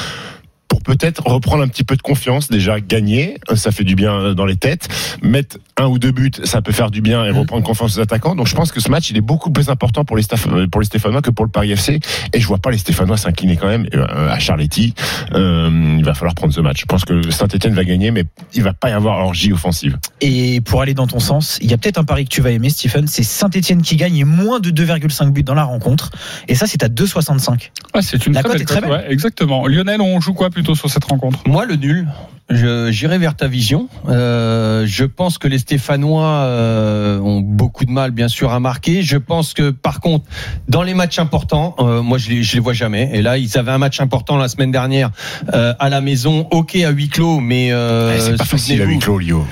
pour 0.67 0.81
peut-être 0.81 1.21
reprendre 1.25 1.63
un 1.63 1.67
petit 1.67 1.83
peu 1.83 1.95
de 1.95 2.01
confiance, 2.01 2.49
déjà 2.49 2.79
gagner, 2.79 3.37
ça 3.55 3.71
fait 3.71 3.83
du 3.83 3.95
bien 3.95 4.33
dans 4.33 4.45
les 4.45 4.55
têtes, 4.55 4.87
mettre 5.21 5.57
un 5.77 5.87
ou 5.87 5.99
deux 5.99 6.11
buts, 6.11 6.31
ça 6.43 6.61
peut 6.61 6.71
faire 6.71 6.91
du 6.91 7.01
bien 7.01 7.23
et 7.25 7.31
reprendre 7.31 7.63
confiance 7.65 7.97
aux 7.97 8.01
attaquants. 8.01 8.35
Donc 8.35 8.47
je 8.47 8.55
pense 8.55 8.71
que 8.71 8.79
ce 8.79 8.89
match, 8.89 9.09
il 9.09 9.17
est 9.17 9.21
beaucoup 9.21 9.51
plus 9.51 9.69
important 9.69 10.03
pour 10.05 10.17
les, 10.17 10.23
euh, 10.47 10.67
pour 10.67 10.81
les 10.81 10.87
Stéphanois 10.87 11.21
que 11.21 11.31
pour 11.31 11.45
le 11.45 11.51
Paris 11.51 11.71
FC. 11.71 11.99
Et 12.33 12.39
je 12.39 12.47
vois 12.47 12.57
pas 12.57 12.71
les 12.71 12.77
Stéphanois 12.77 13.17
s'incliner 13.17 13.57
quand 13.57 13.67
même 13.67 13.87
euh, 13.93 14.29
à 14.29 14.39
Charletti. 14.39 14.93
Euh, 15.33 15.95
il 15.97 16.03
va 16.03 16.13
falloir 16.13 16.35
prendre 16.35 16.53
ce 16.53 16.61
match. 16.61 16.81
Je 16.81 16.85
pense 16.85 17.05
que 17.05 17.29
Saint-Etienne 17.29 17.73
va 17.73 17.83
gagner, 17.83 18.11
mais 18.11 18.23
il 18.53 18.63
va 18.63 18.73
pas 18.73 18.89
y 18.89 18.93
avoir 18.93 19.19
orgie 19.19 19.53
offensive. 19.53 19.97
Et 20.21 20.61
pour 20.61 20.81
aller 20.81 20.93
dans 20.93 21.07
ton 21.07 21.19
sens, 21.19 21.59
il 21.61 21.69
y 21.69 21.73
a 21.73 21.77
peut-être 21.77 21.97
un 21.99 22.03
pari 22.03 22.25
que 22.25 22.29
tu 22.29 22.41
vas 22.41 22.51
aimer, 22.51 22.69
Stephen. 22.69 23.07
C'est 23.07 23.23
Saint-Etienne 23.23 23.81
qui 23.81 23.95
gagne 23.95 24.17
et 24.17 24.23
moins 24.23 24.59
de 24.59 24.71
2,5 24.71 25.31
buts 25.31 25.43
dans 25.43 25.53
la 25.53 25.63
rencontre. 25.63 26.11
Et 26.47 26.55
ça, 26.55 26.65
c'est 26.67 26.83
à 26.83 26.87
2,65. 26.87 27.71
Ah, 27.93 28.01
c'est 28.01 28.25
une 28.25 28.33
La 28.33 28.41
très 28.41 28.49
cote 28.49 28.53
belle 28.53 28.61
est 28.61 28.65
très 28.65 28.81
cote, 28.81 28.89
belle. 28.89 28.99
ouais, 28.99 29.11
exactement. 29.11 29.67
Lionel, 29.67 30.01
on 30.01 30.19
joue 30.19 30.33
quoi 30.33 30.49
plutôt 30.57 30.73
sur 30.73 30.89
cette 30.89 31.03
rencontre? 31.05 31.37
Moi, 31.45 31.65
le 31.67 31.75
nul. 31.75 32.07
Je- 32.49 32.89
J'irai 32.91 33.17
vers 33.19 33.35
ta 33.35 33.47
vision. 33.47 33.89
Euh, 34.07 34.85
je 34.87 35.03
pense 35.03 35.37
que 35.37 35.47
les 35.47 35.59
Stéphanois 35.59 36.25
euh, 36.45 37.19
ont 37.19 37.41
beaucoup 37.41 37.85
de 37.85 37.91
mal, 37.91 38.09
bien 38.11 38.27
sûr, 38.29 38.51
à 38.53 38.59
marquer. 38.59 39.03
Je 39.03 39.17
pense 39.17 39.53
que, 39.53 39.69
par 39.69 39.99
contre, 39.99 40.25
dans 40.67 40.81
les 40.81 40.93
matchs 40.95 41.19
importants, 41.19 41.75
euh, 41.79 42.01
moi, 42.01 42.17
je 42.17 42.29
les, 42.29 42.41
je 42.43 42.53
les 42.55 42.59
vois 42.61 42.73
jamais. 42.73 43.11
Et 43.13 43.21
là, 43.21 43.37
ils 43.37 43.55
avaient 43.57 43.71
un 43.71 43.77
match 43.77 43.99
important 44.01 44.37
la 44.37 44.47
semaine 44.47 44.71
dernière 44.71 45.11
euh, 45.53 45.73
à 45.77 45.89
la 45.89 46.01
maison. 46.01 46.47
Ok, 46.49 46.75
à 46.77 46.89
huis 46.89 47.09
clos, 47.09 47.39
mais 47.39 47.71
euh, 47.71 48.15
Eh, 48.17 48.21
c'est 48.21 48.37
pas 48.37 48.45
facile 48.45 48.81
à 48.81 48.85
huis 48.85 48.97
clos, 48.99 49.19
Lio. 49.19 49.45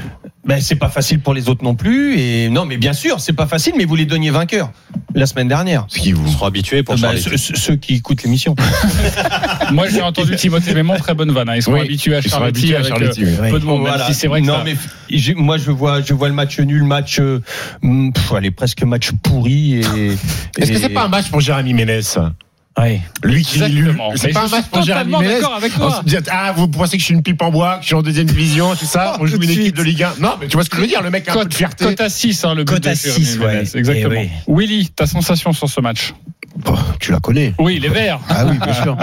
Ben, 0.45 0.61
c'est 0.61 0.75
pas 0.75 0.89
facile 0.89 1.19
pour 1.19 1.33
les 1.33 1.49
autres 1.49 1.63
non 1.63 1.73
plus. 1.73 2.19
Et 2.19 2.49
non, 2.49 2.65
mais 2.65 2.77
bien 2.77 2.93
sûr, 2.93 3.19
c'est 3.19 3.33
pas 3.33 3.47
facile, 3.47 3.73
mais 3.77 3.85
vous 3.85 3.95
les 3.95 4.05
donniez 4.05 4.29
vainqueurs 4.29 4.71
la 5.15 5.25
semaine 5.25 5.47
dernière. 5.47 5.85
Ce 5.87 5.97
qui 5.99 6.11
vous. 6.11 6.23
Ils 6.27 6.33
seront 6.33 6.45
habitués 6.45 6.83
pour 6.83 6.93
Euh, 6.93 6.97
ben, 6.97 7.17
ceux, 7.17 7.35
ceux- 7.37 7.75
qui 7.77 7.95
écoutent 7.95 8.21
l'émission. 8.23 8.55
Moi, 9.71 9.87
j'ai 9.89 10.01
entendu 10.01 10.35
Timothée 10.35 10.73
Mémon, 10.75 10.97
très 10.97 11.15
bonne 11.15 11.31
vanne. 11.31 11.49
hein. 11.49 11.55
Ils 11.55 11.63
sont 11.63 11.73
Oui, 11.73 11.79
habitués 11.81 12.15
à 12.15 12.21
Charletti 12.21 12.75
avec 12.75 12.91
euh, 12.91 13.11
oui. 13.41 13.49
peu 13.49 13.59
de 13.59 13.65
monde. 13.65 13.81
même 13.83 13.87
Voilà. 13.91 14.05
si 14.05 14.13
c'est 14.13 14.27
vrai 14.27 14.41
que 14.41 14.45
non, 14.47 14.57
ça- 14.57 14.63
mais 14.63 14.75
moi 15.35 15.57
je 15.57 15.71
vois, 15.71 16.01
je 16.01 16.13
vois 16.13 16.27
le 16.27 16.33
match 16.35 16.59
nul, 16.59 16.83
match, 16.83 17.19
euh, 17.19 17.41
hum, 17.83 18.13
pff, 18.13 18.31
allez 18.33 18.51
presque 18.51 18.83
match 18.83 19.11
pourri. 19.23 19.75
Et, 19.75 19.81
Est-ce 20.59 20.71
que 20.71 20.77
c'est 20.77 20.89
pas 20.89 21.05
un 21.05 21.09
match 21.09 21.29
pour 21.29 21.41
Jérémy 21.41 21.73
Ménez 21.73 22.01
Ouais. 22.77 23.01
Lui 23.23 23.43
qui. 23.43 23.59
C'est 24.15 24.29
pas 24.33 24.45
un 24.45 24.47
match 24.47 24.61
suis 24.63 24.69
pour 24.69 24.81
Jérémy 24.83 25.11
totalement 25.11 25.19
Ménez. 25.19 25.33
d'accord 25.35 25.55
avec 25.55 25.71
On 25.75 25.79
toi. 25.79 26.01
dit, 26.05 26.17
ah, 26.29 26.51
vous 26.57 26.67
pensez 26.67 26.97
que 26.97 27.01
je 27.01 27.05
suis 27.05 27.13
une 27.13 27.23
pipe 27.23 27.41
en 27.41 27.49
bois, 27.49 27.75
que 27.77 27.81
je 27.83 27.87
suis 27.87 27.95
en 27.95 28.01
deuxième 28.01 28.25
division, 28.27 28.75
tout 28.75 28.85
ça. 28.85 29.13
Oh, 29.15 29.19
On 29.23 29.25
joue 29.27 29.37
une 29.41 29.49
équipe 29.49 29.77
de 29.77 29.81
Ligue 29.83 30.03
1. 30.03 30.15
Non, 30.19 30.33
mais 30.41 30.47
tu 30.47 30.55
vois 30.57 30.63
ce 30.65 30.69
que 30.69 30.75
je 30.77 30.81
veux 30.81 30.87
dire, 30.87 31.01
le 31.01 31.09
mec 31.09 31.27
a 31.27 31.31
un 31.31 31.33
peu 31.35 31.39
Cote, 31.41 31.49
de 31.51 31.53
fierté. 31.55 31.85
cote 31.85 32.01
à 32.01 32.09
6, 32.09 32.43
hein, 32.43 32.53
le 32.53 32.63
but 32.65 32.73
Cote 32.73 32.83
de 32.83 32.89
à 32.89 32.95
Jérémy 32.95 33.25
6, 33.25 33.37
Ménez, 33.39 33.45
ouais. 33.45 33.63
Exactement. 33.75 34.21
Eh 34.21 34.29
Willy, 34.51 34.89
ta 34.89 35.05
sensation 35.07 35.53
sur 35.53 35.69
ce 35.69 35.79
match 35.79 36.13
Oh, 36.67 36.73
tu 36.99 37.11
la 37.11 37.19
connais. 37.19 37.53
Oui, 37.59 37.79
les 37.79 37.89
Verts. 37.89 38.19
Ah 38.29 38.45
oui, 38.45 38.57
bien 38.57 38.73
sûr. 38.73 38.97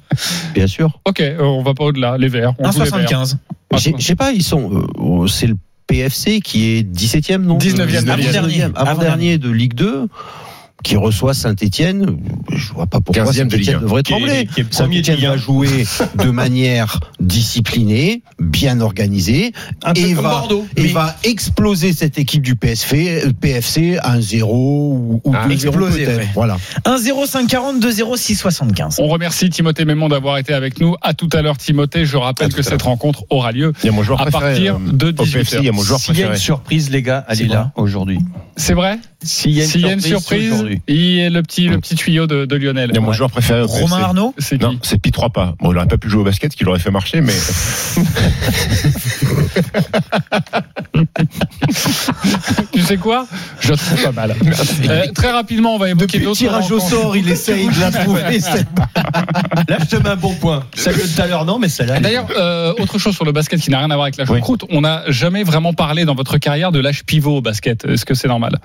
bien 0.54 0.66
sûr. 0.68 1.00
Ok, 1.04 1.20
euh, 1.20 1.36
on 1.40 1.62
va 1.62 1.74
pas 1.74 1.84
au-delà. 1.84 2.16
Les 2.18 2.28
Verts. 2.28 2.54
on 2.58 2.70
joue 2.70 2.80
les 2.82 2.90
Verts. 2.90 2.98
1,75. 3.00 3.36
J'ai- 3.76 3.94
Je 3.98 4.04
sais 4.04 4.14
pas, 4.14 4.30
ils 4.32 4.42
sont. 4.44 4.70
euh, 4.72 4.86
oh, 4.98 5.26
c'est 5.26 5.46
le 5.48 5.56
PFC 5.88 6.40
qui 6.40 6.76
est 6.76 6.82
17e, 6.84 7.38
non? 7.42 7.58
19e, 7.58 8.08
avant-dernier. 8.08 8.66
Avant-dernier 8.76 9.38
de 9.38 9.50
Ligue 9.50 9.74
2 9.74 10.08
qui 10.82 10.96
reçoit 10.96 11.34
Saint-Etienne, 11.34 12.18
je 12.54 12.72
vois 12.72 12.86
pas 12.86 13.00
pourquoi 13.00 13.24
15e 13.24 13.48
de 13.48 13.56
Ligue 13.56 13.64
Saint-Etienne 13.66 13.76
1. 13.76 13.80
devrait 13.80 14.02
trembler. 14.02 14.48
Saint-Etienne 14.70 15.16
Ligue 15.16 15.26
1. 15.26 15.30
va 15.30 15.36
jouer 15.36 15.86
de 16.16 16.30
manière 16.30 16.98
disciplinée, 17.20 18.22
bien 18.38 18.80
organisée, 18.80 19.52
un 19.84 19.92
et 19.94 20.14
va, 20.14 20.22
Bordeaux. 20.22 20.66
et 20.76 20.82
Mais- 20.82 20.88
va 20.92 21.16
exploser 21.24 21.92
cette 21.92 22.18
équipe 22.18 22.42
du 22.42 22.54
PSV, 22.56 23.32
PFC 23.40 23.98
à 23.98 24.12
un 24.12 24.20
0 24.20 24.92
ou, 24.92 25.20
ou 25.24 25.32
Ah, 25.34 25.46
2-0 25.48 25.52
exploser, 25.52 26.04
peut-être. 26.04 26.18
ouais. 26.18 26.28
Voilà. 26.34 26.56
1,0540, 26.84 27.80
2,0675. 27.80 28.96
On 29.00 29.08
remercie 29.08 29.48
Timothée 29.50 29.84
Mémon 29.84 30.08
d'avoir 30.08 30.38
été 30.38 30.52
avec 30.54 30.80
nous. 30.80 30.94
À 31.02 31.14
tout 31.14 31.28
à 31.32 31.42
l'heure, 31.42 31.56
Timothée. 31.58 32.04
Je 32.06 32.16
rappelle 32.16 32.52
que 32.52 32.62
cette 32.62 32.82
rencontre 32.82 33.24
aura 33.30 33.52
lieu. 33.52 33.72
À 34.18 34.30
partir 34.30 34.76
euh, 34.76 34.92
de 34.92 35.08
au 35.10 35.24
PFC, 35.24 35.56
il 35.58 35.64
y 35.64 35.68
a 35.68 35.72
mon 35.72 35.82
joueur 35.82 36.00
S'il 36.00 36.18
y 36.18 36.22
a 36.22 36.28
une 36.28 36.36
surprise, 36.36 36.90
les 36.90 37.02
gars, 37.02 37.24
elle 37.28 37.36
C'est 37.36 37.44
est 37.44 37.46
quoi 37.46 37.56
là 37.56 37.72
aujourd'hui. 37.76 38.18
C'est 38.56 38.74
vrai 38.74 38.98
S'il 39.22 39.52
y 39.52 39.60
a 39.62 39.92
une 39.92 40.00
surprise, 40.00 40.64
y 40.88 41.24
a 41.24 41.30
le 41.30 41.42
petit, 41.42 41.68
le 41.68 41.78
petit 41.78 41.94
tuyau 41.94 42.26
de, 42.26 42.44
de 42.44 42.56
Lionel. 42.56 42.90
Il 42.90 42.94
y 42.94 42.98
a 42.98 43.00
mon 43.00 43.12
joueur 43.12 43.30
préféré. 43.30 43.62
Romain 43.62 43.98
Arnaud 43.98 44.34
C'est 44.38 44.58
qui 44.58 44.64
Non, 44.64 44.78
c'est 44.82 45.00
Pi 45.00 45.10
3 45.10 45.30
pas. 45.30 45.54
Bon, 45.60 45.72
il 45.72 45.76
aurait 45.76 45.86
pas 45.86 45.98
pu 45.98 46.08
jouer 46.08 46.22
au 46.22 46.24
basket, 46.24 46.54
qu'il 46.54 46.68
aurait 46.68 46.78
fait 46.78 46.90
marcher, 46.90 47.20
mais 47.20 47.32
Tu 52.72 52.80
sais 52.80 52.96
quoi? 52.96 53.26
Je 53.60 53.70
le 53.70 53.76
trouve 53.76 54.02
pas 54.02 54.12
mal. 54.12 54.34
Euh, 54.88 55.06
très 55.14 55.30
rapidement, 55.30 55.74
on 55.74 55.78
va 55.78 55.90
évoquer 55.90 56.18
d'autres 56.18 56.38
tirage 56.38 56.70
au 56.72 56.80
sort, 56.80 57.16
il 57.16 57.28
essaye 57.28 57.68
de 57.68 57.80
la 57.80 57.90
trouver. 57.90 58.22
Là, 58.22 59.76
je 59.80 59.84
te 59.84 59.96
mets 59.96 60.10
un 60.10 60.16
bon 60.16 60.34
point. 60.34 60.64
Celle 60.74 60.96
de 60.96 61.02
tout 61.02 61.20
à 61.20 61.26
l'heure, 61.26 61.44
non, 61.44 61.58
mais 61.58 61.68
celle-là. 61.68 62.00
D'ailleurs, 62.00 62.26
euh, 62.36 62.72
autre 62.78 62.98
chose 62.98 63.14
sur 63.14 63.24
le 63.24 63.32
basket 63.32 63.60
qui 63.60 63.70
n'a 63.70 63.78
rien 63.78 63.90
à 63.90 63.94
voir 63.94 64.04
avec 64.04 64.16
la 64.16 64.26
choucroute, 64.26 64.64
on 64.70 64.80
n'a 64.80 65.04
jamais 65.08 65.44
vraiment 65.44 65.72
parlé 65.72 66.04
dans 66.04 66.14
votre 66.14 66.38
carrière 66.38 66.72
de 66.72 66.80
l'âge 66.80 67.04
pivot 67.04 67.38
au 67.38 67.42
basket. 67.42 67.84
Est-ce 67.84 68.04
que 68.04 68.14
c'est 68.14 68.28
normal? 68.28 68.58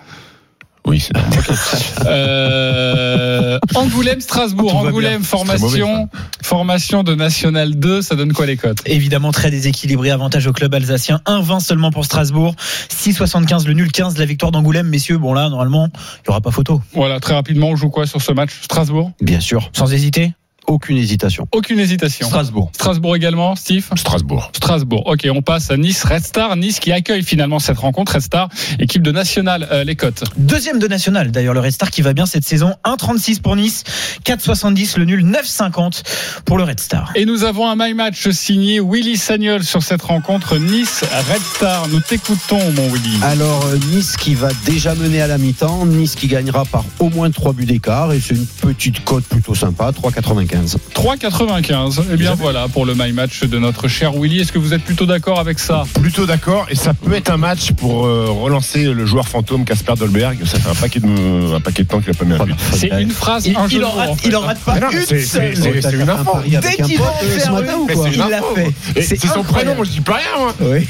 Oui, 0.88 1.00
c'est 1.00 1.14
euh, 2.06 3.60
Angoulême, 3.76 4.22
Strasbourg, 4.22 4.72
Tout 4.72 4.88
Angoulême, 4.88 5.24
formation, 5.24 6.10
formation 6.42 7.04
de 7.04 7.14
National 7.14 7.76
2, 7.76 8.02
ça 8.02 8.16
donne 8.16 8.34
quoi 8.34 8.46
les 8.46 8.58
cotes? 8.58 8.80
Évidemment 8.86 9.32
très 9.32 9.52
déséquilibré, 9.52 10.12
avantage 10.12 10.48
au 10.48 10.54
club 10.54 10.74
alsacien, 10.74 11.22
1,20 11.26 11.60
seulement 11.60 11.92
pour 11.92 12.06
Strasbourg, 12.06 12.56
6,75 12.90 13.68
le 13.68 13.74
nul, 13.74 13.92
15 13.92 14.18
la 14.18 14.26
victoire 14.26 14.52
d'Angoulême, 14.52 14.88
messieurs, 14.88 15.18
bon 15.18 15.34
là 15.34 15.50
normalement 15.50 15.90
il 15.94 16.22
n'y 16.28 16.30
aura 16.30 16.42
pas 16.42 16.52
photo, 16.52 16.82
Voilà, 16.94 17.20
très 17.20 17.34
rapidement, 17.34 17.70
on 17.70 17.76
joue 17.76 17.90
quoi 17.90 18.08
sur 18.08 18.22
ce 18.22 18.32
match? 18.32 18.52
Strasbourg? 18.62 19.12
Bien 19.22 19.40
sûr. 19.40 19.70
sans 19.74 19.94
hésiter? 19.94 20.34
Aucune 20.68 20.98
hésitation. 20.98 21.48
Aucune 21.54 21.80
hésitation. 21.80 22.28
Strasbourg. 22.28 22.72
Strasbourg 22.74 23.16
également, 23.16 23.56
Steve 23.56 23.88
Strasbourg. 23.96 24.52
Strasbourg. 24.54 25.04
Ok, 25.06 25.26
on 25.34 25.42
passe 25.42 25.72
à 25.72 25.78
Nice, 25.78 26.04
Red 26.04 26.26
Star. 26.26 26.58
Nice 26.58 26.82
qui 26.82 26.92
accueille 26.92 27.24
finalement 27.24 27.60
cette 27.60 27.78
rencontre. 27.78 28.16
Red 28.16 28.22
Star, 28.22 28.50
équipe 28.78 29.02
de 29.02 29.14
nationale, 29.14 29.68
euh, 29.72 29.86
les 29.86 29.96
cotes. 29.96 30.26
Deuxième 30.36 30.80
de 30.80 30.88
national 30.88 31.32
d'ailleurs 31.32 31.54
le 31.54 31.62
Red 31.62 31.72
Star 31.72 31.90
qui 31.90 32.02
va 32.02 32.12
bien 32.12 32.26
cette 32.26 32.44
saison, 32.44 32.74
1,36 32.84 33.40
pour 33.40 33.56
Nice, 33.56 33.86
4,70 34.26 35.00
le 35.00 35.06
nul, 35.06 35.26
9,50 35.26 36.02
pour 36.44 36.58
le 36.58 36.66
Red 36.66 36.82
Star. 36.82 37.12
Et 37.16 37.26
nous 37.26 37.46
avons 37.46 37.70
un 37.70 37.76
my 37.78 37.94
match 37.94 38.30
signé 38.32 38.82
Willy 38.82 39.16
Sagnol 39.16 39.64
sur 39.64 39.82
cette 39.82 40.02
rencontre 40.02 40.58
Nice 40.58 41.06
Red 41.32 41.42
Star. 41.42 41.88
Nous 41.88 42.02
t'écoutons, 42.02 42.60
mon 42.74 42.90
Willy. 42.90 43.20
Alors 43.24 43.66
euh, 43.68 43.78
Nice 43.94 44.18
qui 44.18 44.36
va 44.36 44.50
déjà 44.66 44.96
mener 44.96 45.22
à 45.22 45.28
la 45.28 45.38
mi-temps, 45.38 45.86
Nice 45.86 46.16
qui 46.16 46.28
gagnera 46.28 46.66
par 46.66 46.84
au 47.00 47.10
moins 47.10 47.32
3 47.32 47.54
buts 47.54 47.66
d'écart 47.66 48.12
et 48.12 48.20
c'est 48.20 48.36
une 48.36 48.46
petite 48.46 49.06
cote 49.06 49.24
plutôt 49.24 49.56
sympa, 49.56 49.92
3,95. 49.92 50.57
3,95. 50.66 52.04
Eh 52.12 52.16
bien 52.18 52.34
voilà 52.36 52.68
pour 52.68 52.86
le 52.86 52.94
my 52.96 53.12
match 53.14 53.44
de 53.44 53.60
notre 53.60 53.88
cher 53.88 54.14
Willy. 54.14 54.40
Est-ce 54.42 54.52
que 54.52 54.60
vous 54.60 54.74
êtes 54.74 54.84
plutôt 54.84 55.06
d'accord 55.06 55.40
avec 55.40 55.60
ça? 55.60 55.84
Plutôt 55.96 56.26
d'accord, 56.26 56.66
et 56.70 56.76
ça 56.76 56.94
peut 56.94 57.14
être 57.14 57.30
un 57.30 57.38
match 57.38 57.72
pour 57.74 58.06
euh, 58.06 58.28
relancer 58.30 58.84
le 58.86 59.06
joueur 59.06 59.28
fantôme 59.28 59.66
Casper 59.66 59.94
Dolberg. 59.98 60.40
Ça 60.46 60.60
fait 60.60 60.70
un 60.70 60.76
paquet 60.76 61.00
de, 61.00 61.56
un 61.56 61.60
paquet 61.60 61.84
de 61.84 61.88
temps 61.88 62.00
qu'il 62.00 62.12
a 62.12 62.14
pas 62.14 62.26
mis 62.26 62.34
un 62.34 62.46
but. 62.46 62.56
C'est 62.74 62.88
une 63.02 63.12
phrase, 63.12 63.46
Il, 63.48 63.56
un 63.58 63.68
jeu 63.68 63.78
il 63.78 63.80
de 63.80 63.86
en 63.86 63.92
rate, 63.92 64.10
en 64.10 64.16
fait, 64.16 64.28
il 64.28 64.36
en 64.36 64.42
rate 64.42 64.60
pas 64.60 64.80
non, 64.80 64.90
une 64.92 65.02
c'est- 65.06 65.22
seule. 65.24 65.56
c'est- 65.56 65.92
une 65.94 66.10
info. 66.10 66.38
Dès 66.46 66.76
qu'il 66.84 66.98
va 67.00 67.06
euh, 67.06 67.34
ce 67.34 67.40
faire 67.40 68.08
il 68.12 68.18
l'a 68.30 68.42
fait. 68.56 69.02
C'est 69.04 69.28
son 69.28 69.44
prénom, 69.44 69.76
moi 69.76 69.86
je 69.86 69.92
dis 69.92 70.02
pas 70.02 70.16
rien, 70.16 70.28
moi. 70.40 70.54
Oui, 70.62 70.88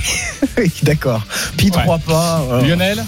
d'accord. 0.83 1.21
Puis 1.57 1.71
trois 1.71 1.97
pas. 1.99 2.41
euh, 2.51 2.61
Lionel? 2.61 3.03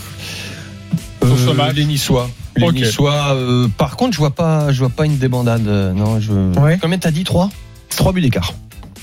Euh, 1.24 1.28
Sur 1.36 1.50
ce 1.50 1.54
match. 1.56 1.76
les 1.76 1.86
Niçois. 1.86 2.30
Les 2.60 2.68
Ok. 2.68 2.74
Niçois. 2.76 3.34
euh, 3.34 3.68
par 3.78 3.96
contre, 3.98 4.14
je 4.14 4.18
vois 4.20 4.32
pas, 4.32 4.72
je 4.72 4.80
vois 4.80 4.90
pas 4.90 5.06
une 5.06 5.18
débandade. 5.18 5.68
euh, 5.68 5.94
Non, 5.94 6.20
je. 6.20 6.32
Ouais. 6.60 6.78
Combien 6.82 6.98
t'as 6.98 7.12
dit 7.12 7.24
3 7.24 7.50
3 7.90 8.12
buts 8.14 8.22
d'écart. 8.22 8.54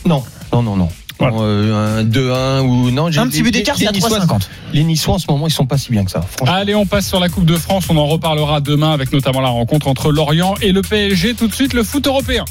Non, 0.05 0.23
non, 0.53 0.63
non, 0.63 0.77
non. 0.77 0.89
Voilà. 1.19 1.37
Euh, 1.39 2.01
un 2.01 2.05
2-1 2.05 2.61
ou 2.63 2.91
non. 2.91 3.11
j'ai- 3.11 3.21
Un 3.21 3.27
petit 3.29 3.43
but 3.43 3.51
d'écart, 3.51 3.77
les 3.77 3.85
c'est 3.85 3.89
à 3.89 3.93
Niçois, 3.93 4.19
3,50. 4.21 4.49
Les 4.75 4.85
Niçois 4.85 5.15
en 5.15 5.19
ce 5.19 5.25
moment, 5.31 5.47
ils 5.47 5.51
sont 5.53 5.65
pas 5.67 5.79
si 5.79 5.91
bien 5.91 6.05
que 6.05 6.11
ça. 6.11 6.21
Franchement. 6.21 6.55
Allez, 6.55 6.75
on 6.75 6.85
passe 6.85 7.09
sur 7.09 7.19
la 7.21 7.31
Coupe 7.31 7.47
de 7.47 7.57
France. 7.57 7.87
On 7.89 7.97
en 7.97 8.07
reparlera 8.07 8.61
demain 8.61 8.93
avec 8.93 9.13
notamment 9.15 9.41
la 9.41 9.49
rencontre 9.49 9.89
entre 9.89 10.13
Lorient 10.13 10.55
et 10.61 10.73
le 10.73 10.83
PSG. 10.83 11.33
Tout 11.35 11.49
de 11.49 11.55
suite, 11.55 11.73
le 11.73 11.83
foot 11.85 12.07
européen. 12.07 12.45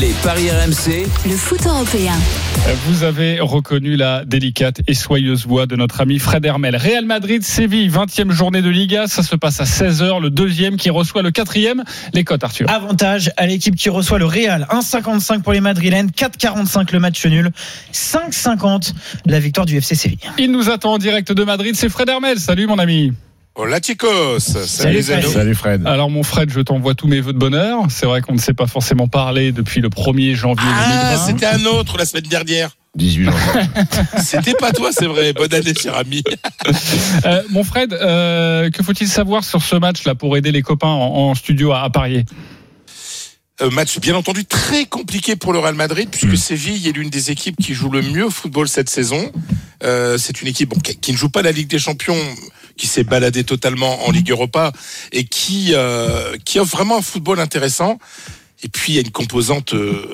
Les 0.00 0.14
paris 0.22 0.50
RMC, 0.50 1.06
Le 1.26 1.36
foot 1.36 1.66
européen. 1.66 2.14
Vous 2.86 3.02
avez 3.02 3.40
reconnu 3.40 3.94
la 3.94 4.24
délicate 4.24 4.80
et 4.86 4.94
soyeuse 4.94 5.46
voix 5.46 5.66
de 5.66 5.76
notre 5.76 6.00
ami 6.00 6.18
Fred 6.18 6.44
Hermel. 6.44 6.76
Real 6.76 7.04
Madrid, 7.04 7.44
Séville, 7.44 7.90
20e 7.90 8.30
journée 8.30 8.62
de 8.62 8.70
Liga. 8.70 9.06
Ça 9.06 9.22
se 9.22 9.36
passe 9.36 9.60
à 9.60 9.64
16h. 9.64 10.20
Le 10.20 10.30
deuxième 10.30 10.76
qui 10.76 10.88
reçoit 10.88 11.22
le 11.22 11.30
quatrième. 11.30 11.84
Les 12.14 12.24
cotes, 12.24 12.42
Arthur. 12.42 12.70
Avantage 12.70 13.30
à 13.36 13.46
l'équipe 13.46 13.76
qui 13.76 13.90
reçoit 13.90 14.18
le 14.18 14.24
Real. 14.26 14.66
1,55 14.70 15.42
pour 15.42 15.52
les 15.52 15.60
Madrilènes, 15.60 16.10
4,45 16.10 16.92
le 16.92 16.98
match 16.98 17.24
nul, 17.26 17.50
5,50 17.92 18.92
la 19.26 19.38
victoire 19.40 19.66
du 19.66 19.76
FC 19.76 19.94
Séville. 19.94 20.18
Il 20.38 20.52
nous 20.52 20.70
attend 20.70 20.94
en 20.94 20.98
direct 20.98 21.32
de 21.32 21.44
Madrid. 21.44 21.76
C'est 21.76 21.90
Fred 21.90 22.08
Hermel. 22.08 22.40
Salut, 22.40 22.66
mon 22.66 22.78
ami. 22.78 23.12
Hola 23.58 23.80
chicos, 23.80 24.38
salut, 24.40 24.66
Salut, 24.66 24.94
les 24.96 25.10
amis. 25.10 25.22
Fred. 25.22 25.32
Salut 25.34 25.54
Fred. 25.54 25.86
Alors, 25.86 26.10
mon 26.10 26.22
Fred, 26.22 26.50
je 26.52 26.60
t'envoie 26.60 26.94
tous 26.94 27.08
mes 27.08 27.22
vœux 27.22 27.32
de 27.32 27.38
bonheur. 27.38 27.84
C'est 27.88 28.04
vrai 28.04 28.20
qu'on 28.20 28.34
ne 28.34 28.38
s'est 28.38 28.52
pas 28.52 28.66
forcément 28.66 29.08
parlé 29.08 29.50
depuis 29.50 29.80
le 29.80 29.88
1er 29.88 30.34
janvier 30.34 30.68
Ah, 30.68 31.14
2020. 31.16 31.26
c'était 31.26 31.46
un 31.46 31.64
autre 31.64 31.96
la 31.96 32.04
semaine 32.04 32.24
dernière. 32.24 32.76
18 32.96 33.24
janvier. 33.24 33.40
C'était 34.22 34.54
pas 34.54 34.72
toi, 34.72 34.90
c'est 34.92 35.06
vrai. 35.06 35.32
Bonne 35.34 35.52
année, 35.54 35.72
cher 35.74 35.94
ami. 35.96 36.22
Euh, 37.26 37.42
mon 37.50 37.62
Fred, 37.64 37.92
euh, 37.94 38.70
que 38.70 38.82
faut-il 38.82 39.06
savoir 39.08 39.42
sur 39.44 39.62
ce 39.62 39.76
match-là 39.76 40.14
pour 40.14 40.36
aider 40.36 40.50
les 40.52 40.62
copains 40.62 40.88
en, 40.88 41.30
en 41.30 41.34
studio 41.34 41.72
à, 41.72 41.82
à 41.82 41.90
parier? 41.90 42.24
Euh, 43.62 43.70
match 43.70 43.98
bien 44.00 44.14
entendu 44.16 44.44
très 44.44 44.84
compliqué 44.84 45.34
pour 45.36 45.54
le 45.54 45.58
Real 45.58 45.74
Madrid 45.74 46.08
puisque 46.10 46.36
Séville 46.36 46.86
est 46.88 46.92
l'une 46.92 47.08
des 47.10 47.30
équipes 47.30 47.56
qui 47.56 47.72
joue 47.74 47.90
le 47.90 48.02
mieux 48.02 48.26
au 48.26 48.30
football 48.30 48.68
cette 48.68 48.90
saison. 48.90 49.30
Euh, 49.82 50.16
c'est 50.18 50.40
une 50.42 50.48
équipe 50.48 50.70
bon, 50.70 50.78
qui, 50.80 50.96
qui 50.96 51.12
ne 51.12 51.16
joue 51.16 51.30
pas 51.30 51.40
la 51.42 51.52
Ligue 51.52 51.68
des 51.68 51.78
Champions, 51.78 52.16
qui 52.76 52.86
s'est 52.86 53.04
baladée 53.04 53.44
totalement 53.44 54.06
en 54.06 54.10
Ligue 54.10 54.30
Europa 54.30 54.72
et 55.12 55.24
qui 55.24 55.72
euh, 55.74 56.36
qui 56.44 56.58
offre 56.58 56.76
vraiment 56.76 56.98
un 56.98 57.02
football 57.02 57.40
intéressant. 57.40 57.98
Et 58.62 58.68
puis 58.68 58.92
il 58.92 58.96
y 58.96 58.98
a 58.98 59.02
une 59.02 59.10
composante, 59.10 59.74
euh, 59.74 60.08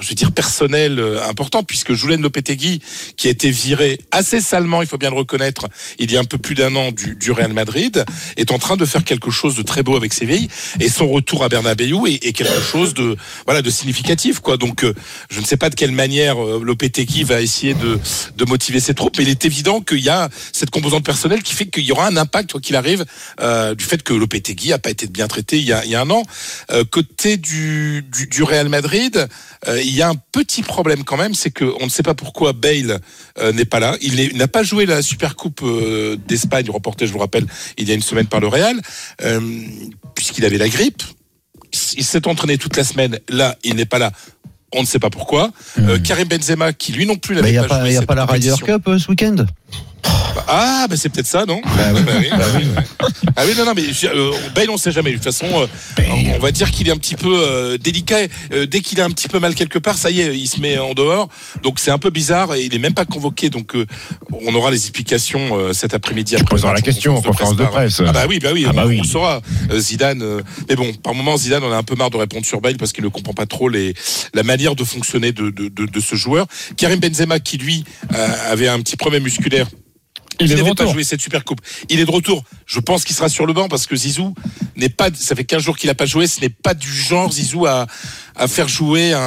je 0.00 0.08
veux 0.08 0.14
dire 0.14 0.32
personnelle 0.32 0.98
euh, 0.98 1.22
importante 1.28 1.66
puisque 1.66 1.92
Julen 1.92 2.20
Lopetegui, 2.20 2.80
qui 3.16 3.28
a 3.28 3.30
été 3.30 3.50
viré 3.50 3.98
assez 4.10 4.40
salement, 4.40 4.82
il 4.82 4.88
faut 4.88 4.98
bien 4.98 5.10
le 5.10 5.16
reconnaître, 5.16 5.68
il 5.98 6.10
y 6.10 6.16
a 6.16 6.20
un 6.20 6.24
peu 6.24 6.38
plus 6.38 6.54
d'un 6.54 6.74
an 6.74 6.90
du, 6.90 7.14
du 7.14 7.30
Real 7.30 7.52
Madrid, 7.52 8.04
est 8.36 8.50
en 8.50 8.58
train 8.58 8.76
de 8.76 8.84
faire 8.84 9.04
quelque 9.04 9.30
chose 9.30 9.54
de 9.54 9.62
très 9.62 9.82
beau 9.82 9.96
avec 9.96 10.12
Séville 10.12 10.48
et 10.80 10.88
son 10.88 11.08
retour 11.08 11.44
à 11.44 11.48
Bernabéu 11.48 12.06
est, 12.06 12.24
est 12.24 12.32
quelque 12.32 12.60
chose 12.60 12.94
de 12.94 13.16
voilà 13.44 13.62
de 13.62 13.70
significatif 13.70 14.40
quoi. 14.40 14.56
Donc 14.56 14.84
euh, 14.84 14.94
je 15.30 15.40
ne 15.40 15.44
sais 15.44 15.56
pas 15.56 15.70
de 15.70 15.74
quelle 15.74 15.92
manière 15.92 16.42
euh, 16.42 16.60
Lopetegui 16.62 17.22
va 17.22 17.40
essayer 17.40 17.74
de 17.74 17.98
de 18.36 18.44
motiver 18.44 18.80
ses 18.80 18.94
troupes, 18.94 19.16
mais 19.18 19.24
il 19.24 19.30
est 19.30 19.44
évident 19.44 19.80
qu'il 19.80 20.00
y 20.00 20.08
a 20.08 20.28
cette 20.52 20.70
composante 20.70 21.04
personnelle 21.04 21.42
qui 21.42 21.54
fait 21.54 21.66
qu'il 21.66 21.84
y 21.84 21.92
aura 21.92 22.06
un 22.06 22.16
impact 22.16 22.52
quoi 22.52 22.60
qu'il 22.60 22.76
arrive 22.76 23.04
euh, 23.40 23.74
du 23.74 23.84
fait 23.84 24.02
que 24.02 24.12
Lopetegui 24.12 24.72
a 24.72 24.78
pas 24.78 24.90
été 24.90 25.06
bien 25.06 25.28
traité 25.28 25.58
il 25.58 25.64
y 25.64 25.72
a, 25.72 25.84
il 25.84 25.90
y 25.90 25.94
a 25.94 26.00
un 26.00 26.10
an. 26.10 26.22
Euh, 26.70 26.84
côté 26.84 27.36
du, 27.36 27.75
du, 28.02 28.26
du 28.26 28.42
Real 28.42 28.68
Madrid, 28.68 29.28
euh, 29.68 29.80
il 29.82 29.94
y 29.94 30.02
a 30.02 30.08
un 30.08 30.14
petit 30.32 30.62
problème 30.62 31.04
quand 31.04 31.16
même, 31.16 31.34
c'est 31.34 31.50
que 31.50 31.64
on 31.80 31.84
ne 31.86 31.90
sait 31.90 32.02
pas 32.02 32.14
pourquoi 32.14 32.52
Bale 32.52 33.00
euh, 33.38 33.52
n'est 33.52 33.64
pas 33.64 33.80
là. 33.80 33.96
Il 34.00 34.18
il 34.18 34.36
n'a 34.36 34.48
pas 34.48 34.62
joué 34.62 34.86
la 34.86 35.02
Super 35.02 35.36
Coupe 35.36 35.60
euh, 35.62 36.16
d'Espagne 36.28 36.70
remportée, 36.70 37.06
je 37.06 37.12
vous 37.12 37.18
rappelle, 37.18 37.46
il 37.78 37.88
y 37.88 37.92
a 37.92 37.94
une 37.94 38.02
semaine 38.02 38.26
par 38.26 38.40
le 38.40 38.48
Real, 38.48 38.80
puisqu'il 40.14 40.44
avait 40.44 40.58
la 40.58 40.68
grippe. 40.68 41.02
Il 41.96 42.04
s'est 42.04 42.26
entraîné 42.26 42.58
toute 42.58 42.76
la 42.76 42.84
semaine. 42.84 43.18
Là, 43.28 43.56
il 43.64 43.74
n'est 43.74 43.86
pas 43.86 43.98
là. 43.98 44.12
On 44.72 44.80
ne 44.80 44.86
sait 44.86 44.98
pas 44.98 45.10
pourquoi. 45.10 45.52
Euh, 45.78 45.98
Karim 45.98 46.28
Benzema, 46.28 46.72
qui 46.72 46.92
lui 46.92 47.06
non 47.06 47.16
plus 47.16 47.34
Il 47.34 47.40
n'avait 47.40 47.52
n'y 47.52 47.58
a 47.58 47.62
pas, 47.64 47.68
pas, 47.68 47.80
joué 47.80 47.92
y 47.92 47.96
a 47.96 48.00
cette 48.00 48.08
pas 48.08 48.14
la 48.14 48.26
Ryder. 48.26 48.54
Cup 48.64 48.88
ce 48.98 49.08
week-end? 49.08 49.36
Ah, 50.48 50.86
bah 50.88 50.96
c'est 50.96 51.08
peut-être 51.08 51.26
ça, 51.26 51.44
non 51.46 51.60
Bah 51.64 51.70
oui, 51.94 52.28
bah 52.30 52.44
oui. 52.56 52.66
Ah 53.34 53.42
oui, 53.46 53.52
non, 53.56 53.64
non, 53.64 53.72
mais 53.74 53.82
euh, 54.04 54.32
Bale, 54.54 54.70
on 54.70 54.76
sait 54.76 54.92
jamais. 54.92 55.10
De 55.10 55.16
toute 55.16 55.24
façon, 55.24 55.46
euh, 55.52 55.66
on 56.34 56.38
va 56.38 56.52
dire 56.52 56.70
qu'il 56.70 56.88
est 56.88 56.92
un 56.92 56.96
petit 56.96 57.16
peu 57.16 57.34
euh, 57.36 57.78
délicat. 57.78 58.18
Euh, 58.52 58.66
dès 58.66 58.80
qu'il 58.80 59.00
a 59.00 59.04
un 59.04 59.10
petit 59.10 59.28
peu 59.28 59.38
mal 59.40 59.54
quelque 59.54 59.78
part, 59.78 59.96
ça 59.98 60.10
y 60.10 60.20
est, 60.20 60.36
il 60.36 60.46
se 60.46 60.60
met 60.60 60.78
en 60.78 60.94
dehors. 60.94 61.28
Donc 61.62 61.78
c'est 61.80 61.90
un 61.90 61.98
peu 61.98 62.10
bizarre 62.10 62.54
et 62.54 62.62
il 62.64 62.74
est 62.74 62.78
même 62.78 62.94
pas 62.94 63.04
convoqué. 63.04 63.50
Donc 63.50 63.74
euh, 63.74 63.86
on 64.30 64.54
aura 64.54 64.70
les 64.70 64.76
explications 64.76 65.56
euh, 65.58 65.72
cet 65.72 65.94
après-midi. 65.94 66.36
Tu 66.36 66.44
poseras 66.44 66.72
la 66.74 66.80
question 66.80 67.16
en 67.16 67.22
conférence 67.22 67.56
de 67.56 67.64
presse. 67.64 68.00
Ah 68.06 68.12
bah 68.12 68.26
oui, 68.28 68.38
bah 68.38 68.50
oui, 68.52 68.66
Ah 68.68 68.72
bah 68.72 68.82
on, 68.84 68.88
oui. 68.88 68.98
on 69.00 69.02
le 69.02 69.08
saura. 69.08 69.40
Zidane. 69.74 70.22
euh, 70.22 70.42
mais 70.68 70.76
bon, 70.76 70.92
par 70.94 71.14
moment, 71.14 71.36
Zidane, 71.36 71.64
on 71.64 71.72
a 71.72 71.76
un 71.76 71.82
peu 71.82 71.96
marre 71.96 72.10
de 72.10 72.16
répondre 72.18 72.46
sur 72.46 72.60
Bale 72.60 72.76
parce 72.76 72.92
qu'il 72.92 73.02
ne 73.04 73.08
comprend 73.08 73.34
pas 73.34 73.46
trop 73.46 73.68
les 73.68 73.94
la 74.34 74.42
manière 74.44 74.76
de 74.76 74.84
fonctionner 74.84 75.32
de 75.32 75.50
de, 75.50 75.68
de, 75.68 75.86
de 75.86 76.00
ce 76.00 76.14
joueur. 76.14 76.46
Karim 76.76 77.00
Benzema, 77.00 77.40
qui 77.40 77.58
lui 77.58 77.84
euh, 78.14 78.28
avait 78.50 78.68
un 78.68 78.80
petit 78.80 78.96
problème 78.96 79.24
musculaire. 79.24 79.66
Il 80.40 80.46
est 80.46 80.54
de 80.54 80.60
n'avait 80.60 80.74
pas 80.74 80.82
retour. 80.82 80.92
joué 80.92 81.04
cette 81.04 81.20
super 81.20 81.44
coupe. 81.44 81.60
Il 81.88 82.00
est 82.00 82.04
de 82.04 82.10
retour. 82.10 82.44
Je 82.66 82.80
pense 82.80 83.04
qu'il 83.04 83.16
sera 83.16 83.28
sur 83.28 83.46
le 83.46 83.52
banc 83.52 83.68
parce 83.68 83.86
que 83.86 83.96
Zizou 83.96 84.34
n'est 84.76 84.88
pas. 84.88 85.08
Ça 85.14 85.34
fait 85.34 85.44
15 85.44 85.62
jours 85.62 85.76
qu'il 85.76 85.88
n'a 85.88 85.94
pas 85.94 86.06
joué. 86.06 86.26
Ce 86.26 86.40
n'est 86.40 86.50
pas 86.50 86.74
du 86.74 86.92
genre 86.92 87.32
Zizou 87.32 87.66
à 87.66 87.86
à 88.36 88.48
faire 88.48 88.68
jouer 88.68 89.12
un, 89.12 89.18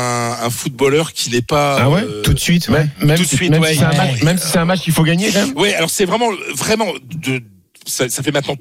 un 0.41 0.49
footballeur 0.49 1.13
qui 1.13 1.31
n'est 1.31 1.41
pas. 1.41 1.77
Ah 1.81 1.89
ouais 1.89 2.03
euh, 2.03 2.21
Tout 2.21 2.33
de 2.33 2.39
suite, 2.39 2.69
ouais. 2.69 2.88
Même, 3.01 3.17
Tout 3.17 3.23
de 3.23 3.27
si, 3.27 3.35
suite, 3.38 3.49
même 3.49 3.62
ouais. 3.62 3.73
si 3.73 3.79
c'est 3.79 3.85
un 3.85 3.93
match, 4.23 4.39
si 4.39 4.57
un 4.57 4.65
match 4.65 4.81
qu'il 4.81 4.93
faut 4.93 5.03
gagner. 5.03 5.31
Ouais, 5.55 5.73
alors 5.73 5.89
c'est 5.89 6.05
vraiment, 6.05 6.29
vraiment 6.55 6.88
de. 7.15 7.41
Ça, 7.86 8.08
ça 8.10 8.22
fait 8.22 8.32
maintenant, 8.32 8.56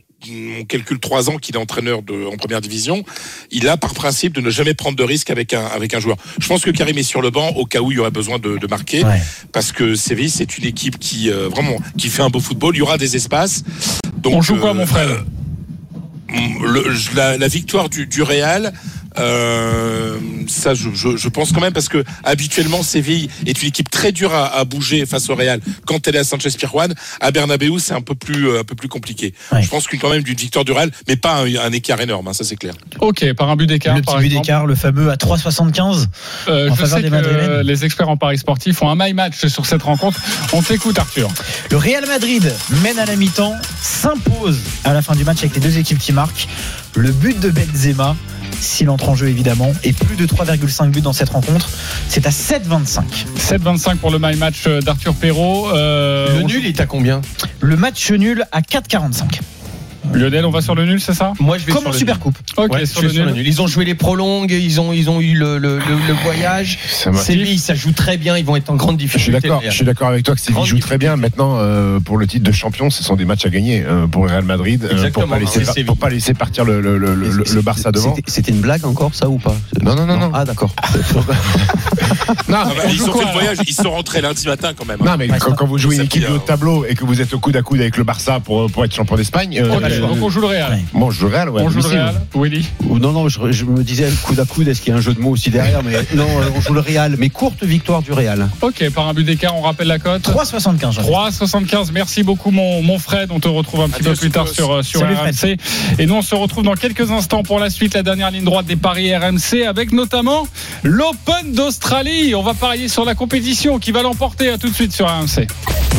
on 0.60 0.64
calcule 0.64 1.00
trois 1.00 1.28
ans 1.28 1.36
qu'il 1.36 1.54
est 1.56 1.58
entraîneur 1.58 2.02
de, 2.02 2.24
en 2.26 2.36
première 2.36 2.60
division. 2.60 3.04
Il 3.50 3.68
a 3.68 3.76
par 3.76 3.92
principe 3.92 4.32
de 4.32 4.40
ne 4.40 4.48
jamais 4.48 4.74
prendre 4.74 4.96
de 4.96 5.02
risque 5.02 5.28
avec 5.30 5.52
un, 5.52 5.66
avec 5.66 5.92
un 5.92 6.00
joueur. 6.00 6.16
Je 6.40 6.46
pense 6.46 6.62
que 6.62 6.70
Karim 6.70 6.96
est 6.96 7.02
sur 7.02 7.20
le 7.20 7.30
banc 7.30 7.48
au 7.50 7.66
cas 7.66 7.80
où 7.80 7.90
il 7.92 7.96
y 7.96 7.98
aurait 8.00 8.10
besoin 8.12 8.38
de, 8.38 8.56
de 8.56 8.66
marquer. 8.68 9.04
Ouais. 9.04 9.20
Parce 9.52 9.72
que 9.72 9.94
Séville, 9.96 10.30
c'est 10.30 10.56
une 10.56 10.64
équipe 10.64 10.98
qui, 10.98 11.30
euh, 11.30 11.48
vraiment, 11.48 11.76
qui 11.98 12.08
fait 12.08 12.22
un 12.22 12.30
beau 12.30 12.40
football. 12.40 12.74
Il 12.76 12.78
y 12.78 12.82
aura 12.82 12.96
des 12.96 13.16
espaces. 13.16 13.64
Donc, 14.18 14.34
On 14.34 14.40
joue 14.42 14.56
quoi, 14.56 14.72
mon 14.72 14.86
frère? 14.86 15.08
euh, 15.08 15.20
le- 16.30 16.94
la, 17.14 17.36
la 17.36 17.48
victoire 17.48 17.88
du, 17.88 18.06
du 18.06 18.22
Real, 18.22 18.72
euh, 19.18 20.16
ça 20.48 20.74
je, 20.74 20.90
je, 20.94 21.16
je 21.16 21.28
pense 21.28 21.52
quand 21.52 21.60
même 21.60 21.72
parce 21.72 21.88
que 21.88 22.04
habituellement 22.24 22.82
Séville 22.82 23.28
est 23.46 23.62
une 23.62 23.68
équipe 23.68 23.90
très 23.90 24.12
dure 24.12 24.34
à, 24.34 24.56
à 24.58 24.64
bouger 24.64 25.06
face 25.06 25.28
au 25.30 25.34
Real 25.34 25.60
quand 25.86 26.06
elle 26.06 26.16
est 26.16 26.20
à 26.20 26.24
Sanchez 26.24 26.50
Pirjuan 26.50 26.92
à 27.20 27.30
Bernabeu 27.30 27.78
c'est 27.78 27.94
un 27.94 28.00
peu 28.00 28.14
plus 28.14 28.48
euh, 28.48 28.60
un 28.60 28.64
peu 28.64 28.74
plus 28.74 28.88
compliqué 28.88 29.34
Ouais. 29.52 29.62
je 29.62 29.68
pense 29.68 29.86
qu'une 29.86 29.98
quand 29.98 30.10
même 30.10 30.22
d'une 30.22 30.36
victoire 30.36 30.64
du 30.64 30.72
Real 30.72 30.90
mais 31.08 31.16
pas 31.16 31.36
un, 31.36 31.46
un 31.56 31.72
écart 31.72 32.00
énorme 32.00 32.28
hein, 32.28 32.32
ça 32.32 32.44
c'est 32.44 32.56
clair 32.56 32.74
Ok, 33.00 33.32
par 33.34 33.48
un 33.50 33.56
but 33.56 33.66
d'écart. 33.66 33.96
Le 33.96 34.02
par 34.02 34.16
petit 34.16 34.28
but 34.28 34.36
d'écart, 34.36 34.66
le 34.66 34.74
fameux 34.74 35.10
à 35.10 35.14
3,75. 35.16 36.06
Euh, 36.48 36.68
en 36.68 36.74
je 36.74 36.80
faveur 36.80 36.98
sais 36.98 37.02
des 37.02 37.10
que 37.10 37.62
les 37.62 37.84
experts 37.84 38.08
en 38.08 38.16
paris 38.16 38.38
sportifs 38.38 38.82
ont 38.82 38.88
un 38.90 38.96
my 38.96 39.12
match 39.14 39.46
sur 39.46 39.66
cette 39.66 39.82
rencontre. 39.82 40.20
On 40.52 40.62
t'écoute, 40.62 40.98
Arthur. 40.98 41.28
Le 41.70 41.76
Real 41.76 42.06
Madrid 42.06 42.52
mène 42.82 42.98
à 42.98 43.06
la 43.06 43.14
mi-temps, 43.16 43.54
s'impose 43.80 44.58
à 44.84 44.92
la 44.92 45.02
fin 45.02 45.14
du 45.14 45.24
match 45.24 45.38
avec 45.38 45.54
les 45.54 45.60
deux 45.60 45.78
équipes 45.78 45.98
qui 45.98 46.12
marquent. 46.12 46.48
Le 46.96 47.10
but 47.12 47.38
de 47.40 47.50
Benzema, 47.50 48.16
s'il 48.60 48.90
entre 48.90 49.08
en 49.08 49.14
jeu 49.14 49.28
évidemment, 49.28 49.72
et 49.84 49.92
plus 49.92 50.16
de 50.16 50.26
3,5 50.26 50.90
buts 50.90 51.00
dans 51.00 51.12
cette 51.12 51.30
rencontre. 51.30 51.68
C'est 52.08 52.26
à 52.26 52.30
7,25. 52.30 53.02
7-25 53.38 53.96
pour 53.96 54.10
le 54.10 54.18
my 54.20 54.36
match 54.36 54.66
d'Arthur 54.66 55.14
Perrault. 55.14 55.68
Euh, 55.74 56.38
Le 56.38 56.42
nul 56.42 56.66
est 56.66 56.80
à 56.80 56.86
combien? 56.86 57.20
Le 57.60 57.76
match 57.76 58.10
nul 58.10 58.44
à 58.52 58.60
4,45. 58.60 59.40
Lionel, 60.14 60.44
on 60.46 60.50
va 60.50 60.60
sur 60.60 60.74
le 60.74 60.84
nul, 60.86 61.00
c'est 61.00 61.14
ça? 61.14 61.32
Moi, 61.40 61.58
je 61.58 61.64
vais 61.66 61.72
Comme 61.72 61.82
sur 61.82 61.88
en 61.90 61.92
le 61.92 61.98
Super 61.98 62.14
nul. 62.16 62.22
Coupe. 62.22 62.38
Ok, 62.56 62.72
Ouais, 62.72 62.86
sur 62.86 63.02
le 63.02 63.08
sur 63.08 63.18
nul. 63.24 63.32
le 63.32 63.38
nul. 63.38 63.46
Ils 63.46 63.60
ont 63.62 63.66
joué 63.66 63.84
les 63.84 63.94
prolongues, 63.94 64.50
ils 64.50 64.80
ont, 64.80 64.92
ils 64.92 65.08
ont 65.10 65.20
eu 65.20 65.34
le, 65.34 65.58
le, 65.58 65.78
le, 65.78 65.84
le 66.06 66.12
voyage. 66.24 66.78
Séville, 67.14 67.58
ça 67.58 67.74
joue 67.74 67.92
très 67.92 68.16
bien, 68.16 68.36
ils 68.36 68.44
vont 68.44 68.56
être 68.56 68.70
en 68.70 68.76
grande 68.76 68.96
Je 69.00 69.06
suis 69.06 69.18
difficulté. 69.18 69.48
d'accord. 69.48 69.62
Je 69.64 69.70
suis 69.70 69.84
d'accord 69.84 70.08
avec 70.08 70.24
toi 70.24 70.34
que 70.34 70.40
Séville 70.40 70.64
joue 70.64 70.78
très 70.78 70.98
bien. 70.98 71.16
Maintenant, 71.16 71.56
euh, 71.58 72.00
pour 72.00 72.16
le 72.18 72.26
titre 72.26 72.44
de 72.44 72.52
champion, 72.52 72.90
ce 72.90 73.02
sont 73.04 73.16
des 73.16 73.24
matchs 73.24 73.46
à 73.46 73.50
gagner 73.50 73.84
euh, 73.86 74.06
pour 74.06 74.24
le 74.24 74.30
Real 74.32 74.44
Madrid 74.44 74.82
euh, 74.84 74.88
pour 74.88 74.96
Exactement, 74.98 75.26
pas 75.28 75.38
laisser 75.38 75.84
pour 75.84 75.96
pas 75.96 76.08
laisser 76.10 76.34
partir 76.34 76.64
le, 76.64 76.80
le, 76.80 76.98
le, 76.98 77.14
le, 77.14 77.28
le 77.30 77.62
Barça 77.62 77.92
devant. 77.92 78.14
C'était- 78.14 78.30
C'était 78.30 78.52
une 78.52 78.60
blague 78.60 78.84
encore, 78.84 79.14
ça 79.14 79.28
ou 79.28 79.38
pas? 79.38 79.54
Non, 79.82 79.94
non, 79.94 80.06
non, 80.06 80.18
non. 80.18 80.30
Ah, 80.34 80.44
d'accord. 80.44 80.74
Non, 82.48 82.58
ils 82.90 83.02
ont 83.02 83.12
fait 83.12 83.24
le 83.26 83.32
voyage 83.32 83.58
ils 83.66 83.74
sont 83.74 83.90
rentrés 83.90 84.20
lundi 84.20 84.46
matin 84.46 84.72
quand 84.76 84.84
même 84.86 84.98
hein. 85.00 85.04
Non, 85.04 85.16
mais 85.18 85.28
quand, 85.28 85.66
vous 85.66 85.78
jouez 85.78 85.96
une 85.96 86.02
équipe 86.02 86.22
de 86.22 86.28
haut 86.28 86.34
euh, 86.36 86.38
de 86.38 86.44
tableau 86.44 86.84
et 86.86 86.94
que 86.94 87.04
vous 87.04 87.20
êtes 87.20 87.32
au 87.34 87.38
coude 87.38 87.56
à 87.56 87.62
coude 87.62 87.80
avec 87.80 87.96
le 87.96 88.04
Barça 88.04 88.40
pour, 88.40 88.70
pour 88.70 88.84
être 88.84 88.94
champion 88.94 89.16
d'Espagne, 89.16 89.60
donc 90.00 90.18
on 90.22 90.28
joue 90.30 90.40
le 90.40 90.46
Real. 90.46 90.72
Ouais. 90.72 90.84
bon, 90.92 91.10
je 91.10 91.20
joue 91.20 91.28
le 91.28 91.34
Real, 91.34 91.50
ouais, 91.50 91.62
on 91.62 91.68
joue 91.68 91.80
le. 91.80 91.88
Real. 91.88 92.20
Willy. 92.34 92.68
Ou 92.88 92.98
non, 92.98 93.12
non, 93.12 93.28
je, 93.28 93.52
je 93.52 93.64
me 93.64 93.82
disais 93.82 94.08
coude 94.22 94.40
à 94.40 94.44
coude, 94.44 94.68
est-ce 94.68 94.80
qu'il 94.80 94.92
y 94.92 94.94
a 94.94 94.98
un 94.98 95.02
jeu 95.02 95.14
de 95.14 95.20
mots 95.20 95.30
aussi 95.30 95.50
derrière 95.50 95.82
Mais 95.82 95.92
non, 96.14 96.26
on 96.54 96.60
joue 96.60 96.74
le 96.74 96.80
Real. 96.80 97.16
Mais 97.18 97.28
courte 97.30 97.64
victoire 97.64 98.02
du 98.02 98.12
Real. 98.12 98.48
Ok, 98.62 98.88
par 98.90 99.08
un 99.08 99.14
but 99.14 99.24
d'écart, 99.24 99.56
on 99.56 99.62
rappelle 99.62 99.88
la 99.88 99.98
cote. 99.98 100.22
3,75. 100.22 100.92
Jean. 100.92 101.02
3,75. 101.02 101.90
Merci 101.92 102.22
beaucoup, 102.22 102.50
mon, 102.50 102.82
mon 102.82 102.98
Fred. 102.98 103.30
On 103.32 103.40
te 103.40 103.48
retrouve 103.48 103.82
un 103.82 103.88
petit 103.88 104.00
Adieu, 104.00 104.12
peu 104.12 104.16
plus 104.16 104.30
tard 104.30 104.48
sur, 104.48 104.72
euh, 104.72 104.82
sur 104.82 105.00
Salut, 105.00 105.14
RMC. 105.14 105.56
Et 105.98 106.06
nous, 106.06 106.14
on 106.14 106.22
se 106.22 106.34
retrouve 106.34 106.64
dans 106.64 106.74
quelques 106.74 107.10
instants 107.10 107.42
pour 107.42 107.58
la 107.58 107.70
suite, 107.70 107.94
la 107.94 108.02
dernière 108.02 108.30
ligne 108.30 108.44
droite 108.44 108.66
des 108.66 108.76
paris 108.76 109.14
RMC, 109.14 109.64
avec 109.66 109.92
notamment 109.92 110.46
l'Open 110.82 111.52
d'Australie. 111.52 112.34
On 112.34 112.42
va 112.42 112.54
parier 112.54 112.88
sur 112.88 113.04
la 113.04 113.14
compétition 113.14 113.78
qui 113.78 113.92
va 113.92 114.02
l'emporter. 114.02 114.48
À 114.50 114.58
tout 114.58 114.68
de 114.68 114.74
suite 114.74 114.92
sur 114.92 115.06
RMC. 115.06 115.46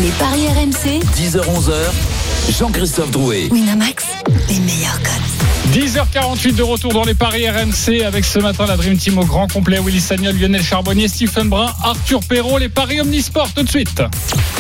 Les 0.02 0.10
paris 0.18 0.48
RMC, 0.48 1.04
10h-11h, 1.18 1.74
Jean-Christophe 2.48 3.12
Drouet. 3.12 3.50
Winamax, 3.52 4.06
les 4.48 4.60
meilleurs 4.60 5.00
codes. 5.02 5.74
10h48 5.74 6.56
de 6.56 6.64
retour 6.64 6.94
dans 6.94 7.04
les 7.04 7.14
paris 7.14 7.48
RMC 7.48 8.04
avec 8.04 8.26
ce 8.26 8.40
matin 8.40 8.66
la 8.66 8.76
Dream 8.76 8.98
Team 8.98 9.20
au 9.20 9.26
grand 9.26 9.48
complet. 9.52 9.80
Willy 9.80 10.00
Sagnol, 10.00 10.36
Lionel 10.36 10.64
Charbonnier, 10.64 11.08
Stephen 11.08 11.48
Brun, 11.50 11.72
Arthur 11.84 12.22
Perrault. 12.28 12.58
Les 12.58 12.70
paris 12.70 13.00
Omnisport 13.02 13.52
tout 13.54 13.64
de 13.64 13.70
suite. 13.70 14.02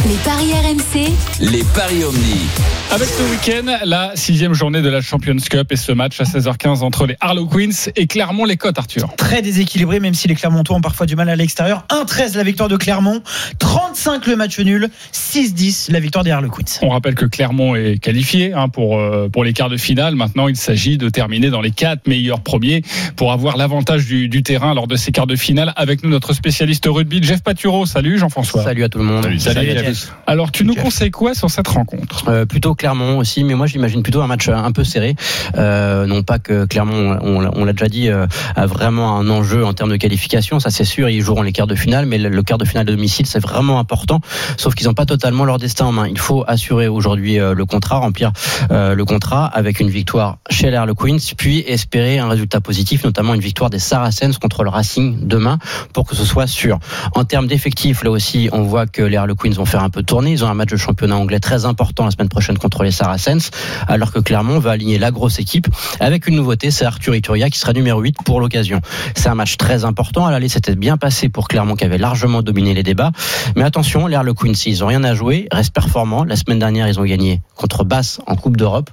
Les 0.07 0.15
paris 0.23 0.53
RMC, 0.53 1.11
Les 1.39 1.63
paris 1.73 2.03
Omni. 2.03 2.47
Avec 2.91 3.07
ce 3.07 3.21
week-end, 3.23 3.77
la 3.85 4.11
sixième 4.15 4.53
journée 4.53 4.81
de 4.81 4.89
la 4.89 5.01
Champions 5.01 5.35
Cup 5.35 5.71
et 5.71 5.75
ce 5.75 5.91
match 5.91 6.19
à 6.21 6.23
16h15 6.23 6.83
entre 6.83 7.05
les 7.05 7.15
Harlequins 7.19 7.91
et 7.95 8.07
Clermont 8.07 8.45
les 8.45 8.57
Côtes, 8.57 8.79
Arthur. 8.79 9.09
Très 9.17 9.41
déséquilibré, 9.41 9.99
même 9.99 10.13
si 10.13 10.27
les 10.27 10.35
Clermontois 10.35 10.75
ont 10.77 10.81
parfois 10.81 11.05
du 11.05 11.15
mal 11.15 11.29
à 11.29 11.35
l'extérieur. 11.35 11.85
1-13 11.89 12.35
la 12.37 12.43
victoire 12.43 12.69
de 12.69 12.77
Clermont, 12.77 13.21
35 13.59 14.25
le 14.27 14.35
match 14.35 14.59
nul, 14.59 14.89
6-10 15.13 15.91
la 15.91 15.99
victoire 15.99 16.23
des 16.23 16.31
Harlequins. 16.31 16.79
On 16.81 16.89
rappelle 16.89 17.15
que 17.15 17.25
Clermont 17.25 17.68
est 17.75 17.97
qualifié 17.99 18.53
hein, 18.53 18.69
pour, 18.69 18.97
euh, 18.99 19.29
pour 19.29 19.43
les 19.43 19.53
quarts 19.53 19.69
de 19.69 19.77
finale. 19.77 20.15
Maintenant, 20.15 20.47
il 20.47 20.55
s'agit 20.55 20.97
de 20.97 21.10
terminer 21.10 21.49
dans 21.49 21.62
les 21.62 21.71
quatre 21.71 22.08
meilleurs 22.08 22.41
premiers 22.41 22.82
pour 23.15 23.32
avoir 23.32 23.58
l'avantage 23.58 24.05
du, 24.05 24.29
du 24.29 24.43
terrain 24.43 24.73
lors 24.73 24.88
de 24.88 24.95
ces 24.95 25.12
quarts 25.12 25.27
de 25.27 25.36
finale. 25.36 25.73
Avec 25.75 26.03
nous, 26.03 26.10
notre 26.10 26.34
spécialiste 26.34 26.86
rugby, 26.88 27.21
Jeff 27.23 27.43
Paturo. 27.43 27.86
Salut 27.86 28.17
Jean-François. 28.19 28.63
Salut 28.63 28.84
à 28.84 28.89
tout 28.89 28.99
le 28.99 29.05
monde. 29.05 29.23
Salut, 29.39 29.67
Jeff. 29.67 29.86
Jeff. 29.86 30.13
Alors, 30.27 30.51
tu 30.51 30.63
nous 30.63 30.75
conseilles 30.75 31.12
quoi 31.12 31.34
sur 31.34 31.49
cette 31.49 31.67
rencontre? 31.67 32.28
Euh, 32.28 32.45
plutôt 32.45 32.76
Clermont 32.76 33.17
aussi, 33.17 33.43
mais 33.43 33.55
moi 33.55 33.67
j'imagine 33.67 34.03
plutôt 34.03 34.22
un 34.22 34.28
match 34.28 34.47
euh, 34.47 34.53
un 34.55 34.72
peu 34.72 34.84
serré. 34.84 35.15
Euh, 35.55 36.05
non 36.05 36.24
pas 36.24 36.39
que 36.39 36.65
Clermont, 36.65 37.17
on, 37.22 37.39
l'a- 37.39 37.51
on 37.55 37.65
l'a 37.65 37.74
déjà 37.74 37.88
dit, 37.88 38.09
euh, 38.09 38.28
a 38.55 38.65
vraiment 38.65 39.17
un 39.17 39.30
enjeu 39.30 39.65
en 39.65 39.74
termes 39.74 39.91
de 39.91 39.97
qualification, 39.97 40.59
ça 40.59 40.70
c'est 40.70 40.84
sûr, 40.84 41.09
ils 41.09 41.22
joueront 41.22 41.41
les 41.41 41.51
quarts 41.51 41.67
de 41.67 41.76
finale, 41.76 42.05
mais 42.05 42.17
le, 42.17 42.30
le 42.30 42.43
quart 42.43 42.57
de 42.57 42.65
finale 42.65 42.86
de 42.86 42.91
domicile 42.93 43.26
c'est 43.26 43.39
vraiment 43.39 43.80
important, 43.80 44.22
sauf 44.57 44.76
qu'ils 44.76 44.88
n'ont 44.88 44.93
pas 44.93 45.05
totalement 45.05 45.45
leur 45.45 45.57
destin 45.57 45.86
en 45.86 45.91
main. 45.91 46.07
Il 46.07 46.17
faut 46.20 46.43
assurer 46.47 46.88
aujourd'hui 46.88 47.39
euh, 47.39 47.53
le 47.60 47.66
contrat, 47.66 47.97
remplir 47.97 48.32
euh, 48.72 48.95
le 48.95 49.05
contrat 49.05 49.45
avec 49.45 49.80
une 49.80 49.89
victoire 49.89 50.38
chez 50.49 50.72
les 50.72 50.78
Harlequins, 50.78 51.18
puis 51.38 51.60
espérer 51.60 52.18
un 52.18 52.28
résultat 52.28 52.62
positif, 52.62 53.03
notamment 53.03 53.36
une 53.36 53.41
victoire 53.41 53.70
des 53.70 53.78
Saracens 53.78 54.39
contre 54.39 54.64
le 54.64 54.70
Racing 54.72 55.28
demain, 55.28 55.60
pour 55.93 56.07
que 56.07 56.16
ce 56.16 56.26
soit 56.26 56.47
sûr. 56.47 56.80
En 57.14 57.24
termes 57.24 57.45
d'effectifs, 57.45 58.03
là 58.03 58.10
aussi, 58.10 58.49
on 58.51 58.64
voit 58.64 58.88
que 58.88 59.03
les 59.03 59.18
Harlequins 59.18 59.51
vont 59.51 59.66
faire 59.66 59.84
un 59.84 59.89
peu 59.91 60.01
tourner. 60.01 60.32
Ils 60.32 60.43
ont 60.43 60.47
un 60.47 60.55
match 60.55 60.70
de 60.70 60.78
championnat 60.78 61.16
anglais 61.16 61.39
très 61.39 61.66
important 61.66 62.05
la 62.05 62.12
semaine 62.12 62.30
prochaine 62.30 62.57
contre 62.57 62.84
les 62.84 62.91
Saracens, 62.91 63.51
alors 63.88 64.12
que 64.12 64.20
Clermont 64.20 64.60
va 64.60 64.72
aligner 64.72 64.97
la 64.97 65.12
grosse 65.12 65.39
équipe 65.39 65.68
avec 65.99 66.28
une 66.28 66.36
nouveauté, 66.36 66.72
c'est 66.72 66.86
Arthur 66.86 67.16
Ituria 67.16 67.49
qui 67.49 67.60
sera 67.60 67.74
numéro 67.74 67.99
8 67.99 68.18
pour 68.24 68.39
l'occasion. 68.39 68.82
C'est 69.16 69.30
un 69.30 69.36
match 69.36 69.57
très 69.57 69.86
important. 69.86 70.26
À 70.26 70.32
l'aller, 70.32 70.49
c'était 70.49 70.76
bien 70.76 70.97
passé 70.97 71.30
pour 71.30 71.47
Clermont 71.47 71.76
qui 71.76 71.84
avait 71.84 71.97
largement 71.97 72.41
dominé 72.41 72.74
les 72.74 72.84
débats. 72.84 73.12
Mais 73.55 73.64
attention, 73.64 74.07
les 74.07 74.16
Harlequins, 74.16 74.53
ils 74.66 74.84
ont 74.84 74.88
rien 74.88 75.03
à 75.03 75.14
jouer, 75.14 75.47
restent 75.51 75.74
performants. 75.74 76.24
La 76.24 76.36
semaine 76.36 76.60
dernière, 76.60 76.88
ils 76.88 76.99
ont 76.99 77.05
gagné 77.05 77.41
contre 77.60 77.84
Basse 77.84 78.20
en 78.26 78.36
Coupe 78.36 78.55
d'Europe. 78.55 78.89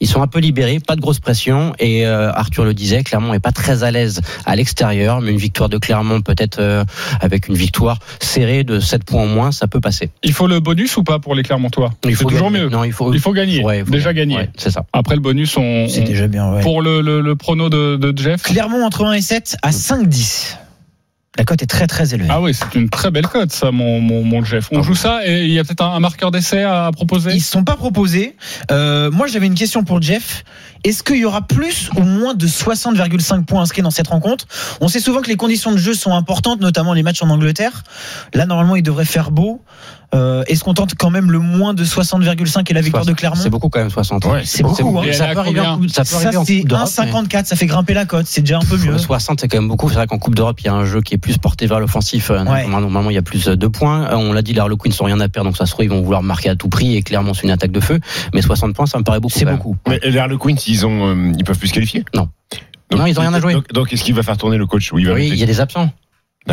Ils 0.00 0.08
sont 0.08 0.22
un 0.22 0.26
peu 0.26 0.38
libérés, 0.38 0.80
pas 0.80 0.96
de 0.96 1.00
grosse 1.00 1.20
pression. 1.20 1.74
Et 1.78 2.06
euh, 2.06 2.32
Arthur 2.32 2.64
le 2.64 2.72
disait, 2.72 3.02
Clermont 3.04 3.34
est 3.34 3.38
pas 3.40 3.52
très 3.52 3.84
à 3.84 3.90
l'aise 3.90 4.22
à 4.46 4.56
l'extérieur, 4.56 5.20
mais 5.20 5.30
une 5.32 5.36
victoire 5.38 5.68
de 5.68 5.76
Clermont, 5.76 6.22
peut-être 6.22 6.58
euh, 6.58 6.84
avec 7.20 7.48
une 7.48 7.54
victoire 7.54 7.98
serrée 8.20 8.64
de 8.64 8.80
7 8.80 9.04
points 9.04 9.22
en 9.22 9.26
moins, 9.26 9.52
ça 9.52 9.66
peut 9.66 9.80
passer. 9.80 10.10
Il 10.22 10.32
faut 10.32 10.46
le 10.46 10.60
bonus 10.60 10.96
ou 10.96 11.04
pas 11.04 11.18
pour 11.18 11.34
les 11.34 11.42
Clermontois? 11.42 11.92
Il 12.04 12.10
C'est 12.16 12.22
faut 12.22 12.30
toujours 12.30 12.50
gagner. 12.50 12.64
mieux. 12.64 12.70
Non, 12.70 12.84
il 12.84 12.92
faut, 12.92 13.12
Il 13.12 13.20
faut 13.20 13.32
gagner. 13.32 13.62
Ouais, 13.62 13.80
il 13.80 13.84
faut 13.84 13.90
déjà 13.90 14.14
gagner. 14.14 14.36
Ouais, 14.36 14.50
c'est 14.56 14.70
ça. 14.70 14.84
Après 14.94 15.14
le 15.14 15.20
bonus, 15.20 15.56
on. 15.58 15.86
C'est 15.88 16.00
déjà 16.00 16.28
bien, 16.28 16.50
ouais. 16.50 16.62
Pour 16.62 16.80
le, 16.80 17.02
le, 17.02 17.20
le 17.20 17.36
prono 17.36 17.68
de, 17.68 17.96
de 17.96 18.16
Jeff. 18.18 18.42
Clermont 18.42 18.84
entre 18.86 19.04
1 19.04 19.12
et 19.12 19.20
7 19.20 19.56
à 19.62 19.70
5-10. 19.70 20.56
La 21.36 21.44
cote 21.44 21.62
est 21.62 21.66
très 21.66 21.86
très 21.86 22.14
élevée. 22.14 22.28
Ah 22.30 22.40
oui, 22.40 22.52
c'est 22.52 22.74
une 22.74 22.88
très 22.88 23.10
belle 23.10 23.26
cote, 23.26 23.52
ça, 23.52 23.70
mon, 23.70 24.00
mon, 24.00 24.24
mon 24.24 24.42
Jeff. 24.42 24.68
On 24.72 24.82
joue 24.82 24.96
ça 24.96 25.20
et 25.24 25.44
il 25.44 25.52
y 25.52 25.58
a 25.58 25.64
peut-être 25.64 25.84
un, 25.84 25.94
un 25.94 26.00
marqueur 26.00 26.30
d'essai 26.30 26.62
à 26.64 26.90
proposer? 26.92 27.30
Ils 27.32 27.36
ne 27.36 27.42
sont 27.42 27.62
pas 27.64 27.76
proposés. 27.76 28.34
Euh, 28.72 29.10
moi, 29.10 29.26
j'avais 29.28 29.46
une 29.46 29.54
question 29.54 29.84
pour 29.84 30.02
Jeff. 30.02 30.42
Est-ce 30.84 31.02
qu'il 31.02 31.16
y 31.18 31.24
aura 31.24 31.42
plus 31.42 31.90
ou 31.96 32.00
moins 32.00 32.34
de 32.34 32.46
60,5 32.46 33.44
points 33.44 33.62
inscrits 33.62 33.82
dans 33.82 33.90
cette 33.90 34.08
rencontre? 34.08 34.46
On 34.80 34.88
sait 34.88 35.00
souvent 35.00 35.20
que 35.20 35.28
les 35.28 35.36
conditions 35.36 35.70
de 35.70 35.76
jeu 35.76 35.94
sont 35.94 36.12
importantes, 36.12 36.60
notamment 36.60 36.92
les 36.92 37.02
matchs 37.02 37.22
en 37.22 37.28
Angleterre. 37.30 37.84
Là, 38.34 38.46
normalement, 38.46 38.74
il 38.74 38.82
devrait 38.82 39.04
faire 39.04 39.30
beau. 39.30 39.62
Euh, 40.14 40.42
Est-ce 40.46 40.64
qu'on 40.64 40.72
tente 40.72 40.94
quand 40.94 41.10
même 41.10 41.30
le 41.30 41.38
moins 41.38 41.74
de 41.74 41.84
60,5 41.84 42.70
et 42.70 42.74
la 42.74 42.80
victoire 42.80 43.04
de 43.04 43.12
Clermont 43.12 43.36
C'est 43.40 43.50
beaucoup 43.50 43.68
quand 43.68 43.78
même 43.80 43.90
60. 43.90 44.26
c'est 44.44 44.62
beaucoup. 44.62 44.98
hein. 45.00 45.12
Ça 45.12 45.28
peut 45.28 45.38
arriver 45.40 45.60
en 45.60 45.80
ça 45.88 46.04
peut 46.04 46.14
arriver 46.16 46.36
en 46.38 46.44
c'est 46.44 46.60
coupe 46.60 46.68
d'Europe. 46.68 46.88
mais- 46.98 47.04
1,54, 47.12 47.44
ça 47.46 47.56
fait 47.56 47.66
grimper 47.66 47.92
la 47.94 48.06
cote. 48.06 48.26
C'est 48.26 48.40
déjà 48.40 48.56
un 48.56 48.64
peu 48.64 48.78
mieux. 48.78 48.96
60, 48.96 49.40
c'est 49.40 49.48
quand 49.48 49.58
même 49.58 49.68
beaucoup. 49.68 49.88
C'est 49.90 49.96
vrai 49.96 50.06
qu'en 50.06 50.18
Coupe 50.18 50.34
d'Europe, 50.34 50.58
il 50.60 50.66
y 50.66 50.68
a 50.68 50.74
un 50.74 50.86
jeu 50.86 51.02
qui 51.02 51.14
est 51.14 51.18
plus 51.18 51.36
porté 51.36 51.66
vers 51.66 51.78
l'offensif. 51.80 52.30
Euh, 52.30 52.44
Ouais. 52.44 52.66
Normalement, 52.66 53.10
il 53.10 53.14
y 53.14 53.18
a 53.18 53.22
plus 53.22 53.44
de 53.46 53.66
points. 53.66 54.04
Euh, 54.10 54.16
On 54.16 54.32
l'a 54.32 54.40
dit, 54.42 54.52
les 54.54 54.60
Harlequins 54.60 54.90
sont 54.90 55.04
rien 55.04 55.20
à 55.20 55.28
perdre, 55.28 55.50
donc 55.50 55.56
ça 55.58 55.66
se 55.66 55.72
trouve, 55.72 55.84
ils 55.84 55.90
vont 55.90 56.00
vouloir 56.00 56.22
marquer 56.22 56.48
à 56.48 56.56
tout 56.56 56.68
prix 56.68 56.96
et 56.96 57.02
clairement, 57.02 57.34
c'est 57.34 57.42
une 57.42 57.50
attaque 57.50 57.72
de 57.72 57.80
feu. 57.80 57.98
Mais 58.32 58.40
60 58.42 58.74
points, 58.74 58.86
ça 58.86 58.98
me 58.98 59.04
paraît 59.04 59.20
beaucoup. 59.20 59.38
C'est 59.38 59.44
beaucoup. 59.44 59.76
Mais 59.86 60.00
les 60.02 60.16
Harlequins, 60.18 60.54
ils 60.66 60.86
ont, 60.86 61.08
euh, 61.08 61.32
ils 61.36 61.44
peuvent 61.44 61.58
plus 61.58 61.68
se 61.68 61.74
qualifier? 61.74 62.04
Non. 62.14 62.28
Donc, 62.90 63.00
Non, 63.00 63.06
ils 63.06 63.18
ont 63.18 63.20
rien 63.22 63.34
à 63.34 63.40
jouer. 63.40 63.52
Donc, 63.52 63.70
donc, 63.72 63.92
est-ce 63.92 64.02
qu'il 64.02 64.14
va 64.14 64.22
faire 64.22 64.38
tourner 64.38 64.56
le 64.56 64.64
coach 64.66 64.90
ou 64.92 64.98
il 64.98 65.06
va 65.06 65.12
Oui, 65.14 65.28
il 65.30 65.36
y 65.38 65.42
a 65.42 65.46
des 65.46 65.60
absents. 65.60 65.90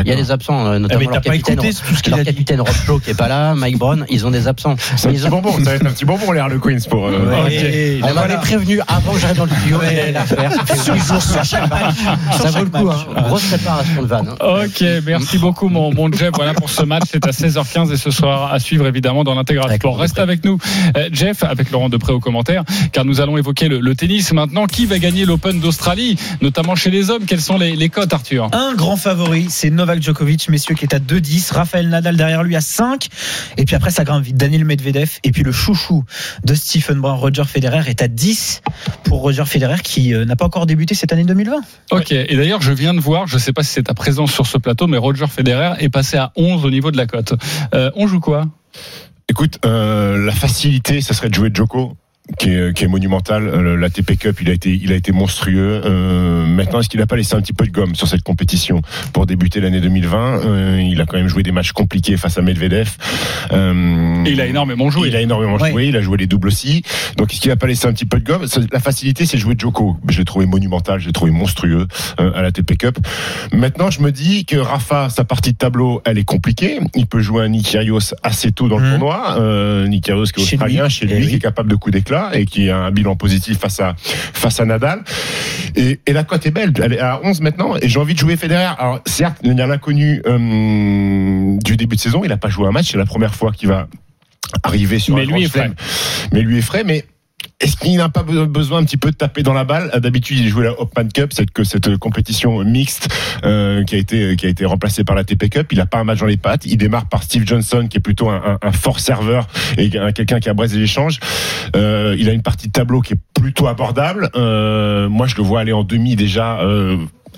Il 0.01 0.07
y 0.07 0.11
a 0.11 0.15
des 0.15 0.31
absents, 0.31 0.65
euh, 0.67 0.79
notamment 0.79 0.99
mais 0.99 1.05
t'as 1.07 1.11
leur 1.13 1.21
capitaine, 1.21 1.57
tout 1.57 1.95
ce 1.95 2.03
qu'il 2.03 2.11
leur 2.11 2.19
a 2.19 2.23
dit. 2.23 2.29
capitaine 2.31 2.61
Rob 2.61 2.73
Shaw 2.85 2.99
qui 2.99 3.11
est 3.11 3.13
pas 3.17 3.27
là, 3.27 3.53
Mike 3.55 3.77
Brown, 3.77 4.05
ils 4.09 4.25
ont 4.25 4.31
des 4.31 4.47
absents. 4.47 4.75
C'est 4.97 5.07
un 5.07 5.11
petit 5.11 5.19
ils 5.21 5.25
ont- 5.27 5.29
bonbon, 5.29 5.51
ça 5.53 5.59
va 5.63 5.73
être 5.75 5.85
un 5.85 5.91
petit 5.91 6.05
bonbon 6.05 6.31
les 6.31 6.39
Harlequins 6.39 6.77
pour. 6.89 7.07
euh, 7.07 7.11
Ouais. 7.45 7.97
On 8.03 8.07
Voilà. 8.07 8.13
m'avait 8.27 8.37
prévenu 8.41 8.79
avant 8.87 9.13
que 9.13 9.19
j'arrive 9.19 9.37
dans 9.37 9.45
le 9.45 9.51
studio 9.51 9.79
qu'il 9.79 9.87
allait 9.87 10.11
la 10.11 10.25
faire. 10.25 10.51
Ça 10.51 10.65
fait 10.65 10.91
huit 10.93 11.03
jours 11.05 11.21
sur 11.21 11.43
chaque 11.43 11.69
match. 11.69 11.95
Ça 12.37 12.49
vaut 12.51 12.63
le 12.63 12.69
coup, 12.69 12.89
hein. 12.89 13.21
Grosse 13.27 13.45
préparation 13.45 14.01
de 14.01 14.07
vanne. 14.07 14.29
hein. 14.39 14.63
Ok, 14.65 14.83
merci 15.05 15.37
beaucoup 15.37 15.69
mon, 15.69 15.93
mon 15.93 16.11
Jeff. 16.11 16.31
Voilà 16.35 16.53
pour 16.53 16.69
ce 16.69 16.83
match, 16.83 17.03
c'est 17.11 17.25
à 17.25 17.31
16h15 17.31 17.91
et 17.91 17.97
ce 17.97 18.11
soir 18.11 18.51
à 18.53 18.59
suivre 18.59 18.87
évidemment 18.87 19.23
dans 19.23 19.35
l'intégral 19.35 19.73
sport. 19.75 19.97
Reste 19.99 20.19
avec 20.19 20.43
nous, 20.43 20.57
euh, 20.97 21.09
Jeff, 21.11 21.43
avec 21.43 21.71
Laurent 21.71 21.89
Depré 21.89 22.11
au 22.13 22.19
commentaire, 22.19 22.63
car 22.91 23.05
nous 23.05 23.21
allons 23.21 23.37
évoquer 23.37 23.67
le, 23.67 23.79
le 23.79 23.95
tennis 23.95 24.31
maintenant. 24.33 24.65
Qui 24.65 24.85
va 24.85 24.99
gagner 24.99 25.25
l'Open 25.25 25.59
d'Australie, 25.59 26.17
notamment 26.41 26.75
chez 26.75 26.89
les 26.91 27.09
hommes? 27.09 27.25
Quelles 27.25 27.41
sont 27.41 27.57
les, 27.57 27.75
les 27.75 27.89
cotes, 27.89 28.13
Arthur? 28.13 28.49
Un 28.51 28.73
grand 28.75 28.97
favori, 28.97 29.45
c'est 29.49 29.69
Novak 29.85 30.01
Djokovic, 30.01 30.49
messieurs, 30.49 30.73
qui 30.73 30.83
est 30.83 30.95
à 30.95 30.99
2-10. 30.99 31.53
Raphaël 31.53 31.89
Nadal 31.89 32.17
derrière 32.17 32.41
lui 32.41 32.55
à 32.55 32.61
5. 32.61 33.07
Et 33.57 33.65
puis 33.65 33.75
après, 33.75 33.91
ça 33.91 34.03
grimpe 34.03 34.23
vite. 34.23 34.35
Daniel 34.35 34.65
Medvedev. 34.65 35.19
Et 35.23 35.31
puis 35.31 35.43
le 35.43 35.51
chouchou 35.51 36.03
de 36.43 36.55
Stephen 36.55 36.99
Brown, 36.99 37.19
Roger 37.19 37.43
Federer, 37.43 37.87
est 37.87 38.01
à 38.01 38.07
10 38.07 38.63
pour 39.03 39.21
Roger 39.21 39.45
Federer 39.45 39.77
qui 39.83 40.15
euh, 40.15 40.25
n'a 40.25 40.35
pas 40.35 40.45
encore 40.45 40.65
débuté 40.65 40.95
cette 40.95 41.13
année 41.13 41.23
2020. 41.23 41.57
Ok, 41.91 42.11
et 42.13 42.35
d'ailleurs, 42.35 42.63
je 42.63 42.71
viens 42.71 42.95
de 42.95 42.99
voir, 42.99 43.27
je 43.27 43.35
ne 43.35 43.39
sais 43.39 43.53
pas 43.53 43.61
si 43.61 43.73
c'est 43.73 43.83
ta 43.83 43.93
présence 43.93 44.33
sur 44.33 44.47
ce 44.47 44.57
plateau, 44.57 44.87
mais 44.87 44.97
Roger 44.97 45.27
Federer 45.27 45.73
est 45.77 45.89
passé 45.89 46.17
à 46.17 46.31
11 46.35 46.65
au 46.65 46.71
niveau 46.71 46.89
de 46.89 46.97
la 46.97 47.05
cote. 47.05 47.35
Euh, 47.75 47.91
on 47.95 48.07
joue 48.07 48.19
quoi? 48.19 48.47
Écoute, 49.29 49.59
euh, 49.65 50.25
la 50.25 50.33
facilité, 50.33 50.99
ça 51.01 51.13
serait 51.13 51.29
de 51.29 51.35
jouer 51.35 51.51
Joko. 51.53 51.95
Qui 52.39 52.49
est, 52.49 52.75
qui 52.75 52.83
est 52.83 52.87
monumental. 52.87 53.47
Euh, 53.47 53.77
La 53.77 53.89
TP 53.91 54.17
Cup, 54.17 54.39
il 54.41 54.49
a 54.49 54.53
été, 54.53 54.71
il 54.81 54.91
a 54.91 54.95
été 54.95 55.11
monstrueux. 55.11 55.81
Euh, 55.85 56.43
maintenant, 56.47 56.79
est-ce 56.79 56.89
qu'il 56.89 56.99
n'a 56.99 57.05
pas 57.05 57.15
laissé 57.17 57.35
un 57.35 57.41
petit 57.41 57.53
peu 57.53 57.65
de 57.67 57.71
gomme 57.71 57.93
sur 57.93 58.07
cette 58.07 58.23
compétition 58.23 58.81
pour 59.13 59.27
débuter 59.27 59.59
l'année 59.61 59.79
2020 59.79 60.41
Euh, 60.43 60.81
Il 60.81 60.99
a 61.01 61.05
quand 61.05 61.17
même 61.17 61.27
joué 61.27 61.43
des 61.43 61.51
matchs 61.51 61.71
compliqués 61.71 62.17
face 62.17 62.39
à 62.39 62.41
Medvedev. 62.41 62.89
Euh, 63.51 64.25
Et 64.25 64.31
il 64.31 64.41
a 64.41 64.47
énormément 64.47 64.89
joué. 64.89 65.09
Il 65.09 65.15
a 65.15 65.21
énormément 65.21 65.57
Ouais. 65.57 65.69
joué. 65.69 65.87
Il 65.89 65.95
a 65.97 66.01
joué 66.01 66.17
les 66.17 66.25
doubles 66.25 66.47
aussi. 66.47 66.81
Donc, 67.17 67.31
est-ce 67.31 67.39
qu'il 67.41 67.49
n'a 67.51 67.57
pas 67.57 67.67
laissé 67.67 67.85
un 67.85 67.93
petit 67.93 68.05
peu 68.05 68.19
de 68.19 68.23
gomme? 68.25 68.45
La 68.71 68.79
facilité, 68.79 69.27
c'est 69.27 69.37
de 69.37 69.41
jouer 69.41 69.53
Joko. 69.57 69.95
Je 70.09 70.17
l'ai 70.17 70.25
trouvé 70.25 70.47
monumental, 70.47 70.99
je 70.99 71.05
l'ai 71.05 71.13
trouvé 71.13 71.29
monstrueux 71.31 71.87
euh, 72.19 72.31
à 72.33 72.41
la 72.41 72.51
TP 72.51 72.75
Cup. 72.75 72.97
Maintenant, 73.53 73.91
je 73.91 74.01
me 74.01 74.11
dis 74.11 74.45
que 74.45 74.55
Rafa, 74.57 75.09
sa 75.11 75.25
partie 75.25 75.51
de 75.53 75.57
tableau, 75.57 76.01
elle 76.05 76.17
est 76.17 76.23
compliquée. 76.25 76.79
Il 76.95 77.05
peut 77.05 77.21
jouer 77.21 77.43
un 77.43 77.49
Nick 77.49 77.67
Kyrgios 77.67 78.15
assez 78.23 78.51
tôt 78.51 78.67
dans 78.67 78.79
le 78.79 78.85
Mhm. 78.85 78.89
tournoi. 78.93 79.35
Euh, 79.39 79.87
Nick 79.87 80.05
Kyrgios 80.05 80.25
qui 80.33 80.41
est 80.41 80.45
Chez 80.45 80.55
australien, 80.55 80.83
lui. 80.85 80.89
chez 80.89 81.05
Eh 81.07 81.13
lui, 81.13 81.23
oui. 81.25 81.29
qui 81.29 81.35
est 81.35 81.39
capable 81.39 81.69
de 81.69 81.75
coups 81.75 81.93
d'éclat 81.93 82.14
et 82.33 82.45
qui 82.45 82.69
a 82.69 82.77
un 82.77 82.91
bilan 82.91 83.15
positif 83.15 83.59
face 83.59 83.79
à 83.79 83.95
face 83.97 84.59
à 84.59 84.65
Nadal. 84.65 85.03
Et, 85.75 85.99
et 86.05 86.13
la 86.13 86.23
cote 86.23 86.45
est 86.45 86.51
belle. 86.51 86.73
Elle 86.81 86.93
est 86.93 86.99
à 86.99 87.19
11 87.23 87.41
maintenant. 87.41 87.75
Et 87.81 87.89
j'ai 87.89 87.99
envie 87.99 88.13
de 88.13 88.19
jouer 88.19 88.37
Federer. 88.37 88.73
Alors 88.77 89.01
certes, 89.05 89.37
il 89.43 89.53
y 89.53 89.61
a 89.61 89.67
l'inconnu 89.67 90.21
euh, 90.25 91.57
du 91.63 91.77
début 91.77 91.95
de 91.95 92.01
saison. 92.01 92.21
Il 92.23 92.29
n'a 92.29 92.37
pas 92.37 92.49
joué 92.49 92.67
un 92.67 92.71
match. 92.71 92.91
C'est 92.91 92.97
la 92.97 93.05
première 93.05 93.35
fois 93.35 93.51
qu'il 93.51 93.69
va 93.69 93.87
arriver 94.63 94.99
sur 94.99 95.15
Mais 95.15 95.23
un 95.23 95.25
lui 95.25 95.43
est 95.43 95.49
frais. 95.49 95.71
Mais 96.31 96.41
lui 96.41 96.59
est 96.59 96.61
frais. 96.61 96.83
Mais 96.83 97.05
est-ce 97.59 97.75
qu'il 97.77 97.95
n'a 97.97 98.09
pas 98.09 98.23
be- 98.23 98.45
besoin 98.47 98.79
un 98.79 98.83
petit 98.85 98.97
peu 98.97 99.11
de 99.11 99.15
taper 99.15 99.43
dans 99.43 99.53
la 99.53 99.63
balle? 99.63 99.91
D'habitude, 100.01 100.37
il 100.39 100.47
jouait 100.49 100.65
la 100.65 100.79
Hopman 100.79 101.07
Cup, 101.13 101.31
cette, 101.33 101.49
cette 101.63 101.97
compétition 101.97 102.63
mixte 102.63 103.07
euh, 103.43 103.83
qui 103.83 103.95
a 103.95 103.97
été 103.97 104.35
qui 104.35 104.45
a 104.45 104.49
été 104.49 104.65
remplacée 104.65 105.03
par 105.03 105.15
la 105.15 105.23
TP 105.23 105.49
Cup. 105.49 105.67
Il 105.71 105.77
n'a 105.77 105.85
pas 105.85 105.99
un 105.99 106.03
match 106.03 106.19
dans 106.19 106.25
les 106.25 106.37
pattes. 106.37 106.65
Il 106.65 106.77
démarre 106.77 107.07
par 107.07 107.23
Steve 107.23 107.45
Johnson, 107.45 107.87
qui 107.89 107.97
est 107.97 108.01
plutôt 108.01 108.29
un, 108.29 108.57
un- 108.61 108.71
fort 108.71 108.99
serveur 108.99 109.47
et 109.77 109.89
un- 109.97 110.11
quelqu'un 110.11 110.39
qui 110.39 110.49
a 110.49 110.53
braisé 110.53 110.77
l'échange. 110.79 111.19
Euh, 111.75 112.15
il 112.19 112.29
a 112.29 112.33
une 112.33 112.41
partie 112.41 112.67
de 112.67 112.71
tableau 112.73 113.01
qui 113.01 113.13
est 113.13 113.19
plutôt 113.39 113.67
abordable. 113.67 114.29
Euh, 114.35 115.07
moi, 115.09 115.27
je 115.27 115.35
le 115.35 115.43
vois 115.43 115.59
aller 115.61 115.73
en 115.73 115.83
demi 115.83 116.15
déjà. 116.15 116.59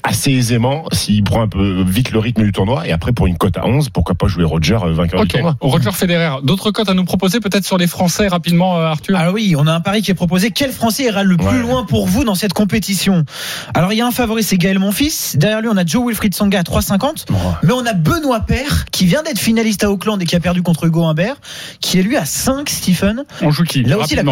Assez 0.03 0.31
aisément 0.31 0.85
s'il 0.91 1.23
prend 1.23 1.41
un 1.41 1.47
peu 1.47 1.83
vite 1.83 2.11
le 2.11 2.19
rythme 2.19 2.43
du 2.43 2.51
tournoi 2.51 2.87
et 2.87 2.91
après 2.91 3.11
pour 3.13 3.27
une 3.27 3.37
cote 3.37 3.57
à 3.57 3.65
11 3.65 3.89
pourquoi 3.89 4.15
pas 4.15 4.27
jouer 4.27 4.43
Roger 4.43 4.77
euh, 4.83 4.93
vainqueur 4.93 5.19
du 5.21 5.25
Ok, 5.25 5.31
tournoi 5.31 5.57
Roger 5.61 5.91
Federer. 5.91 6.37
D'autres 6.43 6.71
cotes 6.71 6.89
à 6.89 6.93
nous 6.93 7.05
proposer 7.05 7.39
peut-être 7.39 7.65
sur 7.65 7.77
les 7.77 7.87
Français 7.87 8.27
rapidement, 8.27 8.77
euh, 8.77 8.85
Arthur 8.85 9.17
Alors 9.17 9.33
oui, 9.33 9.55
on 9.57 9.67
a 9.67 9.73
un 9.73 9.81
pari 9.81 10.01
qui 10.01 10.11
est 10.11 10.15
proposé. 10.15 10.51
Quel 10.51 10.71
Français 10.71 11.03
ira 11.05 11.23
le 11.23 11.35
plus 11.37 11.45
Ouais. 11.47 11.59
loin 11.61 11.83
pour 11.85 12.07
vous 12.07 12.23
dans 12.23 12.35
cette 12.35 12.53
compétition? 12.53 13.25
Alors 13.73 13.93
il 13.93 13.97
y 13.97 14.01
a 14.01 14.07
un 14.07 14.11
favori, 14.11 14.43
c'est 14.43 14.57
Gaël 14.57 14.79
Monfils. 14.79 15.35
Derrière 15.35 15.61
lui, 15.61 15.69
on 15.71 15.77
a 15.77 15.85
Joe 15.85 16.05
Wilfried 16.07 16.33
Songa 16.33 16.59
à 16.59 16.63
3,50. 16.63 17.25
Mais 17.63 17.73
on 17.73 17.85
a 17.85 17.93
Benoît 17.93 18.39
Paire 18.41 18.85
qui 18.91 19.05
vient 19.05 19.23
d'être 19.23 19.39
finaliste 19.39 19.83
à 19.83 19.91
Auckland 19.91 20.21
et 20.21 20.25
qui 20.25 20.35
a 20.35 20.39
perdu 20.39 20.61
contre 20.61 20.85
Hugo 20.85 21.03
Humbert, 21.03 21.35
qui 21.81 21.99
est 21.99 22.03
lui 22.03 22.17
à 22.17 22.25
5, 22.25 22.69
Stephen. 22.69 23.23
On 23.41 23.51
joue 23.51 23.63
qui? 23.63 23.83
Là 23.83 23.97
aussi, 23.97 24.15
la 24.15 24.23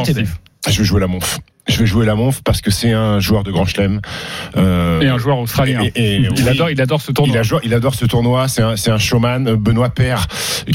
Steve. 0.71 0.75
je 0.75 0.81
vais 0.81 0.85
jouer 0.87 0.99
la 1.01 1.07
Monf 1.07 1.39
je 1.67 1.79
vais 1.79 1.87
jouer 1.87 2.05
la 2.05 2.13
Monf 2.13 2.43
parce 2.43 2.61
que 2.61 2.69
c'est 2.69 2.91
un 2.91 3.19
joueur 3.19 3.41
de 3.43 3.49
grand 3.51 3.65
chelem 3.65 3.99
euh, 4.55 5.01
Et 5.01 5.07
un 5.07 5.17
joueur 5.17 5.39
australien. 5.39 5.81
et- 5.81 5.87
et- 5.95 6.15
il, 6.17 6.29
oui. 6.29 6.47
adore, 6.47 6.69
il 6.69 6.79
adore 6.79 7.01
ce 7.01 7.11
tournoi. 7.11 7.41
Il, 7.63 7.73
adore 7.73 7.95
ce 7.95 8.05
tournoi, 8.05 8.47
c'est 8.47 8.61
un, 8.61 8.75
c'est 8.75 8.91
un 8.91 8.99
showman, 8.99 9.55
Benoît 9.55 9.89
Paire, 9.89 10.27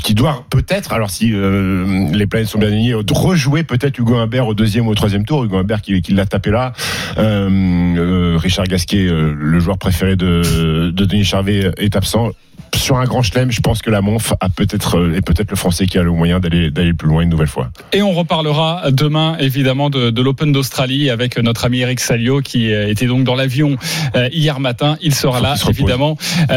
qui 0.03 0.15
doit 0.15 0.45
peut-être, 0.51 0.93
alors 0.93 1.11
si 1.11 1.31
euh, 1.33 2.09
les 2.13 2.27
planètes 2.27 2.49
sont 2.49 2.59
bien 2.59 2.67
alignées, 2.67 2.95
rejouer 3.13 3.63
peut-être 3.63 3.97
Hugo 4.01 4.17
Humbert 4.17 4.49
au 4.49 4.55
deuxième 4.55 4.89
ou 4.89 4.91
au 4.91 4.95
troisième 4.97 5.25
tour. 5.25 5.45
Hugo 5.45 5.59
Humbert 5.59 5.81
qui, 5.81 6.03
qui 6.03 6.13
l'a 6.13 6.27
tapé 6.27 6.51
là. 6.51 6.73
Euh, 7.19 7.49
euh, 7.97 8.37
Richard 8.37 8.67
Gasquet, 8.67 9.07
euh, 9.07 9.33
le 9.39 9.61
joueur 9.61 9.79
préféré 9.79 10.17
de, 10.17 10.91
de 10.93 11.05
Denis 11.05 11.25
Charvet, 11.25 11.71
est 11.79 11.95
absent. 11.95 12.31
Sur 12.77 12.97
un 12.99 13.05
grand 13.05 13.23
chelem, 13.23 13.51
je 13.51 13.61
pense 13.61 13.83
que 13.83 13.91
la 13.91 14.01
Monf 14.01 14.33
a 14.41 14.49
peut-être 14.49 14.99
euh, 14.99 15.15
est 15.15 15.21
peut-être 15.21 15.51
le 15.51 15.57
Français 15.57 15.87
qui 15.87 15.99
a 15.99 16.03
le 16.03 16.11
moyen 16.11 16.41
d'aller 16.41 16.71
d'aller 16.71 16.93
plus 16.93 17.09
loin 17.09 17.23
une 17.23 17.29
nouvelle 17.29 17.49
fois. 17.49 17.71
Et 17.93 18.03
on 18.03 18.13
reparlera 18.13 18.91
demain 18.91 19.37
évidemment 19.39 19.91
de, 19.91 20.11
de 20.11 20.23
l'Open 20.23 20.53
d'Australie 20.53 21.11
avec 21.11 21.39
notre 21.39 21.65
ami 21.65 21.81
Eric 21.81 22.01
Salio 22.01 22.41
qui 22.41 22.73
euh, 22.73 22.89
était 22.89 23.07
donc 23.07 23.25
dans 23.25 23.35
l'avion 23.35 23.77
euh, 24.17 24.29
hier 24.33 24.61
matin. 24.61 24.97
Il 25.01 25.15
sera 25.15 25.41
là 25.41 25.55
évidemment 25.69 26.17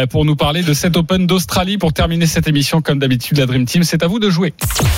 pour 0.09 0.25
nous 0.25 0.35
parler 0.35 0.63
de 0.63 0.73
cet 0.73 0.97
Open 0.97 1.27
d'Australie. 1.27 1.77
Pour 1.77 1.93
terminer 1.93 2.25
cette 2.25 2.47
émission, 2.47 2.81
comme 2.81 2.99
d'habitude, 2.99 3.37
la 3.37 3.45
Dream 3.45 3.65
Team, 3.65 3.83
c'est 3.83 4.03
à 4.03 4.07
vous 4.07 4.19
de 4.19 4.29
jouer. 4.29 4.53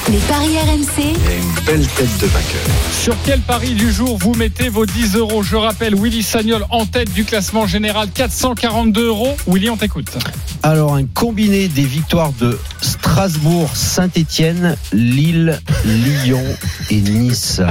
Les 0.10 0.18
paris 0.20 0.58
RMC, 0.58 1.04
une 1.04 1.66
belle 1.66 1.88
tête 1.88 2.18
de 2.22 2.28
vainqueur. 2.28 2.62
Sur 2.92 3.16
quel 3.26 3.40
pari 3.42 3.74
du 3.74 3.92
jour 3.92 4.18
vous 4.18 4.34
mettez 4.34 4.70
vos 4.70 4.86
10 4.86 5.16
euros 5.16 5.44
Je 5.44 5.56
rappelle, 5.56 5.96
Willy 5.96 6.24
Sagnol 6.24 6.66
en 6.70 6.86
tête 6.86 7.14
du 7.14 7.26
classement 7.26 7.68
général, 7.68 8.10
442 8.14 9.08
euros. 9.08 9.36
Willy, 9.48 9.70
on 9.70 9.78
t'écoute. 9.78 10.18
Alors, 10.64 10.96
un 10.96 11.05
combiné 11.14 11.68
des 11.68 11.84
victoires 11.84 12.32
de 12.40 12.58
Strasbourg, 12.82 13.70
Saint-Etienne, 13.76 14.76
Lille, 14.94 15.60
Lyon 15.86 16.44
et 16.90 16.98
Nice. 17.02 17.62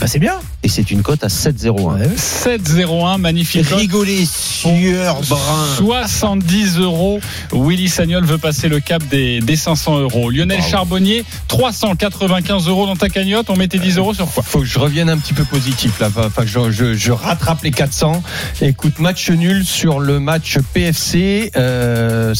Bah, 0.00 0.06
c'est 0.06 0.18
bien. 0.18 0.34
Et 0.62 0.68
c'est 0.68 0.90
une 0.90 1.02
cote 1.02 1.22
à 1.24 1.28
7-0. 1.28 1.98
7-0-1, 2.16 3.18
magnifique. 3.18 3.66
Rigolez, 3.68 4.26
sueur, 4.26 5.20
brun. 5.28 5.66
70 5.76 6.78
euros. 6.78 7.20
Willy 7.52 7.88
Sagnol 7.88 8.24
veut 8.24 8.38
passer 8.38 8.68
le 8.68 8.80
cap 8.80 9.02
des, 9.08 9.40
des 9.40 9.56
500 9.56 9.98
euros. 10.00 10.30
Lionel 10.30 10.62
Charbonnier, 10.62 11.24
395 11.48 12.68
euros 12.68 12.86
dans 12.86 12.96
ta 12.96 13.08
cagnotte. 13.08 13.50
On 13.50 13.56
mettait 13.56 13.78
10 13.78 13.98
euros 13.98 14.14
sur 14.14 14.26
quoi? 14.30 14.42
Faut 14.42 14.60
que 14.60 14.64
je 14.64 14.78
revienne 14.78 15.10
un 15.10 15.18
petit 15.18 15.34
peu 15.34 15.44
positif 15.44 16.00
là. 16.00 16.08
Enfin, 16.16 16.44
je, 16.46 16.70
je- 16.70 16.94
je 16.94 17.12
rattrape 17.12 17.62
les 17.62 17.70
400. 17.70 18.22
Écoute, 18.62 18.98
match 18.98 19.30
nul 19.30 19.64
sur 19.66 20.00
le 20.00 20.18
match 20.20 20.58
PFC 20.72 21.50
euh, 21.56 22.34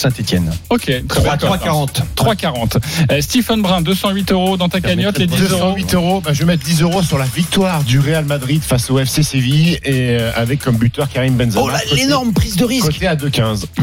Ok, 0.70 0.92
très 1.08 1.22
3, 1.22 1.36
bien. 1.36 1.48
3,40. 1.56 1.88
3,40. 2.16 2.78
Euh, 3.10 3.20
Stephen 3.20 3.62
Brun, 3.62 3.82
208 3.82 4.32
euros 4.32 4.56
dans 4.56 4.68
ta 4.68 4.80
cagnotte. 4.80 5.18
Les 5.18 5.26
10 5.26 5.42
euros. 5.52 5.72
208 5.74 5.94
euros, 5.94 6.20
bah, 6.20 6.32
je 6.32 6.40
vais 6.40 6.44
mettre 6.44 6.64
10 6.64 6.82
euros 6.82 7.02
sur 7.02 7.18
la 7.18 7.26
victoire 7.26 7.82
du 7.84 7.98
Real 8.00 8.24
Madrid 8.24 8.62
face 8.62 8.90
au 8.90 8.98
FC 8.98 9.22
Séville 9.22 9.78
et 9.84 10.16
euh, 10.18 10.30
avec 10.34 10.60
comme 10.60 10.76
buteur 10.76 11.08
Karim 11.08 11.34
Benzema. 11.34 11.62
Oh 11.62 11.94
l'énorme 11.94 12.32
prise 12.32 12.56
de 12.56 12.64
risque. 12.64 12.86
Côté 12.86 13.06
à 13.06 13.16
2,15. 13.16 13.64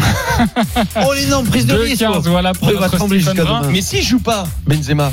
Oh, 1.05 1.13
l'énorme 1.13 1.45
prise 1.47 1.65
de 1.65 1.75
risque. 1.75 2.01
2,15, 2.03 2.27
voilà 2.29 2.53
pour 2.53 2.69
il 2.69 2.75
va 2.75 2.81
notre 2.81 2.97
trembler 2.97 3.19
Stephen 3.19 3.35
jusqu'à 3.35 3.49
Brun. 3.49 3.61
demain. 3.61 3.71
Mais 3.71 3.81
s'il 3.81 4.03
joue 4.03 4.19
pas, 4.19 4.47
Benzema. 4.65 5.11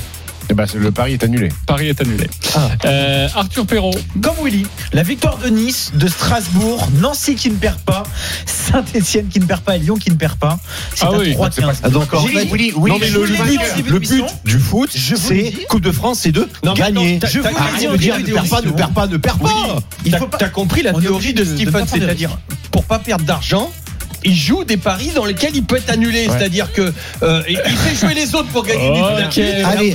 Et 0.51 0.55
bah, 0.55 0.65
c'est- 0.67 0.79
le 0.79 0.91
pari 0.91 1.13
est 1.13 1.23
annulé. 1.25 1.51
Paris 1.67 1.89
est 1.89 2.01
annulé. 2.01 2.29
Ah. 2.55 2.69
Euh, 2.87 3.29
Arthur 3.35 3.67
Perrault. 3.67 3.95
Comme 4.23 4.37
Willy, 4.43 4.67
la 4.93 5.03
victoire 5.03 5.37
de 5.39 5.49
Nice, 5.49 5.93
de 5.95 6.09
Strasbourg, 6.09 6.89
Nancy 7.01 7.35
qui 7.35 7.51
ne 7.51 7.57
perd 7.57 7.79
pas, 7.81 8.03
Saint-Etienne 8.47 9.29
qui 9.29 9.41
ne 9.41 9.45
perd 9.45 9.61
pas 9.63 9.77
et 9.77 9.79
Lyon 9.81 9.97
qui 9.97 10.11
ne 10.11 10.17
perd 10.17 10.37
pas. 10.39 10.59
C'est 10.95 11.05
Ah 11.05 11.09
à 11.15 11.19
oui, 11.19 11.35
3,15. 11.35 11.81
Ah, 11.83 11.91
donc, 11.91 12.13
en 12.15 12.23
fait, 12.23 12.45
Willy, 12.47 12.73
Willy, 12.73 12.73
non, 12.77 12.99
mais 12.99 13.11
le, 13.11 13.21
but, 13.27 13.91
le 13.91 14.51
du 14.51 14.59
foot, 14.59 14.91
c'est. 14.93 15.53
Coupe 15.69 15.83
de 15.83 15.93
France, 15.93 16.21
c'est 16.21 16.33
de 16.33 16.49
Non, 16.65 16.73
mais 16.75 16.81
gagner. 16.81 17.21
Je 17.27 17.41
vous 17.41 17.47
Arrête 17.47 17.91
de 17.93 17.97
dire 17.97 18.19
ne 18.19 18.25
perds 18.25 18.45
pas, 18.49 18.57
ne 18.57 18.63
d'émission. 18.63 18.73
perds 18.77 18.91
pas, 18.91 19.07
ne 19.07 19.17
perds 19.17 19.39
pas. 19.39 20.39
T'as 20.39 20.49
compris 20.49 20.83
la 20.83 20.93
théorie 20.95 21.35
de 21.35 21.45
Stephen, 21.45 21.85
c'est-à-dire 21.87 22.39
pour 22.71 22.85
pas 22.85 22.99
perdre 22.99 23.25
d'argent. 23.25 23.71
Il 24.25 24.35
joue 24.35 24.64
des 24.64 24.77
paris 24.77 25.11
dans 25.14 25.25
lesquels 25.25 25.55
il 25.55 25.64
peut 25.64 25.77
être 25.77 25.91
annulé, 25.91 26.27
c'est-à-dire 26.29 26.73
que 26.73 26.93
euh, 27.23 27.43
il 27.49 27.57
fait 27.59 27.95
jouer 27.95 28.14
les 28.14 28.35
autres 28.35 28.49
pour 28.49 28.64
gagner. 28.64 29.03
Allez, 29.64 29.95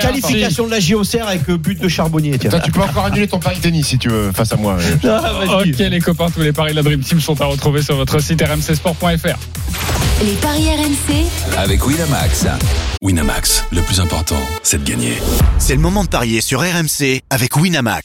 qualification 0.00 0.66
de 0.66 0.70
la 0.70 0.80
JOCR 0.80 1.26
avec 1.26 1.48
euh, 1.48 1.56
but 1.56 1.80
de 1.80 1.88
Charbonnier. 1.88 2.38
tiens. 2.38 2.50
Toi, 2.50 2.60
tu 2.60 2.70
peux 2.72 2.80
encore 2.82 3.06
annuler 3.06 3.26
ton 3.28 3.38
pari 3.38 3.58
tennis 3.58 3.86
si 3.88 3.98
tu 3.98 4.08
veux 4.08 4.32
face 4.32 4.52
à 4.52 4.56
moi. 4.56 4.76
Ah. 5.12 5.60
Ok 5.60 5.78
les 5.78 6.00
copains, 6.00 6.30
tous 6.30 6.40
les 6.40 6.52
paris 6.52 6.70
de 6.70 6.76
la 6.76 6.82
Dream 6.82 7.00
Team 7.00 7.20
sont 7.20 7.40
à 7.40 7.46
retrouver 7.46 7.82
sur 7.82 7.96
votre 7.96 8.20
site 8.20 8.42
rmcsport.fr. 8.42 9.38
les 10.24 10.32
paris 10.34 10.68
RMC, 10.68 11.26
Avec 11.58 11.84
Winamax. 11.86 12.46
Winamax, 13.02 13.64
le 13.72 13.82
plus 13.82 14.00
important, 14.00 14.40
c'est 14.62 14.82
de 14.84 14.88
gagner. 14.88 15.14
C'est 15.58 15.74
le 15.74 15.80
moment 15.80 16.04
de 16.04 16.08
parier 16.08 16.40
sur 16.40 16.60
RMC 16.60 17.20
avec 17.30 17.56
Winamax. 17.56 18.04